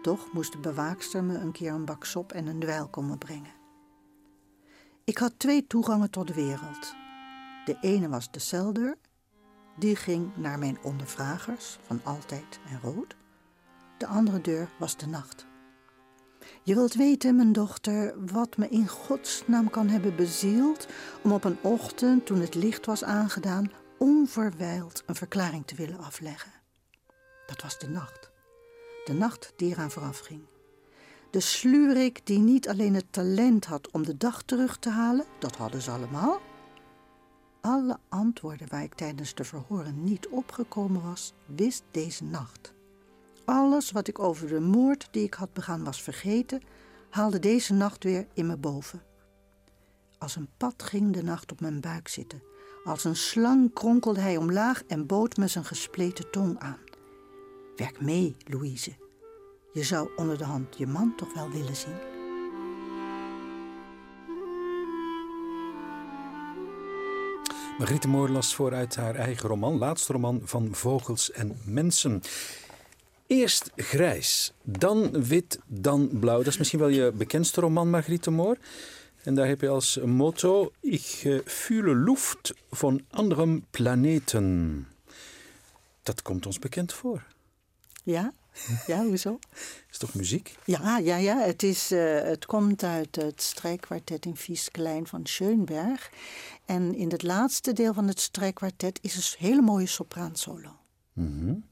Toch 0.04 0.32
moest 0.32 0.52
de 0.52 0.58
bewaakster 0.58 1.24
me 1.24 1.38
een 1.38 1.52
keer 1.52 1.72
een 1.72 1.84
bak 1.84 2.04
sop 2.04 2.32
en 2.32 2.46
een 2.46 2.60
dweil 2.60 2.88
komen 2.88 3.18
brengen. 3.18 3.52
Ik 5.04 5.18
had 5.18 5.32
twee 5.36 5.66
toegangen 5.66 6.10
tot 6.10 6.26
de 6.26 6.34
wereld. 6.34 6.94
De 7.64 7.76
ene 7.80 8.08
was 8.08 8.30
de 8.30 8.38
celdeur, 8.38 8.96
die 9.76 9.96
ging 9.96 10.36
naar 10.36 10.58
mijn 10.58 10.78
ondervragers 10.82 11.78
van 11.82 12.00
altijd 12.02 12.60
en 12.68 12.80
rood. 12.80 13.16
De 13.98 14.06
andere 14.06 14.40
deur 14.40 14.70
was 14.78 14.96
de 14.96 15.06
nacht. 15.06 15.46
Je 16.62 16.74
wilt 16.74 16.94
weten, 16.94 17.36
mijn 17.36 17.52
dochter, 17.52 18.14
wat 18.32 18.56
me 18.56 18.68
in 18.68 18.88
godsnaam 18.88 19.70
kan 19.70 19.88
hebben 19.88 20.16
bezield 20.16 20.86
om 21.22 21.32
op 21.32 21.44
een 21.44 21.58
ochtend, 21.62 22.26
toen 22.26 22.40
het 22.40 22.54
licht 22.54 22.86
was 22.86 23.04
aangedaan, 23.04 23.72
onverwijld 23.98 25.02
een 25.06 25.14
verklaring 25.14 25.66
te 25.66 25.74
willen 25.74 25.98
afleggen. 25.98 26.52
Dat 27.46 27.62
was 27.62 27.78
de 27.78 27.88
nacht. 27.88 28.32
De 29.04 29.12
nacht 29.12 29.52
die 29.56 29.70
eraan 29.70 29.90
vooraf 29.90 30.18
ging. 30.18 30.40
De 31.30 31.40
slurik 31.40 32.26
die 32.26 32.38
niet 32.38 32.68
alleen 32.68 32.94
het 32.94 33.12
talent 33.12 33.64
had 33.64 33.90
om 33.90 34.04
de 34.04 34.16
dag 34.16 34.42
terug 34.42 34.78
te 34.78 34.90
halen, 34.90 35.26
dat 35.38 35.56
hadden 35.56 35.82
ze 35.82 35.90
allemaal. 35.90 36.40
Alle 37.60 37.98
antwoorden 38.08 38.68
waar 38.68 38.82
ik 38.82 38.94
tijdens 38.94 39.34
de 39.34 39.44
verhoren 39.44 40.04
niet 40.04 40.28
opgekomen 40.28 41.02
was, 41.02 41.32
wist 41.46 41.82
deze 41.90 42.24
nacht. 42.24 42.74
Alles 43.44 43.90
wat 43.90 44.08
ik 44.08 44.18
over 44.18 44.48
de 44.48 44.60
moord 44.60 45.08
die 45.10 45.24
ik 45.24 45.34
had 45.34 45.52
begaan 45.52 45.84
was 45.84 46.02
vergeten, 46.02 46.62
haalde 47.10 47.38
deze 47.38 47.72
nacht 47.72 48.04
weer 48.04 48.26
in 48.34 48.46
me 48.46 48.56
boven. 48.56 49.02
Als 50.18 50.36
een 50.36 50.48
pad 50.56 50.82
ging 50.82 51.12
de 51.12 51.22
nacht 51.22 51.52
op 51.52 51.60
mijn 51.60 51.80
buik 51.80 52.08
zitten. 52.08 52.42
Als 52.84 53.04
een 53.04 53.16
slang 53.16 53.72
kronkelde 53.72 54.20
hij 54.20 54.36
omlaag 54.36 54.84
en 54.84 55.06
bood 55.06 55.36
me 55.36 55.48
zijn 55.48 55.64
gespleten 55.64 56.30
tong 56.30 56.58
aan. 56.58 56.78
Werk 57.76 58.00
mee, 58.00 58.36
Louise. 58.46 58.92
Je 59.72 59.82
zou 59.82 60.08
onder 60.16 60.38
de 60.38 60.44
hand 60.44 60.78
je 60.78 60.86
man 60.86 61.12
toch 61.16 61.34
wel 61.34 61.50
willen 61.50 61.76
zien. 61.76 61.96
Margriete 67.78 68.08
Moor 68.08 68.28
las 68.28 68.54
voor 68.54 68.74
uit 68.74 68.96
haar 68.96 69.14
eigen 69.14 69.48
roman, 69.48 69.78
laatste 69.78 70.12
roman 70.12 70.40
van 70.44 70.74
Vogels 70.74 71.30
en 71.30 71.56
Mensen. 71.64 72.22
Eerst 73.26 73.70
grijs, 73.76 74.52
dan 74.62 75.24
wit, 75.24 75.58
dan 75.66 76.10
blauw. 76.12 76.38
Dat 76.38 76.46
is 76.46 76.58
misschien 76.58 76.78
wel 76.78 76.88
je 76.88 77.12
bekendste 77.12 77.60
roman, 77.60 77.90
Margriete 77.90 78.30
Moor. 78.30 78.56
En 79.22 79.34
daar 79.34 79.46
heb 79.46 79.60
je 79.60 79.68
als 79.68 79.98
motto: 80.04 80.72
Ik 80.80 81.22
uh, 81.24 81.40
fühle 81.44 81.94
Luft 81.94 82.54
van 82.70 83.00
andere 83.10 83.60
planeten. 83.70 84.88
Dat 86.02 86.22
komt 86.22 86.46
ons 86.46 86.58
bekend 86.58 86.92
voor. 86.92 87.33
Ja? 88.04 88.32
Ja, 88.86 89.04
hoezo? 89.04 89.38
Is 89.90 89.98
toch 89.98 90.14
muziek? 90.14 90.56
Ja, 90.64 90.98
ja, 90.98 91.16
ja. 91.16 91.38
Het, 91.38 91.62
is, 91.62 91.92
uh, 91.92 92.20
het 92.22 92.46
komt 92.46 92.82
uit 92.82 93.16
het 93.16 93.42
strijkkwartet 93.42 94.26
in 94.26 94.36
Vies-Klein 94.36 95.06
van 95.06 95.26
Schönberg. 95.26 96.10
En 96.64 96.94
in 96.94 97.10
het 97.10 97.22
laatste 97.22 97.72
deel 97.72 97.94
van 97.94 98.08
het 98.08 98.20
strijkkwartet 98.20 98.98
is 99.02 99.16
een 99.16 99.46
hele 99.46 99.62
mooie 99.62 99.86
sopraansolo. 99.86 100.76
Mm 101.12 101.38
-hmm. 101.38 101.64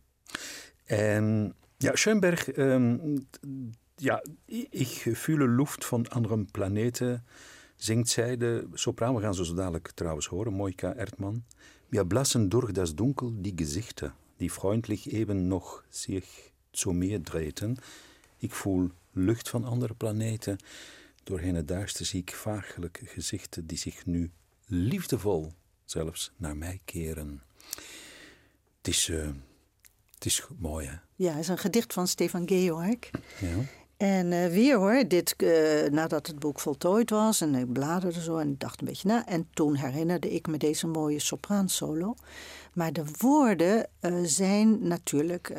En 0.84 1.54
ja, 1.76 1.96
Schönberg, 1.96 2.56
um, 2.56 3.26
ja, 3.96 4.24
ik 4.70 5.10
fühle 5.14 5.48
Luft 5.48 5.84
van 5.84 6.08
andere 6.08 6.44
planeten, 6.50 7.24
zingt 7.76 8.08
zij, 8.08 8.36
de 8.36 8.68
sopraan. 8.72 9.14
We 9.14 9.20
gaan 9.20 9.34
ze 9.34 9.44
zo 9.44 9.54
dadelijk 9.54 9.90
trouwens 9.90 10.26
horen, 10.26 10.52
Moika 10.52 10.94
Erdmann. 10.94 11.44
Wir 11.88 12.06
blassen 12.06 12.48
durch 12.48 12.72
das 12.72 12.94
Dunkel 12.94 13.32
die 13.34 13.52
Gesichter, 13.56 14.14
die 14.42 14.50
freundlich 14.50 15.12
eben 15.12 15.46
noch 15.46 15.82
sich 15.90 16.52
zu 16.72 16.92
mir 16.92 17.20
drehten. 17.20 17.78
Ik 18.38 18.52
voel 18.52 18.90
lucht 19.12 19.48
van 19.48 19.64
andere 19.64 19.94
planeten. 19.94 20.58
Doorheen 21.24 21.54
het 21.54 21.68
duister 21.68 22.06
zie 22.06 22.20
ik 22.20 22.34
vaaglijke 22.34 23.06
gezichten 23.06 23.66
die 23.66 23.78
zich 23.78 24.06
nu 24.06 24.30
liefdevol 24.66 25.52
zelfs 25.84 26.32
naar 26.36 26.56
mij 26.56 26.80
keren. 26.84 27.42
Het 28.78 28.88
is, 28.88 29.08
uh, 29.08 29.28
het 30.14 30.24
is 30.24 30.46
mooi, 30.58 30.86
hè? 30.86 30.96
Ja, 31.16 31.30
het 31.30 31.40
is 31.40 31.48
een 31.48 31.58
gedicht 31.58 31.92
van 31.92 32.08
Stefan 32.08 32.48
Georg. 32.48 33.10
Ja. 33.40 33.56
En 33.96 34.32
uh, 34.32 34.46
weer 34.46 34.76
hoor, 34.76 35.04
dit, 35.08 35.34
uh, 35.36 35.90
nadat 35.90 36.26
het 36.26 36.38
boek 36.38 36.60
voltooid 36.60 37.10
was 37.10 37.40
en 37.40 37.54
ik 37.54 37.72
bladerde 37.72 38.22
zo 38.22 38.36
en 38.36 38.54
dacht 38.58 38.80
een 38.80 38.86
beetje 38.86 39.08
na. 39.08 39.26
En 39.26 39.48
toen 39.52 39.74
herinnerde 39.74 40.30
ik 40.30 40.46
me 40.46 40.56
deze 40.56 40.86
mooie 40.86 41.18
sopraansolo. 41.18 42.14
Maar 42.72 42.92
de 42.92 43.04
woorden 43.18 43.86
uh, 44.00 44.18
zijn 44.22 44.88
natuurlijk, 44.88 45.52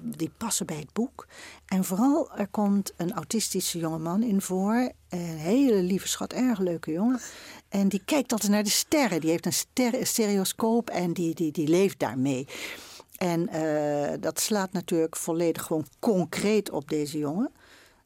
die 0.00 0.30
passen 0.36 0.66
bij 0.66 0.76
het 0.76 0.92
boek. 0.92 1.26
En 1.66 1.84
vooral, 1.84 2.30
er 2.36 2.48
komt 2.48 2.92
een 2.96 3.12
autistische 3.12 3.78
jongeman 3.78 4.22
in 4.22 4.40
voor. 4.40 4.92
Een 5.08 5.18
hele 5.20 5.82
lieve 5.82 6.08
schat, 6.08 6.32
erg 6.32 6.58
leuke 6.58 6.92
jongen. 6.92 7.20
En 7.68 7.88
die 7.88 8.02
kijkt 8.04 8.32
altijd 8.32 8.50
naar 8.50 8.62
de 8.62 8.70
sterren. 8.70 9.20
Die 9.20 9.30
heeft 9.30 9.46
een, 9.46 9.52
ster 9.52 9.94
een 10.00 10.06
stereoscoop 10.06 10.90
en 10.90 11.12
die, 11.12 11.34
die, 11.34 11.52
die 11.52 11.68
leeft 11.68 11.98
daarmee. 11.98 12.46
En 13.16 13.48
uh, 13.54 14.12
dat 14.20 14.40
slaat 14.40 14.72
natuurlijk 14.72 15.16
volledig 15.16 15.62
gewoon 15.62 15.86
concreet 15.98 16.70
op 16.70 16.88
deze 16.88 17.18
jongen. 17.18 17.52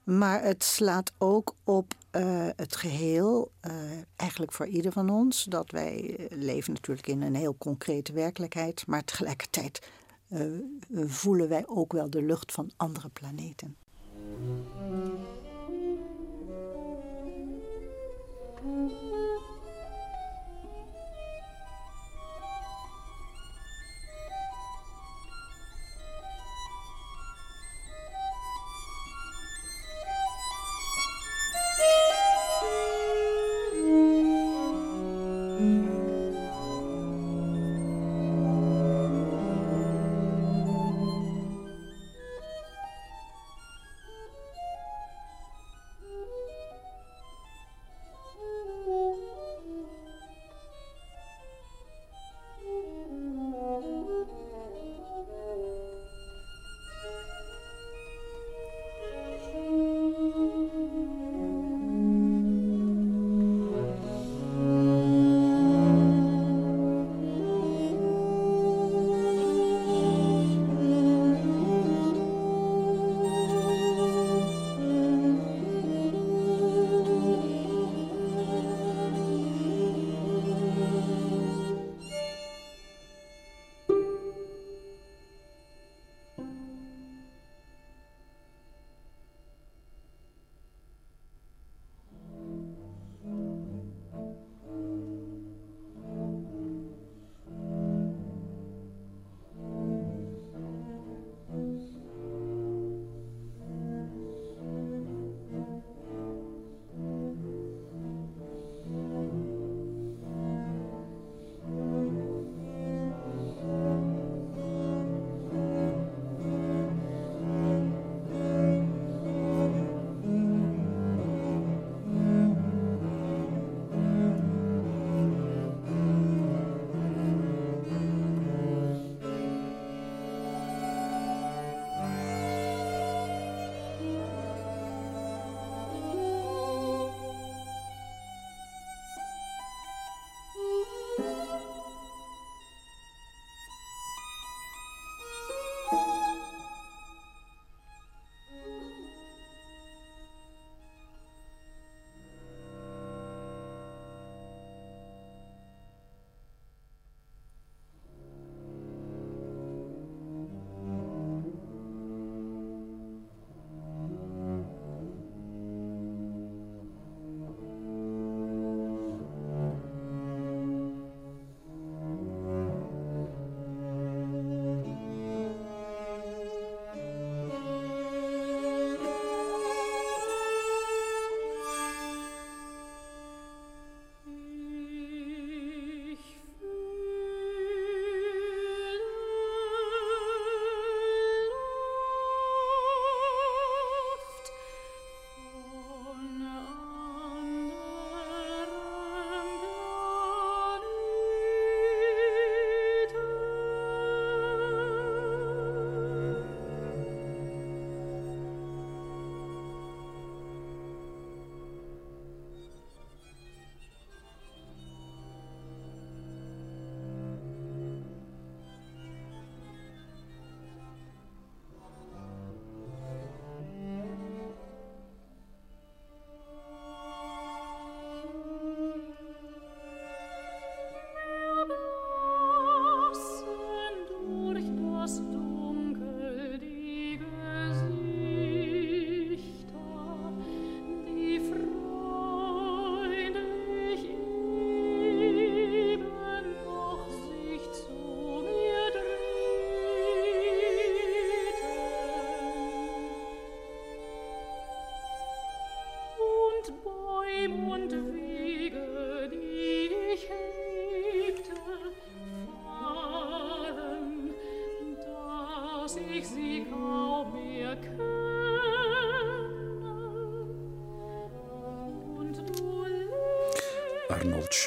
Maar 0.05 0.43
het 0.43 0.65
slaat 0.65 1.13
ook 1.19 1.55
op 1.65 1.95
eh, 2.19 2.47
het 2.57 2.77
geheel, 2.77 3.51
eh, 3.61 3.73
eigenlijk 4.17 4.53
voor 4.53 4.67
ieder 4.67 4.93
van 4.93 5.11
ons, 5.11 5.45
dat 5.45 5.71
wij 5.71 6.17
eh, 6.17 6.39
leven 6.39 6.73
natuurlijk 6.73 7.07
in 7.07 7.23
een 7.23 7.35
heel 7.35 7.55
concrete 7.59 8.13
werkelijkheid, 8.13 8.87
maar 8.87 9.05
tegelijkertijd 9.05 9.91
voelen 10.91 11.49
wij 11.49 11.65
ook 11.67 11.93
wel 11.93 12.11
de 12.11 12.23
lucht 12.23 12.53
van 12.53 12.71
andere 12.77 13.09
planeten. 13.09 13.77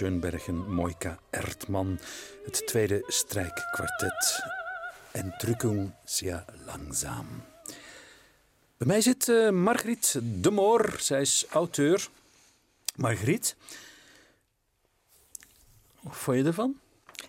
Schönbergen, 0.01 0.73
Moika 0.73 1.19
Ertman, 1.29 1.99
het 2.45 2.67
tweede 2.67 3.03
strijkkwartet 3.07 4.43
en 5.11 5.33
Drückung 5.37 5.91
sehr 6.03 6.45
langsam. 6.65 7.25
Bij 8.77 8.87
mij 8.87 9.01
zit 9.01 9.27
uh, 9.27 9.49
Margriet 9.49 10.19
de 10.23 10.51
Moor, 10.51 10.95
zij 10.99 11.21
is 11.21 11.45
auteur. 11.49 12.09
Margriet, 12.95 13.55
wat 15.99 16.15
vond 16.15 16.37
je 16.37 16.43
ervan? 16.43 16.75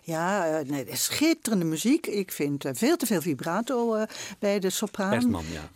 Ja, 0.01 0.59
uh, 0.59 0.69
nee, 0.69 0.95
schitterende 0.95 1.65
muziek. 1.65 2.07
Ik 2.07 2.31
vind 2.31 2.65
uh, 2.65 2.71
veel 2.75 2.97
te 2.97 3.05
veel 3.05 3.21
vibrato 3.21 4.05
bij 4.39 4.59
de 4.59 4.69
sopraan. 4.69 5.13
Ertman, 5.13 5.45
ja. 5.51 5.69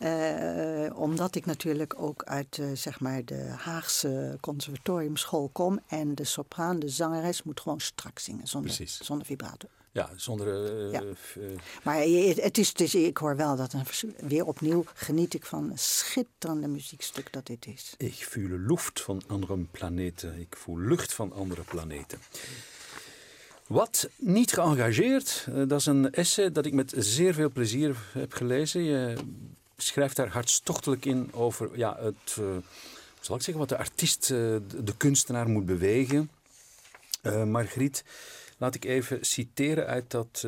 Omdat 0.97 1.35
ik 1.35 1.45
natuurlijk 1.45 2.01
ook 2.01 2.23
uit 2.23 2.61
zeg 2.73 2.99
maar 2.99 3.25
de 3.25 3.53
Haagse 3.57 4.37
conservatoriumschool 4.41 5.49
kom. 5.53 5.79
En 5.87 6.15
de 6.15 6.23
sopraan, 6.23 6.79
de 6.79 6.89
zangeres, 6.89 7.43
moet 7.43 7.59
gewoon 7.59 7.79
strak 7.79 8.19
zingen, 8.19 8.47
zonder, 8.47 8.75
Precies. 8.75 8.97
zonder 9.05 9.25
vibrato. 9.25 9.67
Ja, 9.91 10.09
zonder. 10.15 10.91
Ja. 10.91 11.03
Maar 11.83 11.97
het 11.97 12.57
is, 12.57 12.67
het 12.67 12.81
is, 12.81 12.95
ik 12.95 13.17
hoor 13.17 13.35
wel 13.35 13.55
dat 13.55 13.73
een, 13.73 13.83
weer 14.27 14.45
opnieuw 14.45 14.83
geniet 14.93 15.33
ik 15.33 15.45
van 15.45 15.69
een 15.71 15.77
schitterende 15.77 16.67
muziekstuk 16.67 17.33
dat 17.33 17.45
dit 17.45 17.65
is. 17.65 17.93
Ik 17.97 18.25
voel 18.29 18.47
lucht 18.47 19.01
van 19.01 19.21
andere 19.27 19.57
planeten. 19.71 20.39
Ik 20.39 20.55
voel 20.55 20.79
lucht 20.79 21.13
van 21.13 21.33
andere 21.33 21.61
planeten. 21.61 22.19
Wat 23.67 24.09
niet 24.15 24.53
geëngageerd, 24.53 25.47
dat 25.67 25.79
is 25.79 25.85
een 25.85 26.11
essay 26.11 26.51
dat 26.51 26.65
ik 26.65 26.73
met 26.73 26.93
zeer 26.97 27.33
veel 27.33 27.51
plezier 27.51 27.97
heb 28.13 28.33
gelezen. 28.33 28.83
Je 28.83 29.15
schrijft 29.77 30.15
daar 30.15 30.29
hartstochtelijk 30.29 31.05
in 31.05 31.33
over 31.33 31.77
ja, 31.77 31.97
het, 31.99 32.35
uh, 32.39 32.45
hoe 32.45 32.63
zal 33.21 33.35
ik 33.35 33.41
zeggen, 33.41 33.57
wat 33.57 33.69
de 33.69 33.77
artiest, 33.77 34.29
uh, 34.29 34.57
de 34.83 34.97
kunstenaar 34.97 35.49
moet 35.49 35.65
bewegen. 35.65 36.29
Uh, 37.23 37.43
Margriet, 37.43 38.03
laat 38.57 38.75
ik 38.75 38.85
even 38.85 39.25
citeren 39.25 39.87
uit 39.87 40.11
dat 40.11 40.47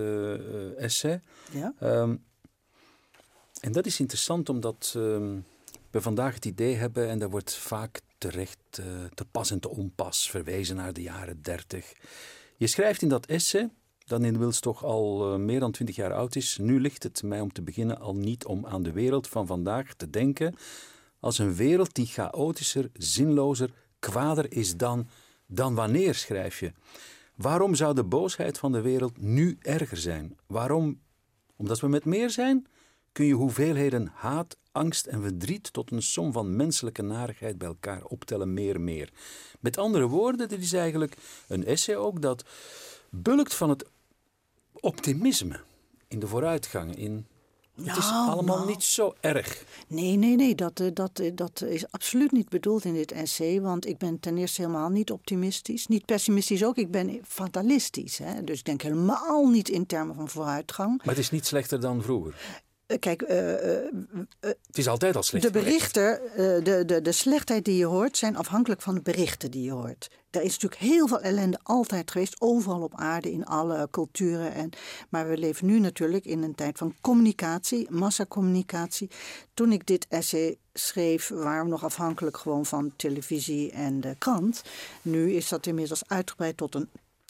essay. 0.77 1.21
Ja? 1.51 1.73
Um, 1.81 2.23
en 3.59 3.71
dat 3.71 3.85
is 3.85 3.99
interessant 3.99 4.49
omdat 4.49 4.93
um, 4.97 5.45
we 5.91 6.01
vandaag 6.01 6.33
het 6.33 6.45
idee 6.45 6.75
hebben, 6.75 7.09
en 7.09 7.19
daar 7.19 7.29
wordt 7.29 7.55
vaak 7.55 8.01
terecht 8.17 8.57
te 9.13 9.25
pas 9.31 9.51
en 9.51 9.59
te 9.59 9.69
onpas 9.69 10.29
verwezen 10.29 10.75
naar 10.75 10.93
de 10.93 11.01
jaren 11.01 11.41
dertig. 11.41 11.93
Je 12.57 12.67
schrijft 12.67 13.01
in 13.01 13.09
dat 13.09 13.25
essay, 13.25 13.69
dat 14.09 14.21
inmiddels 14.21 14.59
toch 14.59 14.83
al 14.83 15.33
uh, 15.33 15.39
meer 15.39 15.59
dan 15.59 15.71
twintig 15.71 15.95
jaar 15.95 16.13
oud 16.13 16.35
is. 16.35 16.57
Nu 16.61 16.79
ligt 16.79 17.03
het 17.03 17.23
mij 17.23 17.41
om 17.41 17.51
te 17.51 17.61
beginnen 17.61 17.99
al 17.99 18.15
niet 18.15 18.45
om 18.45 18.65
aan 18.65 18.83
de 18.83 18.91
wereld 18.91 19.27
van 19.27 19.47
vandaag 19.47 19.93
te 19.93 20.09
denken 20.09 20.55
als 21.19 21.37
een 21.37 21.55
wereld 21.55 21.93
die 21.95 22.05
chaotischer, 22.05 22.89
zinlozer, 22.93 23.73
kwader 23.99 24.53
is 24.53 24.77
dan, 24.77 25.07
dan 25.45 25.75
wanneer, 25.75 26.15
schrijf 26.15 26.59
je. 26.59 26.71
Waarom 27.35 27.75
zou 27.75 27.95
de 27.95 28.03
boosheid 28.03 28.57
van 28.57 28.71
de 28.71 28.81
wereld 28.81 29.21
nu 29.21 29.57
erger 29.61 29.97
zijn? 29.97 30.37
Waarom? 30.47 30.99
Omdat 31.55 31.79
we 31.79 31.87
met 31.87 32.05
meer 32.05 32.29
zijn? 32.29 32.67
Kun 33.11 33.25
je 33.25 33.33
hoeveelheden 33.33 34.11
haat, 34.13 34.57
angst 34.71 35.05
en 35.05 35.21
verdriet 35.21 35.73
tot 35.73 35.91
een 35.91 36.01
som 36.01 36.31
van 36.31 36.55
menselijke 36.55 37.01
narigheid 37.01 37.57
bij 37.57 37.67
elkaar 37.67 38.03
optellen, 38.03 38.53
meer, 38.53 38.81
meer. 38.81 39.09
Met 39.59 39.77
andere 39.77 40.07
woorden, 40.07 40.47
dit 40.47 40.61
is 40.61 40.73
eigenlijk 40.73 41.17
een 41.47 41.65
essay 41.65 41.95
ook 41.95 42.21
dat 42.21 42.45
bulkt 43.09 43.53
van 43.53 43.69
het 43.69 43.85
optimisme 44.81 45.59
in 46.07 46.19
de 46.19 46.27
vooruitgang, 46.27 46.95
in 46.95 47.25
het 47.85 47.97
is 47.97 48.09
Nou, 48.09 48.29
allemaal 48.29 48.57
nou. 48.57 48.69
niet 48.69 48.83
zo 48.83 49.13
erg. 49.19 49.63
Nee, 49.87 50.15
nee, 50.15 50.35
nee, 50.35 50.55
dat, 50.55 50.79
eh, 50.79 50.87
dat, 50.93 51.19
eh, 51.19 51.31
dat 51.35 51.61
is 51.61 51.91
absoluut 51.91 52.31
niet 52.31 52.49
bedoeld 52.49 52.85
in 52.85 52.93
dit 52.93 53.11
essay. 53.11 53.61
Want 53.61 53.85
ik 53.87 53.97
ben 53.97 54.19
ten 54.19 54.37
eerste 54.37 54.61
helemaal 54.61 54.89
niet 54.89 55.11
optimistisch. 55.11 55.87
Niet 55.87 56.05
pessimistisch 56.05 56.63
ook, 56.63 56.77
ik 56.77 56.91
ben 56.91 57.19
fatalistisch. 57.27 58.17
Hè? 58.17 58.43
Dus 58.43 58.59
ik 58.59 58.65
denk 58.65 58.81
helemaal 58.81 59.47
niet 59.47 59.69
in 59.69 59.85
termen 59.85 60.15
van 60.15 60.29
vooruitgang. 60.29 60.97
Maar 60.97 61.15
het 61.15 61.23
is 61.23 61.31
niet 61.31 61.45
slechter 61.45 61.79
dan 61.79 62.01
vroeger. 62.01 62.35
Eh, 62.89 62.99
Kijk, 62.99 63.21
eh, 63.21 63.77
eh, 63.77 63.93
Het 64.39 64.77
is 64.77 64.87
altijd 64.87 65.15
al 65.15 65.23
slecht. 65.23 65.45
de 65.45 65.51
berichten, 65.51 66.21
de, 66.63 66.83
de, 66.85 67.01
de 67.01 67.11
slechtheid 67.11 67.65
die 67.65 67.77
je 67.77 67.85
hoort, 67.85 68.17
zijn 68.17 68.37
afhankelijk 68.37 68.81
van 68.81 68.95
de 68.95 69.01
berichten 69.01 69.51
die 69.51 69.63
je 69.63 69.71
hoort. 69.71 70.09
Er 70.29 70.41
is 70.41 70.51
natuurlijk 70.57 70.81
heel 70.81 71.07
veel 71.07 71.19
ellende 71.19 71.59
altijd 71.63 72.11
geweest, 72.11 72.35
overal 72.41 72.81
op 72.81 72.95
aarde, 72.95 73.31
in 73.31 73.45
alle 73.45 73.87
culturen. 73.91 74.53
En, 74.53 74.69
maar 75.09 75.29
we 75.29 75.37
leven 75.37 75.65
nu 75.65 75.79
natuurlijk 75.79 76.25
in 76.25 76.43
een 76.43 76.55
tijd 76.55 76.77
van 76.77 76.95
communicatie, 77.01 77.87
massacommunicatie. 77.91 79.09
Toen 79.53 79.71
ik 79.71 79.85
dit 79.85 80.05
essay 80.09 80.57
schreef, 80.73 81.27
waren 81.27 81.63
we 81.63 81.69
nog 81.69 81.83
afhankelijk 81.83 82.37
gewoon 82.37 82.65
van 82.65 82.93
televisie 82.95 83.71
en 83.71 84.01
de 84.01 84.15
krant. 84.17 84.61
Nu 85.01 85.33
is 85.33 85.49
dat 85.49 85.65
inmiddels 85.65 86.07
uitgebreid 86.07 86.57
tot 86.57 86.75
een 86.75 86.89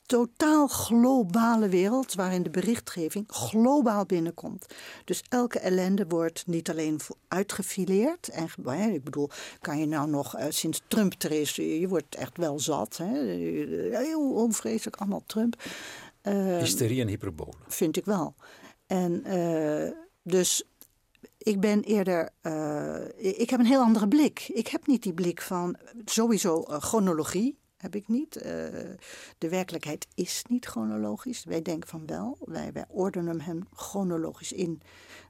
totaal 0.10 0.68
globale 0.68 1.70
wereld 1.70 2.14
waarin 2.14 2.44
de 2.44 2.50
berichtgeving 2.50 3.26
globaal 3.28 4.06
binnenkomt. 4.06 4.66
Dus 5.06 5.24
elke 5.30 5.60
ellende 5.60 6.06
wordt 6.08 6.48
niet 6.48 6.70
alleen 6.70 7.00
uitgefileerd. 7.28 8.28
En, 8.30 8.48
ik 8.94 9.04
bedoel, 9.04 9.30
kan 9.62 9.80
je 9.80 9.86
nou 9.86 10.10
nog 10.10 10.36
eh, 10.36 10.46
sinds 10.50 10.82
Trump 10.88 11.14
er 11.24 11.32
is, 11.32 11.56
je 11.56 11.88
wordt 11.88 12.16
echt 12.16 12.38
wel 12.38 12.60
zat. 12.60 12.98
Hè? 12.98 13.20
Heel 13.98 14.34
onvreselijk, 14.34 14.96
allemaal 14.96 15.24
Trump. 15.26 15.64
Eh, 16.22 16.58
Hysterie 16.58 17.02
en 17.02 17.08
hyperbole. 17.08 17.54
vind 17.68 17.98
ik 17.98 18.06
wel. 18.06 18.36
En 18.88 19.24
eh, 19.24 19.92
dus 20.24 20.64
ik 21.38 21.60
ben 21.60 21.82
eerder. 21.84 22.30
eh, 22.42 23.40
ik 23.40 23.50
heb 23.50 23.60
een 23.60 23.66
heel 23.66 23.82
andere 23.82 24.08
blik. 24.08 24.50
Ik 24.54 24.68
heb 24.68 24.88
niet 24.88 25.04
die 25.04 25.14
blik 25.14 25.42
van 25.42 25.76
sowieso 26.06 26.64
chronologie. 26.68 27.58
Heb 27.80 27.96
ik 27.96 28.08
niet. 28.08 28.36
Eh, 28.36 28.52
de 29.38 29.50
werkelijkheid 29.50 30.08
is 30.16 30.44
niet 30.48 30.66
chronologisch. 30.66 31.44
Wij 31.44 31.62
denken 31.62 31.90
van 31.90 32.06
wel. 32.06 32.38
Wij, 32.46 32.72
wij 32.72 32.86
ordenen 32.88 33.42
hem 33.42 33.68
chronologisch 33.74 34.52
in. 34.52 34.82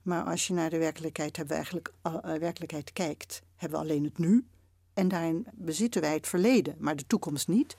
Maar 0.02 0.24
als 0.24 0.48
je 0.48 0.54
naar 0.54 0.70
de 0.70 0.78
werkelijkheid, 0.78 1.38
hebben 1.38 1.58
we 1.58 1.62
eigenlijk, 1.64 1.94
eh, 2.02 2.40
werkelijkheid 2.40 2.94
kijkt, 2.94 3.42
hebben 3.56 3.80
we 3.80 3.86
alleen 3.86 4.04
het 4.04 4.18
nu. 4.18 4.46
En 4.94 5.08
daarin 5.08 5.48
bezitten 5.54 6.02
wij 6.02 6.14
het 6.14 6.28
verleden, 6.28 6.76
maar 6.80 6.96
de 6.96 7.08
toekomst 7.08 7.48
niet. 7.48 7.76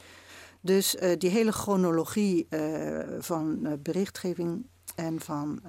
Dus 0.60 0.96
eh, 0.96 1.18
die 1.18 1.30
hele 1.30 1.52
chronologie 1.52 2.48
van 3.18 3.78
berichtgeving 3.82 4.66
en 4.94 5.20
van. 5.20 5.60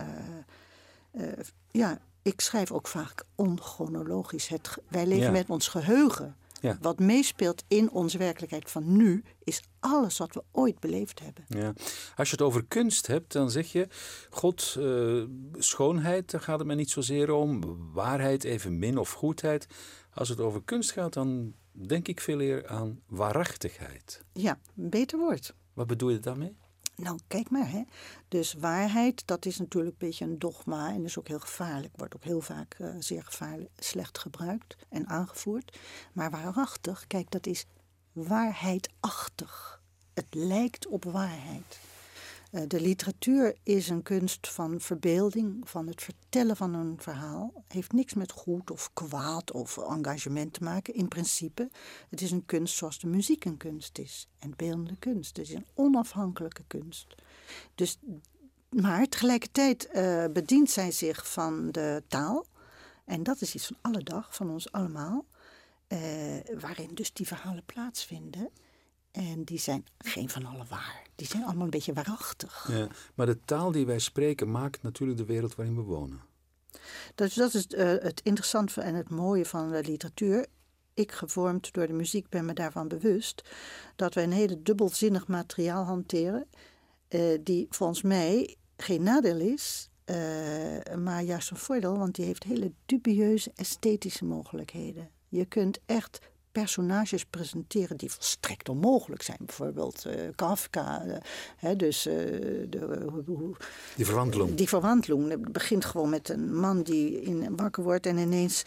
ja, 1.71 1.99
ik 2.21 2.41
schrijf 2.41 2.71
ook 2.71 2.87
vaak 2.87 3.23
onchronologisch. 3.35 4.47
Het, 4.47 4.77
wij 4.87 5.05
leven 5.05 5.23
Ja. 5.25 5.31
met 5.31 5.49
ons 5.49 5.67
geheugen. 5.67 6.35
Ja. 6.61 6.77
Wat 6.81 6.99
meespeelt 6.99 7.63
in 7.67 7.91
onze 7.91 8.17
werkelijkheid 8.17 8.71
van 8.71 8.97
nu, 8.97 9.23
is 9.43 9.61
alles 9.79 10.17
wat 10.17 10.33
we 10.33 10.43
ooit 10.51 10.79
beleefd 10.79 11.19
hebben. 11.19 11.43
Ja. 11.47 11.73
Als 12.15 12.29
je 12.29 12.35
het 12.35 12.45
over 12.45 12.65
kunst 12.67 13.07
hebt, 13.07 13.31
dan 13.31 13.51
zeg 13.51 13.71
je: 13.71 13.87
God, 14.29 14.75
eh, 14.79 15.23
schoonheid, 15.53 16.31
daar 16.31 16.41
gaat 16.41 16.57
het 16.57 16.67
mij 16.67 16.75
niet 16.75 16.89
zozeer 16.89 17.31
om. 17.31 17.61
Waarheid, 17.93 18.43
evenmin 18.43 18.97
of 18.97 19.11
goedheid. 19.11 19.67
Als 20.13 20.29
het 20.29 20.39
over 20.39 20.63
kunst 20.63 20.91
gaat, 20.91 21.13
dan 21.13 21.53
denk 21.71 22.07
ik 22.07 22.21
veel 22.21 22.41
eer 22.41 22.67
aan 22.67 22.99
waarachtigheid. 23.07 24.23
Ja, 24.33 24.59
een 24.77 24.89
beter 24.89 25.19
woord. 25.19 25.53
Wat 25.73 25.87
bedoel 25.87 26.09
je 26.09 26.19
daarmee? 26.19 26.55
Nou, 27.01 27.19
kijk 27.27 27.49
maar. 27.49 27.69
Hè. 27.69 27.81
Dus 28.27 28.53
waarheid, 28.53 29.23
dat 29.25 29.45
is 29.45 29.57
natuurlijk 29.57 29.91
een 29.99 30.07
beetje 30.07 30.25
een 30.25 30.39
dogma 30.39 30.89
en 30.89 31.03
is 31.03 31.19
ook 31.19 31.27
heel 31.27 31.39
gevaarlijk. 31.39 31.93
Wordt 31.97 32.15
ook 32.15 32.23
heel 32.23 32.41
vaak 32.41 32.75
eh, 32.79 32.89
zeer 32.99 33.23
gevaarlijk, 33.23 33.69
slecht 33.79 34.17
gebruikt 34.17 34.75
en 34.89 35.07
aangevoerd. 35.07 35.77
Maar 36.13 36.31
waarachtig, 36.31 37.07
kijk, 37.07 37.31
dat 37.31 37.47
is 37.47 37.65
waarheidachtig. 38.11 39.81
Het 40.13 40.27
lijkt 40.29 40.87
op 40.87 41.03
waarheid. 41.03 41.79
Eh, 42.51 42.61
de 42.67 42.81
literatuur 42.81 43.55
is 43.63 43.89
een 43.89 44.03
kunst 44.03 44.47
van 44.49 44.81
verbeelding, 44.81 45.69
van 45.69 45.87
het 45.87 46.01
vertellen 46.01 46.55
van 46.55 46.73
een 46.73 46.95
verhaal. 46.99 47.63
Heeft 47.67 47.91
niks 47.91 48.13
met 48.13 48.31
goed 48.31 48.71
of 48.71 48.89
kwaad 48.93 49.51
of 49.51 49.77
engagement 49.77 50.53
te 50.53 50.63
maken, 50.63 50.93
in 50.93 51.07
principe. 51.07 51.69
Het 52.09 52.21
is 52.21 52.31
een 52.31 52.45
kunst 52.45 52.75
zoals 52.75 52.99
de 52.99 53.07
muziek 53.07 53.45
een 53.45 53.57
kunst 53.57 53.97
is. 53.97 54.27
En 54.39 54.53
beeldende 54.55 54.95
kunst. 54.99 55.37
Het 55.37 55.47
is 55.47 55.53
een 55.53 55.65
onafhankelijke 55.73 56.63
kunst. 56.67 57.15
Dus, 57.75 57.97
maar 58.69 59.07
tegelijkertijd 59.07 59.87
eh, 59.87 60.25
bedient 60.33 60.69
zij 60.69 60.91
zich 60.91 61.31
van 61.31 61.71
de 61.71 62.03
taal. 62.07 62.45
En 63.05 63.23
dat 63.23 63.41
is 63.41 63.55
iets 63.55 63.67
van 63.67 63.77
alle 63.81 64.03
dag, 64.03 64.35
van 64.35 64.49
ons 64.49 64.71
allemaal. 64.71 65.25
eh, 65.87 65.99
waarin 66.59 66.89
dus 66.93 67.13
die 67.13 67.27
verhalen 67.27 67.63
plaatsvinden. 67.65 68.49
En 69.11 69.43
die 69.43 69.59
zijn 69.59 69.85
geen 69.97 70.29
van 70.29 70.45
alle 70.45 70.65
waar. 70.69 71.01
Die 71.15 71.27
zijn 71.27 71.43
allemaal 71.43 71.63
een 71.63 71.69
beetje 71.69 71.93
waarachtig. 71.93 72.67
Ja. 72.71 72.87
Maar 73.15 73.25
de 73.25 73.39
taal 73.45 73.71
die 73.71 73.85
wij 73.85 73.99
spreken 73.99 74.51
maakt 74.51 74.81
natuurlijk 74.81 75.19
de 75.19 75.25
wereld 75.25 75.55
waarin 75.55 75.75
we 75.75 75.81
wonen. 75.81 76.21
Dus 77.15 77.33
dat 77.33 77.53
is 77.53 77.67
eh, 77.67 77.87
het 77.87 78.21
interessante 78.23 78.81
en 78.81 78.95
het 78.95 79.09
mooie 79.09 79.45
van 79.45 79.71
de 79.71 79.83
literatuur. 79.83 80.45
Ik, 80.93 81.11
gevormd 81.11 81.73
door 81.73 81.87
de 81.87 81.93
muziek, 81.93 82.29
ben 82.29 82.45
me 82.45 82.53
daarvan 82.53 82.87
bewust 82.87 83.49
dat 83.95 84.13
wij 84.13 84.23
een 84.23 84.31
hele 84.31 84.61
dubbelzinnig 84.61 85.27
materiaal 85.27 85.83
hanteren, 85.83 86.47
eh, 87.07 87.39
die 87.43 87.67
volgens 87.69 88.01
mij 88.01 88.55
geen 88.77 89.03
nadeel 89.03 89.39
is, 89.39 89.89
eh, 90.05 90.15
maar 90.97 91.23
juist 91.23 91.51
een 91.51 91.57
voordeel, 91.57 91.97
want 91.97 92.15
die 92.15 92.25
heeft 92.25 92.43
hele 92.43 92.71
dubieuze 92.85 93.51
esthetische 93.55 94.25
mogelijkheden. 94.25 95.09
Je 95.27 95.45
kunt 95.45 95.79
echt 95.85 96.19
personages 96.51 97.25
presenteren 97.25 97.97
die 97.97 98.11
volstrekt 98.11 98.69
onmogelijk 98.69 99.21
zijn. 99.21 99.37
Bijvoorbeeld 99.39 100.05
uh, 100.07 100.13
Kafka. 100.35 101.05
Uh, 101.05 101.15
hè, 101.57 101.75
dus, 101.75 102.07
uh, 102.07 102.13
de, 102.69 103.15
die 103.95 104.05
verwandeling. 104.05 104.55
Die 104.55 104.67
verwandeling. 104.67 105.29
Het 105.29 105.51
begint 105.51 105.85
gewoon 105.85 106.09
met 106.09 106.29
een 106.29 106.55
man 106.55 106.83
die 106.83 107.21
in, 107.21 107.55
wakker 107.55 107.83
wordt 107.83 108.05
en 108.05 108.17
ineens 108.17 108.63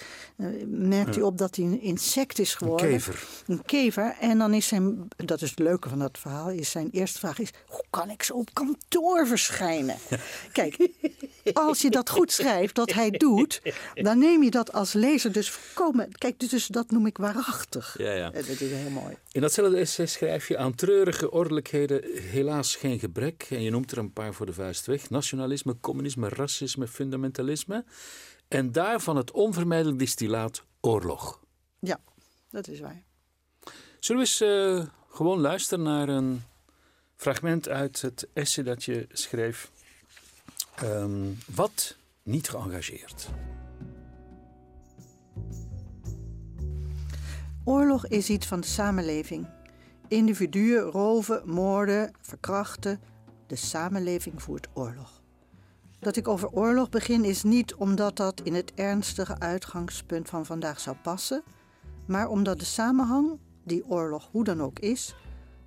merkt 0.66 1.14
hij 1.14 1.24
op 1.24 1.38
dat 1.38 1.56
hij 1.56 1.64
een 1.64 1.80
insect 1.80 2.38
is 2.38 2.54
geworden. 2.54 2.86
Een 2.86 2.92
kever. 2.92 3.26
Een 3.46 3.64
kever. 3.64 4.16
En 4.20 4.38
dan 4.38 4.54
is 4.54 4.66
zijn, 4.66 5.08
dat 5.16 5.42
is 5.42 5.50
het 5.50 5.58
leuke 5.58 5.88
van 5.88 5.98
dat 5.98 6.18
verhaal, 6.18 6.50
is 6.50 6.70
zijn 6.70 6.90
eerste 6.90 7.18
vraag 7.18 7.38
is, 7.38 7.50
hoe 7.66 7.84
kan 7.90 8.10
ik 8.10 8.22
zo 8.22 8.34
op 8.34 8.54
kantoor 8.54 9.26
verschijnen? 9.26 9.96
Kijk, 10.52 10.88
als 11.52 11.80
je 11.80 11.90
dat 11.90 12.10
goed 12.10 12.32
schrijft, 12.32 12.74
dat 12.74 12.92
hij 12.92 13.10
doet, 13.10 13.60
dan 13.94 14.18
neem 14.18 14.42
je 14.42 14.50
dat 14.50 14.72
als 14.72 14.92
lezer 14.92 15.32
dus 15.32 15.50
voorkomen. 15.50 16.12
Kijk, 16.12 16.50
dus 16.50 16.66
dat 16.66 16.90
noem 16.90 17.06
ik 17.06 17.16
waarachtig. 17.16 17.94
Ja, 17.98 18.12
ja. 18.12 18.30
Dat 18.30 18.48
is 18.48 18.58
heel 18.58 18.90
mooi. 18.90 19.16
In 19.32 19.40
datzelfde 19.40 19.76
essay 19.76 20.06
schrijf 20.06 20.48
je 20.48 20.58
aan 20.58 20.74
treurige 20.74 21.30
ordelijkheden 21.30 22.02
helaas 22.22 22.76
geen 22.76 22.98
gebrek. 22.98 23.46
En 23.50 23.62
je 23.62 23.70
noemt 23.70 23.90
er 23.90 23.98
een 23.98 24.12
paar 24.12 24.34
voor 24.34 24.46
de 24.46 24.52
vuist 24.52 24.86
weg. 24.86 25.10
Nationalisme, 25.10 25.76
communisme, 25.80 26.28
racisme, 26.28 26.88
fundamentalisme. 26.88 27.84
En 28.48 28.72
daarvan 28.72 29.16
het 29.16 29.30
onvermijdelijk 29.30 29.98
distillaat 29.98 30.64
oorlog. 30.80 31.40
Ja, 31.78 32.00
dat 32.50 32.68
is 32.68 32.80
waar. 32.80 33.02
Zullen 34.00 34.22
we 34.22 34.28
eens 34.28 34.40
uh, 34.40 34.86
gewoon 35.08 35.40
luisteren 35.40 35.84
naar 35.84 36.08
een 36.08 36.42
fragment 37.16 37.68
uit 37.68 38.00
het 38.02 38.28
essay 38.32 38.64
dat 38.64 38.84
je 38.84 39.06
schreef. 39.12 39.70
Um, 40.82 41.38
wat 41.54 41.96
niet 42.22 42.48
geëngageerd. 42.48 43.28
Oorlog 47.64 48.06
is 48.06 48.30
iets 48.30 48.46
van 48.46 48.60
de 48.60 48.66
samenleving. 48.66 49.46
Individuen 50.08 50.82
roven, 50.82 51.42
moorden, 51.44 52.12
verkrachten. 52.20 53.00
De 53.46 53.56
samenleving 53.56 54.42
voert 54.42 54.68
oorlog. 54.72 55.22
Dat 55.98 56.16
ik 56.16 56.28
over 56.28 56.48
oorlog 56.48 56.88
begin 56.88 57.24
is 57.24 57.42
niet 57.42 57.74
omdat 57.74 58.16
dat 58.16 58.40
in 58.40 58.54
het 58.54 58.74
ernstige 58.74 59.38
uitgangspunt 59.38 60.28
van 60.28 60.46
vandaag 60.46 60.80
zou 60.80 60.96
passen, 61.02 61.42
maar 62.06 62.28
omdat 62.28 62.58
de 62.58 62.64
samenhang, 62.64 63.38
die 63.62 63.86
oorlog 63.86 64.28
hoe 64.30 64.44
dan 64.44 64.62
ook 64.62 64.78
is, 64.78 65.14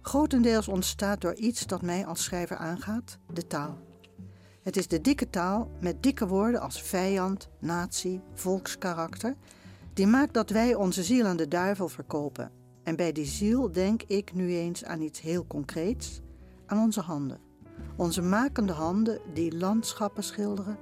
grotendeels 0.02 0.68
ontstaat 0.68 1.22
door 1.22 1.36
iets 1.36 1.66
dat 1.66 1.82
mij 1.82 2.06
als 2.06 2.24
schrijver 2.24 2.58
aangaat: 2.58 3.18
de 3.34 3.48
taal. 3.48 3.78
Het 4.68 4.78
is 4.78 4.88
de 4.88 5.02
dikke 5.02 5.30
taal 5.30 5.72
met 5.80 6.04
dikke 6.04 6.28
woorden 6.28 6.62
als 6.62 6.82
vijand, 6.82 7.50
natie, 7.60 8.22
volkskarakter 8.34 9.36
die 9.94 10.08
maakt 10.08 10.34
dat 10.34 10.50
wij 10.50 10.76
onze 10.76 11.04
ziel 11.04 11.26
aan 11.26 11.38
de 11.38 11.48
duivel 11.48 11.88
verkopen. 11.88 12.52
En 12.84 12.96
bij 12.96 13.12
die 13.12 13.26
ziel 13.26 13.72
denk 13.72 14.04
ik 14.04 14.34
nu 14.34 14.56
eens 14.56 14.84
aan 14.84 15.02
iets 15.02 15.22
heel 15.22 15.48
concreets, 15.48 16.22
aan 16.66 16.80
onze 16.80 17.02
handen. 17.02 17.40
Onze 17.96 18.22
makende 18.22 18.74
handen 18.74 19.20
die 19.34 19.58
landschappen 19.58 20.24
schilderen, 20.24 20.78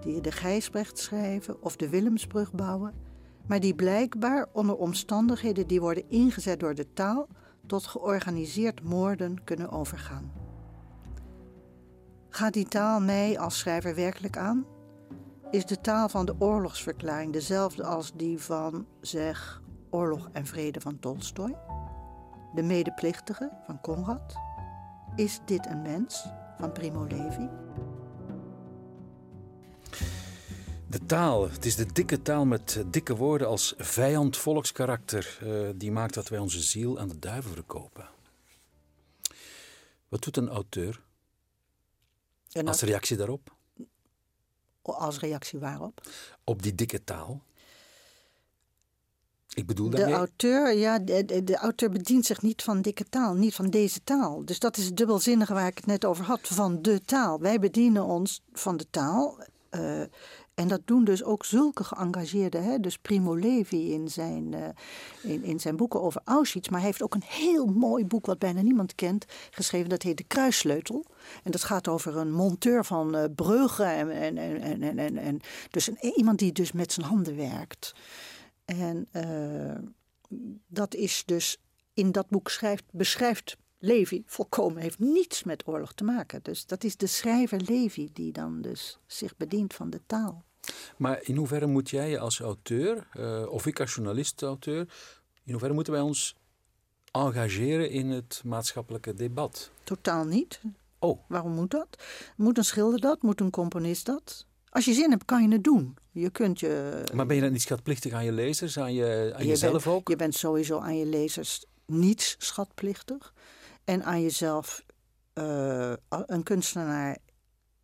die 0.00 0.20
de 0.20 0.32
Gijsbrecht 0.32 0.98
schrijven 0.98 1.62
of 1.62 1.76
de 1.76 1.88
Willemsbrug 1.88 2.52
bouwen, 2.52 2.94
maar 3.46 3.60
die 3.60 3.74
blijkbaar 3.74 4.46
onder 4.52 4.76
omstandigheden 4.76 5.66
die 5.66 5.80
worden 5.80 6.08
ingezet 6.08 6.60
door 6.60 6.74
de 6.74 6.92
taal 6.92 7.28
tot 7.66 7.86
georganiseerd 7.86 8.82
moorden 8.82 9.44
kunnen 9.44 9.70
overgaan. 9.70 10.39
Gaat 12.32 12.52
die 12.52 12.68
taal 12.68 13.00
mij 13.00 13.38
als 13.38 13.58
schrijver 13.58 13.94
werkelijk 13.94 14.36
aan? 14.36 14.66
Is 15.50 15.66
de 15.66 15.80
taal 15.80 16.08
van 16.08 16.26
de 16.26 16.34
oorlogsverklaring 16.38 17.32
dezelfde 17.32 17.84
als 17.84 18.12
die 18.14 18.38
van, 18.38 18.86
zeg, 19.00 19.62
Oorlog 19.90 20.28
en 20.32 20.46
Vrede 20.46 20.80
van 20.80 20.98
Tolstoy? 20.98 21.56
De 22.54 22.62
medeplichtige 22.62 23.50
van 23.66 23.80
Conrad? 23.80 24.34
Is 25.16 25.40
dit 25.44 25.66
een 25.66 25.82
mens 25.82 26.26
van 26.58 26.72
Primo 26.72 27.04
Levi? 27.04 27.48
De 30.86 31.06
taal, 31.06 31.50
het 31.50 31.64
is 31.64 31.76
de 31.76 31.92
dikke 31.92 32.22
taal 32.22 32.44
met 32.44 32.84
dikke 32.86 33.16
woorden 33.16 33.48
als 33.48 33.74
vijand 33.76 34.36
volkskarakter. 34.36 35.38
Uh, 35.44 35.68
die 35.74 35.92
maakt 35.92 36.14
dat 36.14 36.28
wij 36.28 36.38
onze 36.38 36.60
ziel 36.60 36.98
aan 36.98 37.08
de 37.08 37.18
duivel 37.18 37.52
verkopen. 37.52 38.08
Wat 40.08 40.22
doet 40.22 40.36
een 40.36 40.48
auteur 40.48 41.08
als 42.52 42.80
reactie 42.82 43.16
daarop? 43.16 43.56
Als 44.82 45.18
reactie 45.18 45.58
waarop? 45.58 46.00
Op 46.44 46.62
die 46.62 46.74
dikke 46.74 47.04
taal. 47.04 47.42
Ik 49.54 49.66
bedoel 49.66 49.90
de 49.90 50.02
auteur, 50.02 50.76
ja, 50.76 50.98
de, 50.98 51.44
de, 51.44 51.56
auteur 51.56 51.90
bedient 51.90 52.26
zich 52.26 52.42
niet 52.42 52.62
van 52.62 52.82
dikke 52.82 53.04
taal, 53.08 53.34
niet 53.34 53.54
van 53.54 53.70
deze 53.70 54.00
taal. 54.04 54.44
Dus 54.44 54.58
dat 54.58 54.76
is 54.76 54.84
het 54.84 54.96
dubbelzinnige 54.96 55.54
waar 55.54 55.66
ik 55.66 55.76
het 55.76 55.86
net 55.86 56.04
over 56.04 56.24
had, 56.24 56.40
van 56.42 56.82
de 56.82 57.00
taal. 57.00 57.40
Wij 57.40 57.58
bedienen 57.58 58.04
ons 58.04 58.42
van 58.52 58.76
de 58.76 58.86
taal. 58.90 59.38
Uh, 59.70 60.02
en 60.60 60.68
dat 60.68 60.80
doen 60.84 61.04
dus 61.04 61.24
ook 61.24 61.44
zulke 61.44 61.84
geëngageerden. 61.84 62.64
Hè? 62.64 62.80
Dus 62.80 62.98
Primo 62.98 63.34
Levi 63.34 63.92
in 63.92 64.08
zijn, 64.08 64.52
uh, 64.52 64.68
in, 65.22 65.44
in 65.44 65.60
zijn 65.60 65.76
boeken 65.76 66.02
over 66.02 66.20
Auschwitz. 66.24 66.68
Maar 66.68 66.78
hij 66.78 66.88
heeft 66.88 67.02
ook 67.02 67.14
een 67.14 67.22
heel 67.24 67.66
mooi 67.66 68.04
boek 68.06 68.26
wat 68.26 68.38
bijna 68.38 68.62
niemand 68.62 68.94
kent 68.94 69.24
geschreven. 69.50 69.88
Dat 69.88 70.02
heet 70.02 70.16
De 70.16 70.24
Kruissleutel. 70.24 71.04
En 71.42 71.50
dat 71.50 71.64
gaat 71.64 71.88
over 71.88 72.16
een 72.16 72.32
monteur 72.32 72.84
van 72.84 73.16
uh. 73.16 73.24
En, 73.78 74.10
en, 74.10 74.38
en, 74.38 74.82
en, 74.82 74.98
en, 74.98 75.16
en, 75.16 75.40
dus 75.70 75.86
een, 75.86 75.98
iemand 76.16 76.38
die 76.38 76.52
dus 76.52 76.72
met 76.72 76.92
zijn 76.92 77.06
handen 77.06 77.36
werkt. 77.36 77.94
En 78.64 79.08
uh, 79.12 79.74
dat 80.66 80.94
is 80.94 81.22
dus 81.26 81.58
in 81.94 82.12
dat 82.12 82.28
boek 82.28 82.50
schrijft, 82.50 82.84
beschrijft 82.90 83.56
Levi 83.78 84.22
volkomen 84.26 84.82
heeft 84.82 84.98
niets 84.98 85.44
met 85.44 85.66
oorlog 85.66 85.92
te 85.92 86.04
maken. 86.04 86.40
Dus 86.42 86.66
dat 86.66 86.84
is 86.84 86.96
de 86.96 87.06
schrijver 87.06 87.60
Levi 87.64 88.08
die 88.12 88.32
dan 88.32 88.60
dus 88.60 88.98
zich 89.06 89.36
bedient 89.36 89.74
van 89.74 89.90
de 89.90 90.00
taal. 90.06 90.44
Maar 90.96 91.18
in 91.22 91.36
hoeverre 91.36 91.66
moet 91.66 91.90
jij 91.90 92.18
als 92.18 92.40
auteur, 92.40 93.08
uh, 93.16 93.46
of 93.48 93.66
ik 93.66 93.80
als 93.80 93.94
journalist-auteur, 93.94 94.80
in 95.44 95.50
hoeverre 95.50 95.74
moeten 95.74 95.92
wij 95.92 96.02
ons 96.02 96.36
engageren 97.12 97.90
in 97.90 98.10
het 98.10 98.42
maatschappelijke 98.44 99.14
debat? 99.14 99.70
Totaal 99.84 100.24
niet. 100.24 100.60
Oh. 100.98 101.18
Waarom 101.28 101.52
moet 101.52 101.70
dat? 101.70 102.02
Moet 102.36 102.58
een 102.58 102.64
schilder 102.64 103.00
dat? 103.00 103.22
Moet 103.22 103.40
een 103.40 103.50
componist 103.50 104.06
dat? 104.06 104.46
Als 104.68 104.84
je 104.84 104.92
zin 104.92 105.10
hebt, 105.10 105.24
kan 105.24 105.42
je 105.42 105.48
het 105.48 105.64
doen. 105.64 105.96
Je 106.10 106.30
kunt 106.30 106.60
je... 106.60 107.02
Maar 107.14 107.26
ben 107.26 107.36
je 107.36 107.42
dan 107.42 107.52
niet 107.52 107.62
schatplichtig 107.62 108.12
aan 108.12 108.24
je 108.24 108.32
lezers, 108.32 108.78
aan, 108.78 108.94
je, 108.94 109.32
aan 109.34 109.42
je 109.42 109.48
jezelf 109.48 109.86
ook? 109.86 110.08
Je 110.08 110.16
bent 110.16 110.34
sowieso 110.34 110.78
aan 110.78 110.98
je 110.98 111.06
lezers 111.06 111.64
niets 111.86 112.36
schatplichtig. 112.38 113.34
En 113.84 114.04
aan 114.04 114.22
jezelf, 114.22 114.84
uh, 115.34 115.92
een 116.08 116.42
kunstenaar 116.42 117.18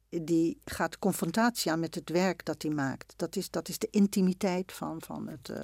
die 0.08 0.60
gaat 0.64 0.98
confrontatie 0.98 1.72
aan 1.72 1.80
met 1.80 1.94
het 1.94 2.10
werk 2.10 2.44
dat 2.44 2.62
hij 2.62 2.70
maakt. 2.70 3.14
Dat 3.16 3.36
is, 3.36 3.50
dat 3.50 3.68
is 3.68 3.78
de 3.78 3.88
intimiteit 3.90 4.72
van, 4.72 5.02
van, 5.02 5.28
het, 5.28 5.48
uh, 5.48 5.58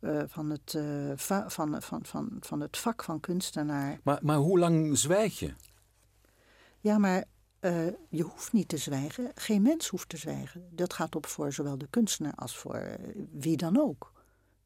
uh, 0.00 0.22
van, 0.26 0.50
het, 0.50 0.72
uh, 0.72 1.12
van, 1.16 1.82
van, 1.82 2.04
van, 2.04 2.36
van 2.40 2.60
het 2.60 2.76
vak 2.76 3.04
van 3.04 3.20
kunstenaar. 3.20 4.00
Maar, 4.02 4.18
maar 4.22 4.36
hoe 4.36 4.58
lang 4.58 4.98
zwijg 4.98 5.38
je? 5.38 5.54
Ja, 6.80 6.98
maar 6.98 7.24
je 8.08 8.22
hoeft 8.22 8.52
niet 8.52 8.68
te 8.68 8.76
zwijgen. 8.76 9.30
Geen 9.34 9.62
mens 9.62 9.88
hoeft 9.88 10.08
te 10.08 10.16
zwijgen. 10.16 10.68
Dat 10.70 10.92
gaat 10.92 11.16
op 11.16 11.26
voor 11.26 11.52
zowel 11.52 11.78
de 11.78 11.86
kunstenaar 11.90 12.34
als 12.34 12.56
voor 12.56 12.96
wie 13.30 13.56
dan 13.56 13.78
ook. 13.80 14.12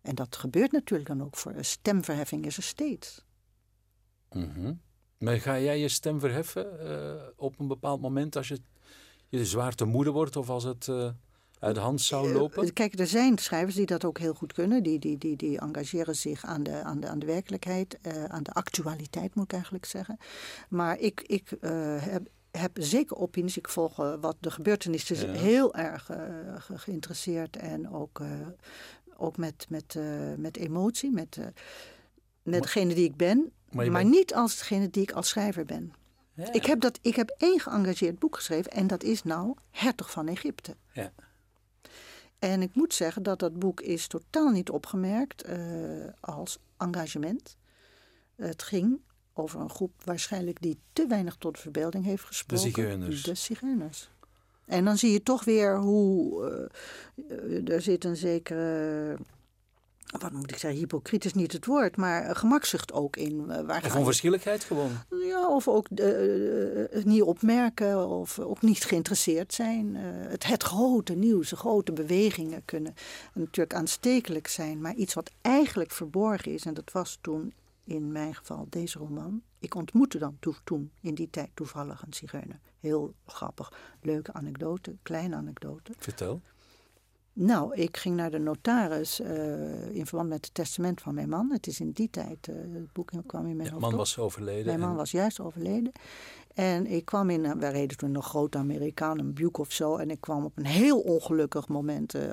En 0.00 0.14
dat 0.14 0.36
gebeurt 0.36 0.72
natuurlijk 0.72 1.08
dan 1.08 1.22
ook 1.22 1.36
voor 1.36 1.54
stemverheffing 1.60 2.46
is 2.46 2.56
er 2.56 2.62
steeds. 2.62 3.24
Mm 4.30 4.80
Maar 5.20 5.40
ga 5.40 5.60
jij 5.60 5.78
je 5.78 5.88
stem 5.88 6.20
verheffen 6.20 6.66
op 7.36 7.58
een 7.58 7.66
bepaald 7.66 8.00
moment 8.00 8.36
als 8.36 8.48
je 8.48 8.60
je 9.30 9.46
zwaar 9.46 9.74
te 9.74 9.84
moede 9.84 10.10
wordt 10.10 10.36
of 10.36 10.50
als 10.50 10.64
het 10.64 10.86
uh, 10.86 11.10
uit 11.58 11.74
de 11.74 11.80
hand 11.80 12.00
zou 12.00 12.28
eh, 12.28 12.34
lopen? 12.34 12.72
Kijk, 12.72 12.98
er 12.98 13.06
zijn 13.06 13.38
schrijvers 13.38 13.74
die 13.74 13.86
dat 13.86 14.04
ook 14.04 14.18
heel 14.18 14.34
goed 14.34 14.52
kunnen. 14.52 14.82
Die, 14.82 14.98
die, 14.98 15.18
die, 15.18 15.36
die 15.36 15.58
engageren 15.58 16.16
zich 16.16 16.44
aan 16.44 16.62
de, 16.62 16.82
aan 16.82 17.00
de, 17.00 17.08
aan 17.08 17.18
de 17.18 17.26
werkelijkheid, 17.26 17.98
uh, 18.06 18.24
aan 18.24 18.42
de 18.42 18.52
actualiteit 18.52 19.34
moet 19.34 19.44
ik 19.44 19.52
eigenlijk 19.52 19.84
zeggen. 19.84 20.18
Maar 20.68 20.98
ik, 20.98 21.22
ik 21.26 21.50
heb, 22.00 22.28
heb 22.50 22.70
zeker 22.74 23.16
opinies. 23.16 23.56
Ik 23.56 23.68
volg 23.68 23.96
wat 23.96 24.36
de 24.40 24.50
gebeurtenissen 24.50 25.32
ja. 25.32 25.40
heel 25.40 25.74
erg 25.74 26.10
geïnteresseerd 26.74 27.56
en 27.56 27.90
ook, 27.92 28.22
ook 29.16 29.36
met, 29.36 29.66
met, 29.68 29.98
met 30.36 30.56
emotie, 30.56 31.10
met, 31.10 31.38
met 32.42 32.62
degene 32.62 32.94
die 32.94 33.04
ik 33.04 33.16
ben. 33.16 33.52
Maar, 33.70 33.90
maar 33.90 34.04
niet 34.04 34.34
als 34.34 34.58
degene 34.58 34.90
die 34.90 35.02
ik 35.02 35.12
als 35.12 35.28
schrijver 35.28 35.64
ben. 35.64 35.92
Ik, 36.52 36.66
heb 36.66 36.80
dat, 36.80 36.98
ik 37.02 37.16
heb 37.16 37.34
één 37.38 37.60
geëngageerd 37.60 38.18
boek 38.18 38.36
geschreven 38.36 38.72
en 38.72 38.86
dat 38.86 39.02
is 39.02 39.22
nou 39.22 39.54
Hertog 39.70 40.10
van 40.10 40.28
Egypte. 40.28 40.76
Ja. 40.92 41.12
En 42.38 42.62
ik 42.62 42.74
moet 42.74 42.94
zeggen 42.94 43.22
dat 43.22 43.38
dat 43.38 43.58
boek 43.58 43.80
is 43.80 44.06
totaal 44.06 44.50
niet 44.50 44.70
opgemerkt 44.70 45.48
uh, 45.48 46.06
als 46.20 46.58
engagement. 46.78 47.56
Het 48.36 48.62
ging 48.62 49.00
over 49.32 49.60
een 49.60 49.70
groep 49.70 49.92
waarschijnlijk 50.04 50.60
die 50.62 50.78
te 50.92 51.06
weinig 51.06 51.36
tot 51.36 51.54
de 51.54 51.60
verbeelding 51.60 52.04
heeft 52.04 52.24
gesproken. 52.24 52.64
De 52.64 52.70
zigeuners. 52.70 53.22
De 53.22 53.34
zigeuners. 53.34 54.10
En 54.64 54.84
dan 54.84 54.98
zie 54.98 55.12
je 55.12 55.22
toch 55.22 55.44
weer 55.44 55.78
hoe 55.78 56.70
uh, 57.16 57.68
er 57.68 57.82
zit 57.82 58.04
een 58.04 58.16
zekere 58.16 59.16
wat 60.18 60.32
moet 60.32 60.50
ik 60.50 60.58
zeggen, 60.58 60.80
hypocriet 60.80 61.24
is 61.24 61.34
niet 61.34 61.52
het 61.52 61.66
woord, 61.66 61.96
maar 61.96 62.36
gemakzucht 62.36 62.92
ook 62.92 63.16
in. 63.16 63.44
Uh, 63.48 63.60
waar 63.60 63.84
of 63.84 63.96
onverschilligheid 63.96 64.64
gewoon. 64.64 64.90
Ja, 65.08 65.48
of 65.48 65.68
ook 65.68 65.86
uh, 65.90 66.06
het 66.90 67.04
niet 67.04 67.22
opmerken 67.22 68.08
of 68.08 68.38
ook 68.38 68.62
niet 68.62 68.84
geïnteresseerd 68.84 69.54
zijn. 69.54 69.94
het, 69.96 70.46
het 70.46 70.62
grote 70.62 71.14
nieuws, 71.14 71.48
de 71.48 71.56
grote 71.56 71.92
bewegingen 71.92 72.64
kunnen 72.64 72.94
natuurlijk 73.32 73.74
aanstekelijk 73.74 74.46
zijn, 74.48 74.80
maar 74.80 74.94
iets 74.94 75.14
wat 75.14 75.30
eigenlijk 75.40 75.90
verborgen 75.90 76.52
is, 76.52 76.64
en 76.64 76.74
dat 76.74 76.92
was 76.92 77.18
toen 77.20 77.52
in 77.84 78.12
mijn 78.12 78.34
geval 78.34 78.66
deze 78.68 78.98
roman. 78.98 79.42
Ik 79.58 79.74
ontmoette 79.74 80.18
dan 80.18 80.38
toen 80.64 80.90
in 81.00 81.14
die 81.14 81.30
tijd 81.30 81.50
toevallig 81.54 82.02
een 82.02 82.14
zigeuner. 82.14 82.58
Heel 82.80 83.14
grappig, 83.26 83.72
leuke 84.00 84.32
anekdote, 84.32 84.96
kleine 85.02 85.36
anekdote. 85.36 85.92
Vertel. 85.98 86.40
Nou, 87.32 87.74
ik 87.74 87.96
ging 87.96 88.16
naar 88.16 88.30
de 88.30 88.38
notaris 88.38 89.20
uh, 89.20 89.94
in 89.94 90.06
verband 90.06 90.28
met 90.28 90.44
het 90.44 90.54
testament 90.54 91.00
van 91.00 91.14
mijn 91.14 91.28
man. 91.28 91.50
Het 91.52 91.66
is 91.66 91.80
in 91.80 91.90
die 91.90 92.10
tijd, 92.10 92.48
uh, 92.48 92.56
het 92.56 92.92
boek 92.92 93.10
kwam 93.26 93.46
in 93.46 93.56
mijn 93.56 93.68
ja, 93.68 93.78
man 93.78 93.96
was 93.96 94.18
overleden. 94.18 94.66
Mijn 94.66 94.80
man 94.80 94.94
was 94.94 95.10
juist 95.10 95.40
overleden. 95.40 95.92
En 96.54 96.86
ik 96.86 97.04
kwam 97.04 97.30
in, 97.30 97.58
we 97.58 97.68
reden 97.68 97.96
toen 97.96 98.12
nog 98.12 98.26
grote 98.26 98.58
Amerikaan, 98.58 99.18
een 99.18 99.34
Buick 99.34 99.58
of 99.58 99.72
zo. 99.72 99.96
En 99.96 100.10
ik 100.10 100.20
kwam 100.20 100.44
op 100.44 100.58
een 100.58 100.66
heel 100.66 101.00
ongelukkig 101.00 101.68
moment 101.68 102.14
uh, 102.14 102.32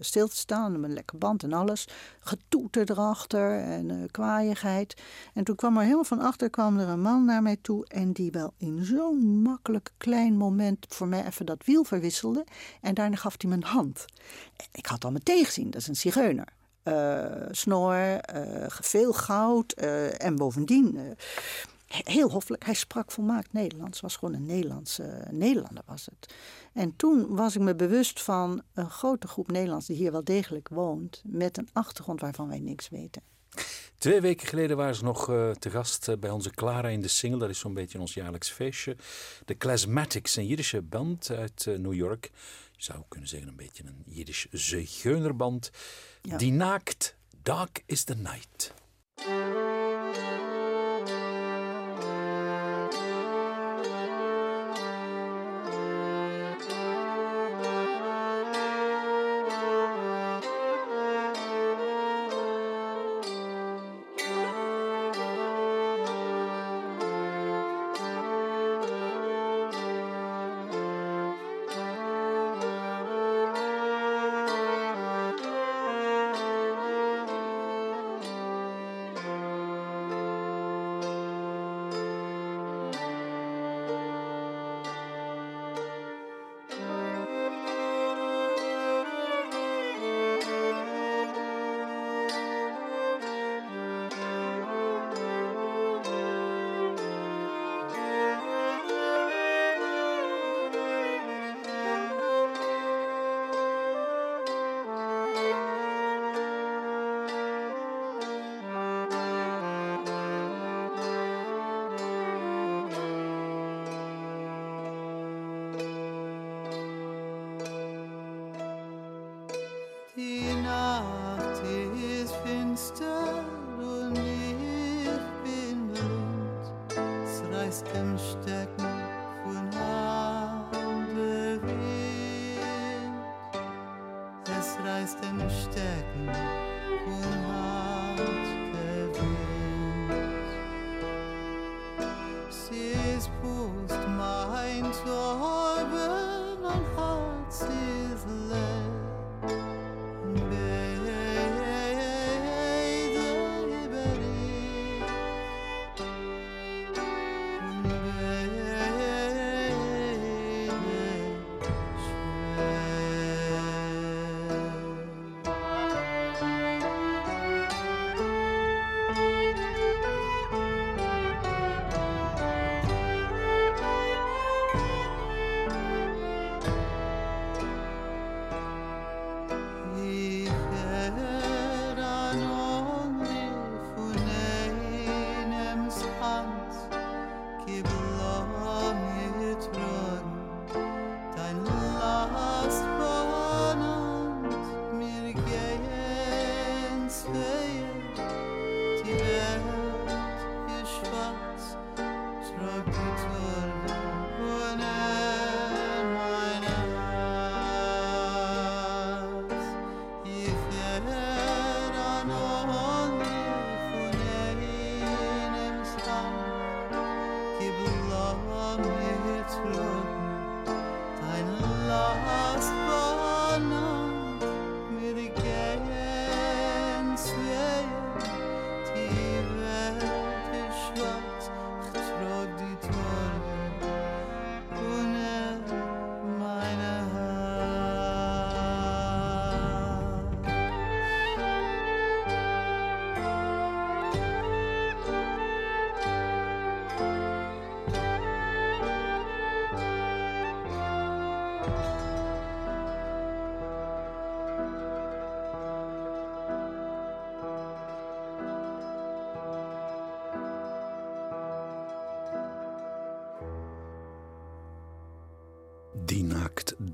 stil 0.00 0.28
te 0.28 0.36
staan. 0.36 0.72
Met 0.72 0.82
een 0.82 0.94
lekker 0.94 1.18
band 1.18 1.42
en 1.42 1.52
alles. 1.52 1.88
Getoeter 2.20 2.90
erachter 2.90 3.58
en 3.58 3.88
uh, 3.88 4.02
kwaaiigheid. 4.10 5.02
En 5.34 5.44
toen 5.44 5.56
kwam 5.56 5.76
er 5.76 5.82
helemaal 5.82 6.04
van 6.04 6.20
achter 6.20 6.50
kwam 6.50 6.78
er 6.78 6.88
een 6.88 7.00
man 7.00 7.24
naar 7.24 7.42
mij 7.42 7.56
toe. 7.62 7.86
En 7.86 8.12
die 8.12 8.30
wel 8.30 8.52
in 8.56 8.84
zo'n 8.84 9.42
makkelijk 9.42 9.90
klein 9.96 10.36
moment 10.36 10.86
voor 10.88 11.08
mij 11.08 11.26
even 11.26 11.46
dat 11.46 11.64
wiel 11.64 11.84
verwisselde. 11.84 12.44
En 12.80 12.94
daarna 12.94 13.16
gaf 13.16 13.34
hij 13.38 13.50
een 13.50 13.64
hand. 13.64 14.04
Ik 14.72 14.86
had 14.86 15.04
al 15.04 15.12
meteen 15.12 15.44
gezien, 15.44 15.70
dat 15.70 15.80
is 15.80 15.88
een 15.88 15.96
zigeuner. 15.96 16.48
Uh, 16.84 17.24
snor, 17.50 18.20
veel 18.68 19.12
goud 19.12 19.72
en 19.72 20.36
bovendien 20.36 21.16
heel 21.86 22.30
hoffelijk. 22.30 22.64
Hij 22.64 22.74
sprak 22.74 23.12
volmaakt 23.12 23.52
Nederlands. 23.52 24.00
Was 24.00 24.16
gewoon 24.16 24.34
een 24.34 24.46
Nederlandse 24.46 25.24
Nederlander 25.30 25.82
was 25.86 26.06
het. 26.06 26.34
En 26.72 26.96
toen 26.96 27.36
was 27.36 27.56
ik 27.56 27.62
me 27.62 27.74
bewust 27.74 28.22
van 28.22 28.62
een 28.74 28.90
grote 28.90 29.28
groep 29.28 29.50
Nederlands 29.50 29.86
die 29.86 29.96
hier 29.96 30.12
wel 30.12 30.24
degelijk 30.24 30.68
woont, 30.68 31.22
met 31.26 31.58
een 31.58 31.68
achtergrond 31.72 32.20
waarvan 32.20 32.48
wij 32.48 32.60
niks 32.60 32.88
weten. 32.88 33.22
Twee 33.98 34.20
weken 34.20 34.46
geleden 34.46 34.76
waren 34.76 34.94
ze 34.94 35.04
nog 35.04 35.30
uh, 35.30 35.50
te 35.50 35.70
gast 35.70 36.08
uh, 36.08 36.16
bij 36.16 36.30
onze 36.30 36.50
Clara 36.50 36.88
in 36.88 37.00
de 37.00 37.08
Single. 37.08 37.38
Dat 37.38 37.50
is 37.50 37.58
zo'n 37.58 37.74
beetje 37.74 38.00
ons 38.00 38.14
jaarlijks 38.14 38.50
feestje. 38.50 38.96
De 39.44 39.54
Klasmatics, 39.54 40.36
een 40.36 40.46
Jiddische 40.46 40.82
band 40.82 41.30
uit 41.30 41.66
uh, 41.68 41.78
New 41.78 41.94
York. 41.94 42.30
Je 42.72 42.82
zou 42.82 43.02
kunnen 43.08 43.28
zeggen 43.28 43.48
een 43.48 43.56
beetje 43.56 43.84
een 43.84 44.02
Jiddisch 44.06 44.46
zigeunerband. 44.50 45.70
Ja. 46.22 46.36
Die 46.36 46.52
naakt 46.52 47.16
Dark 47.42 47.82
is 47.86 48.04
the 48.04 48.14
Night. 48.14 48.74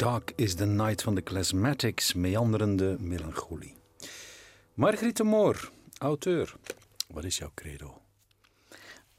Dark 0.03 0.33
is 0.37 0.55
the 0.55 0.67
night 0.67 1.03
van 1.03 1.15
de 1.15 1.23
Classmatics, 1.23 2.13
meanderende 2.13 2.97
melancholie. 3.01 3.75
Margriet 4.75 5.23
Moor, 5.23 5.71
auteur. 5.99 6.57
Wat 7.09 7.25
is 7.25 7.39
jouw 7.39 7.51
credo? 7.55 8.03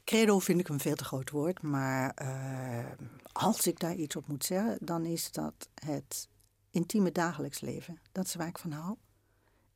Credo 0.04 0.38
vind 0.38 0.60
ik 0.60 0.68
een 0.68 0.80
veel 0.80 0.94
te 0.94 1.04
groot 1.04 1.30
woord, 1.30 1.62
maar 1.62 2.18
uh, 2.22 3.06
als 3.32 3.66
ik 3.66 3.80
daar 3.80 3.94
iets 3.94 4.16
op 4.16 4.26
moet 4.26 4.44
zeggen, 4.44 4.78
dan 4.80 5.04
is 5.04 5.32
dat 5.32 5.68
het 5.74 6.28
intieme 6.70 7.12
dagelijks 7.12 7.60
leven. 7.60 7.98
Dat 8.12 8.26
is 8.26 8.34
waar 8.34 8.48
ik 8.48 8.58
van 8.58 8.72
hou. 8.72 8.96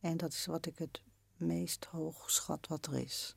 En 0.00 0.16
dat 0.16 0.32
is 0.32 0.46
wat 0.46 0.66
ik 0.66 0.78
het 0.78 1.02
meest 1.36 1.84
hoog 1.84 2.30
schat 2.30 2.66
wat 2.66 2.86
er 2.86 2.98
is. 2.98 3.36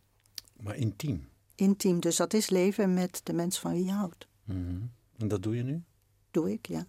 Maar 0.62 0.76
intiem? 0.76 1.30
Intiem, 1.56 2.00
dus 2.00 2.16
dat 2.16 2.34
is 2.34 2.50
leven 2.50 2.94
met 2.94 3.22
de 3.24 3.34
mensen 3.34 3.62
van 3.62 3.72
wie 3.72 3.86
je 3.86 3.92
houdt. 3.92 4.28
Mm 4.44 4.66
-hmm. 4.66 4.92
En 5.18 5.28
dat 5.28 5.44
doe 5.44 5.56
je 5.56 5.64
nu? 5.64 5.84
Doe 6.32 6.52
ik, 6.52 6.68
ja. 6.68 6.88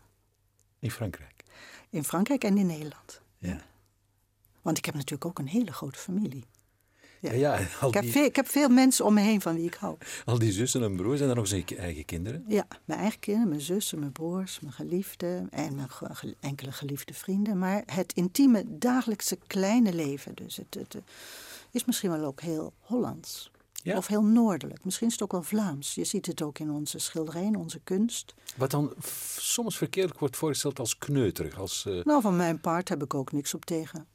In 0.83 0.91
Frankrijk? 0.91 1.45
In 1.91 2.05
Frankrijk 2.05 2.45
en 2.45 2.59
in 2.59 2.67
Nederland. 2.67 3.21
Ja. 3.39 3.61
Want 4.63 4.79
ik 4.79 4.85
heb 4.85 4.95
natuurlijk 4.95 5.25
ook 5.25 5.39
een 5.39 5.49
hele 5.49 5.73
grote 5.73 5.99
familie. 5.99 6.45
Ja, 7.21 7.33
ja, 7.33 7.57
ik, 7.57 7.95
heb 7.95 8.05
veel, 8.05 8.25
ik 8.25 8.37
heb 8.37 8.49
veel 8.49 8.69
mensen 8.69 9.05
om 9.05 9.15
me 9.15 9.21
heen 9.21 9.41
van 9.41 9.55
wie 9.55 9.67
ik 9.67 9.75
hou. 9.75 9.97
Al 10.25 10.39
die 10.39 10.53
zussen 10.53 10.83
en 10.83 10.97
broers, 10.97 11.19
zijn 11.19 11.31
er 11.31 11.37
nog 11.37 11.47
zijn 11.47 11.65
eigen 11.67 12.05
kinderen? 12.05 12.45
Ja, 12.49 12.67
mijn 12.85 13.01
eigen 13.01 13.21
kinderen, 13.21 13.49
mijn 13.49 13.61
zussen, 13.61 13.99
mijn 13.99 14.13
broers, 14.13 14.61
mijn 14.61 14.73
geliefden 14.73 15.51
en 15.51 15.75
mijn 15.75 15.91
ge 15.91 16.37
enkele 16.41 16.73
geliefde 16.73 17.15
vrienden. 17.15 17.59
Maar 17.59 17.83
het 17.87 18.13
intieme, 18.13 18.79
dagelijkse 18.79 19.39
kleine 19.47 19.93
leven, 19.93 20.35
dus 20.35 20.57
het, 20.57 20.75
het, 20.75 20.93
het 20.93 21.03
is 21.71 21.85
misschien 21.85 22.11
wel 22.11 22.25
ook 22.25 22.41
heel 22.41 22.73
Hollands. 22.81 23.51
Ja. 23.83 23.97
Of 23.97 24.07
heel 24.07 24.25
noordelijk. 24.25 24.85
Misschien 24.85 25.07
is 25.07 25.13
het 25.13 25.23
ook 25.23 25.33
wel 25.33 25.43
Vlaams. 25.43 25.95
Je 25.95 26.05
ziet 26.05 26.27
het 26.27 26.43
ook 26.43 26.59
in 26.59 26.71
onze 26.71 26.99
schilderijen, 26.99 27.57
onze 27.57 27.81
kunst. 27.85 28.35
Wat 28.57 28.71
dan 28.71 28.95
soms 29.37 29.77
verkeerd 29.77 30.19
wordt 30.19 30.37
voorgesteld 30.37 30.79
als 30.79 30.99
kneuterig. 30.99 31.59
Als, 31.59 31.85
uh... 31.89 32.05
Nou, 32.05 32.23
van 32.23 32.37
mijn 32.37 32.61
part 32.61 32.89
heb 32.89 33.03
ik 33.03 33.15
ook 33.15 33.33
niks 33.33 33.55
op 33.55 33.65
tegen. 33.65 34.07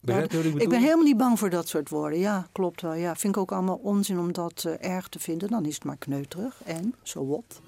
Begrijp 0.00 0.30
je 0.30 0.36
wat 0.36 0.46
ik 0.46 0.52
bedoel? 0.52 0.66
Ik 0.66 0.72
ben 0.72 0.82
helemaal 0.82 1.04
niet 1.04 1.16
bang 1.16 1.38
voor 1.38 1.50
dat 1.50 1.68
soort 1.68 1.88
woorden. 1.88 2.18
Ja, 2.18 2.48
klopt 2.52 2.82
wel. 2.82 2.94
Ja, 2.94 3.16
vind 3.16 3.34
ik 3.34 3.40
ook 3.40 3.52
allemaal 3.52 3.76
onzin 3.76 4.18
om 4.18 4.32
dat 4.32 4.64
uh, 4.66 4.84
erg 4.84 5.08
te 5.08 5.18
vinden. 5.18 5.50
Dan 5.50 5.64
is 5.64 5.74
het 5.74 5.84
maar 5.84 5.96
kneuterig. 5.96 6.62
En, 6.64 6.94
zo 7.02 7.18
so 7.18 7.26
wat. 7.26 7.60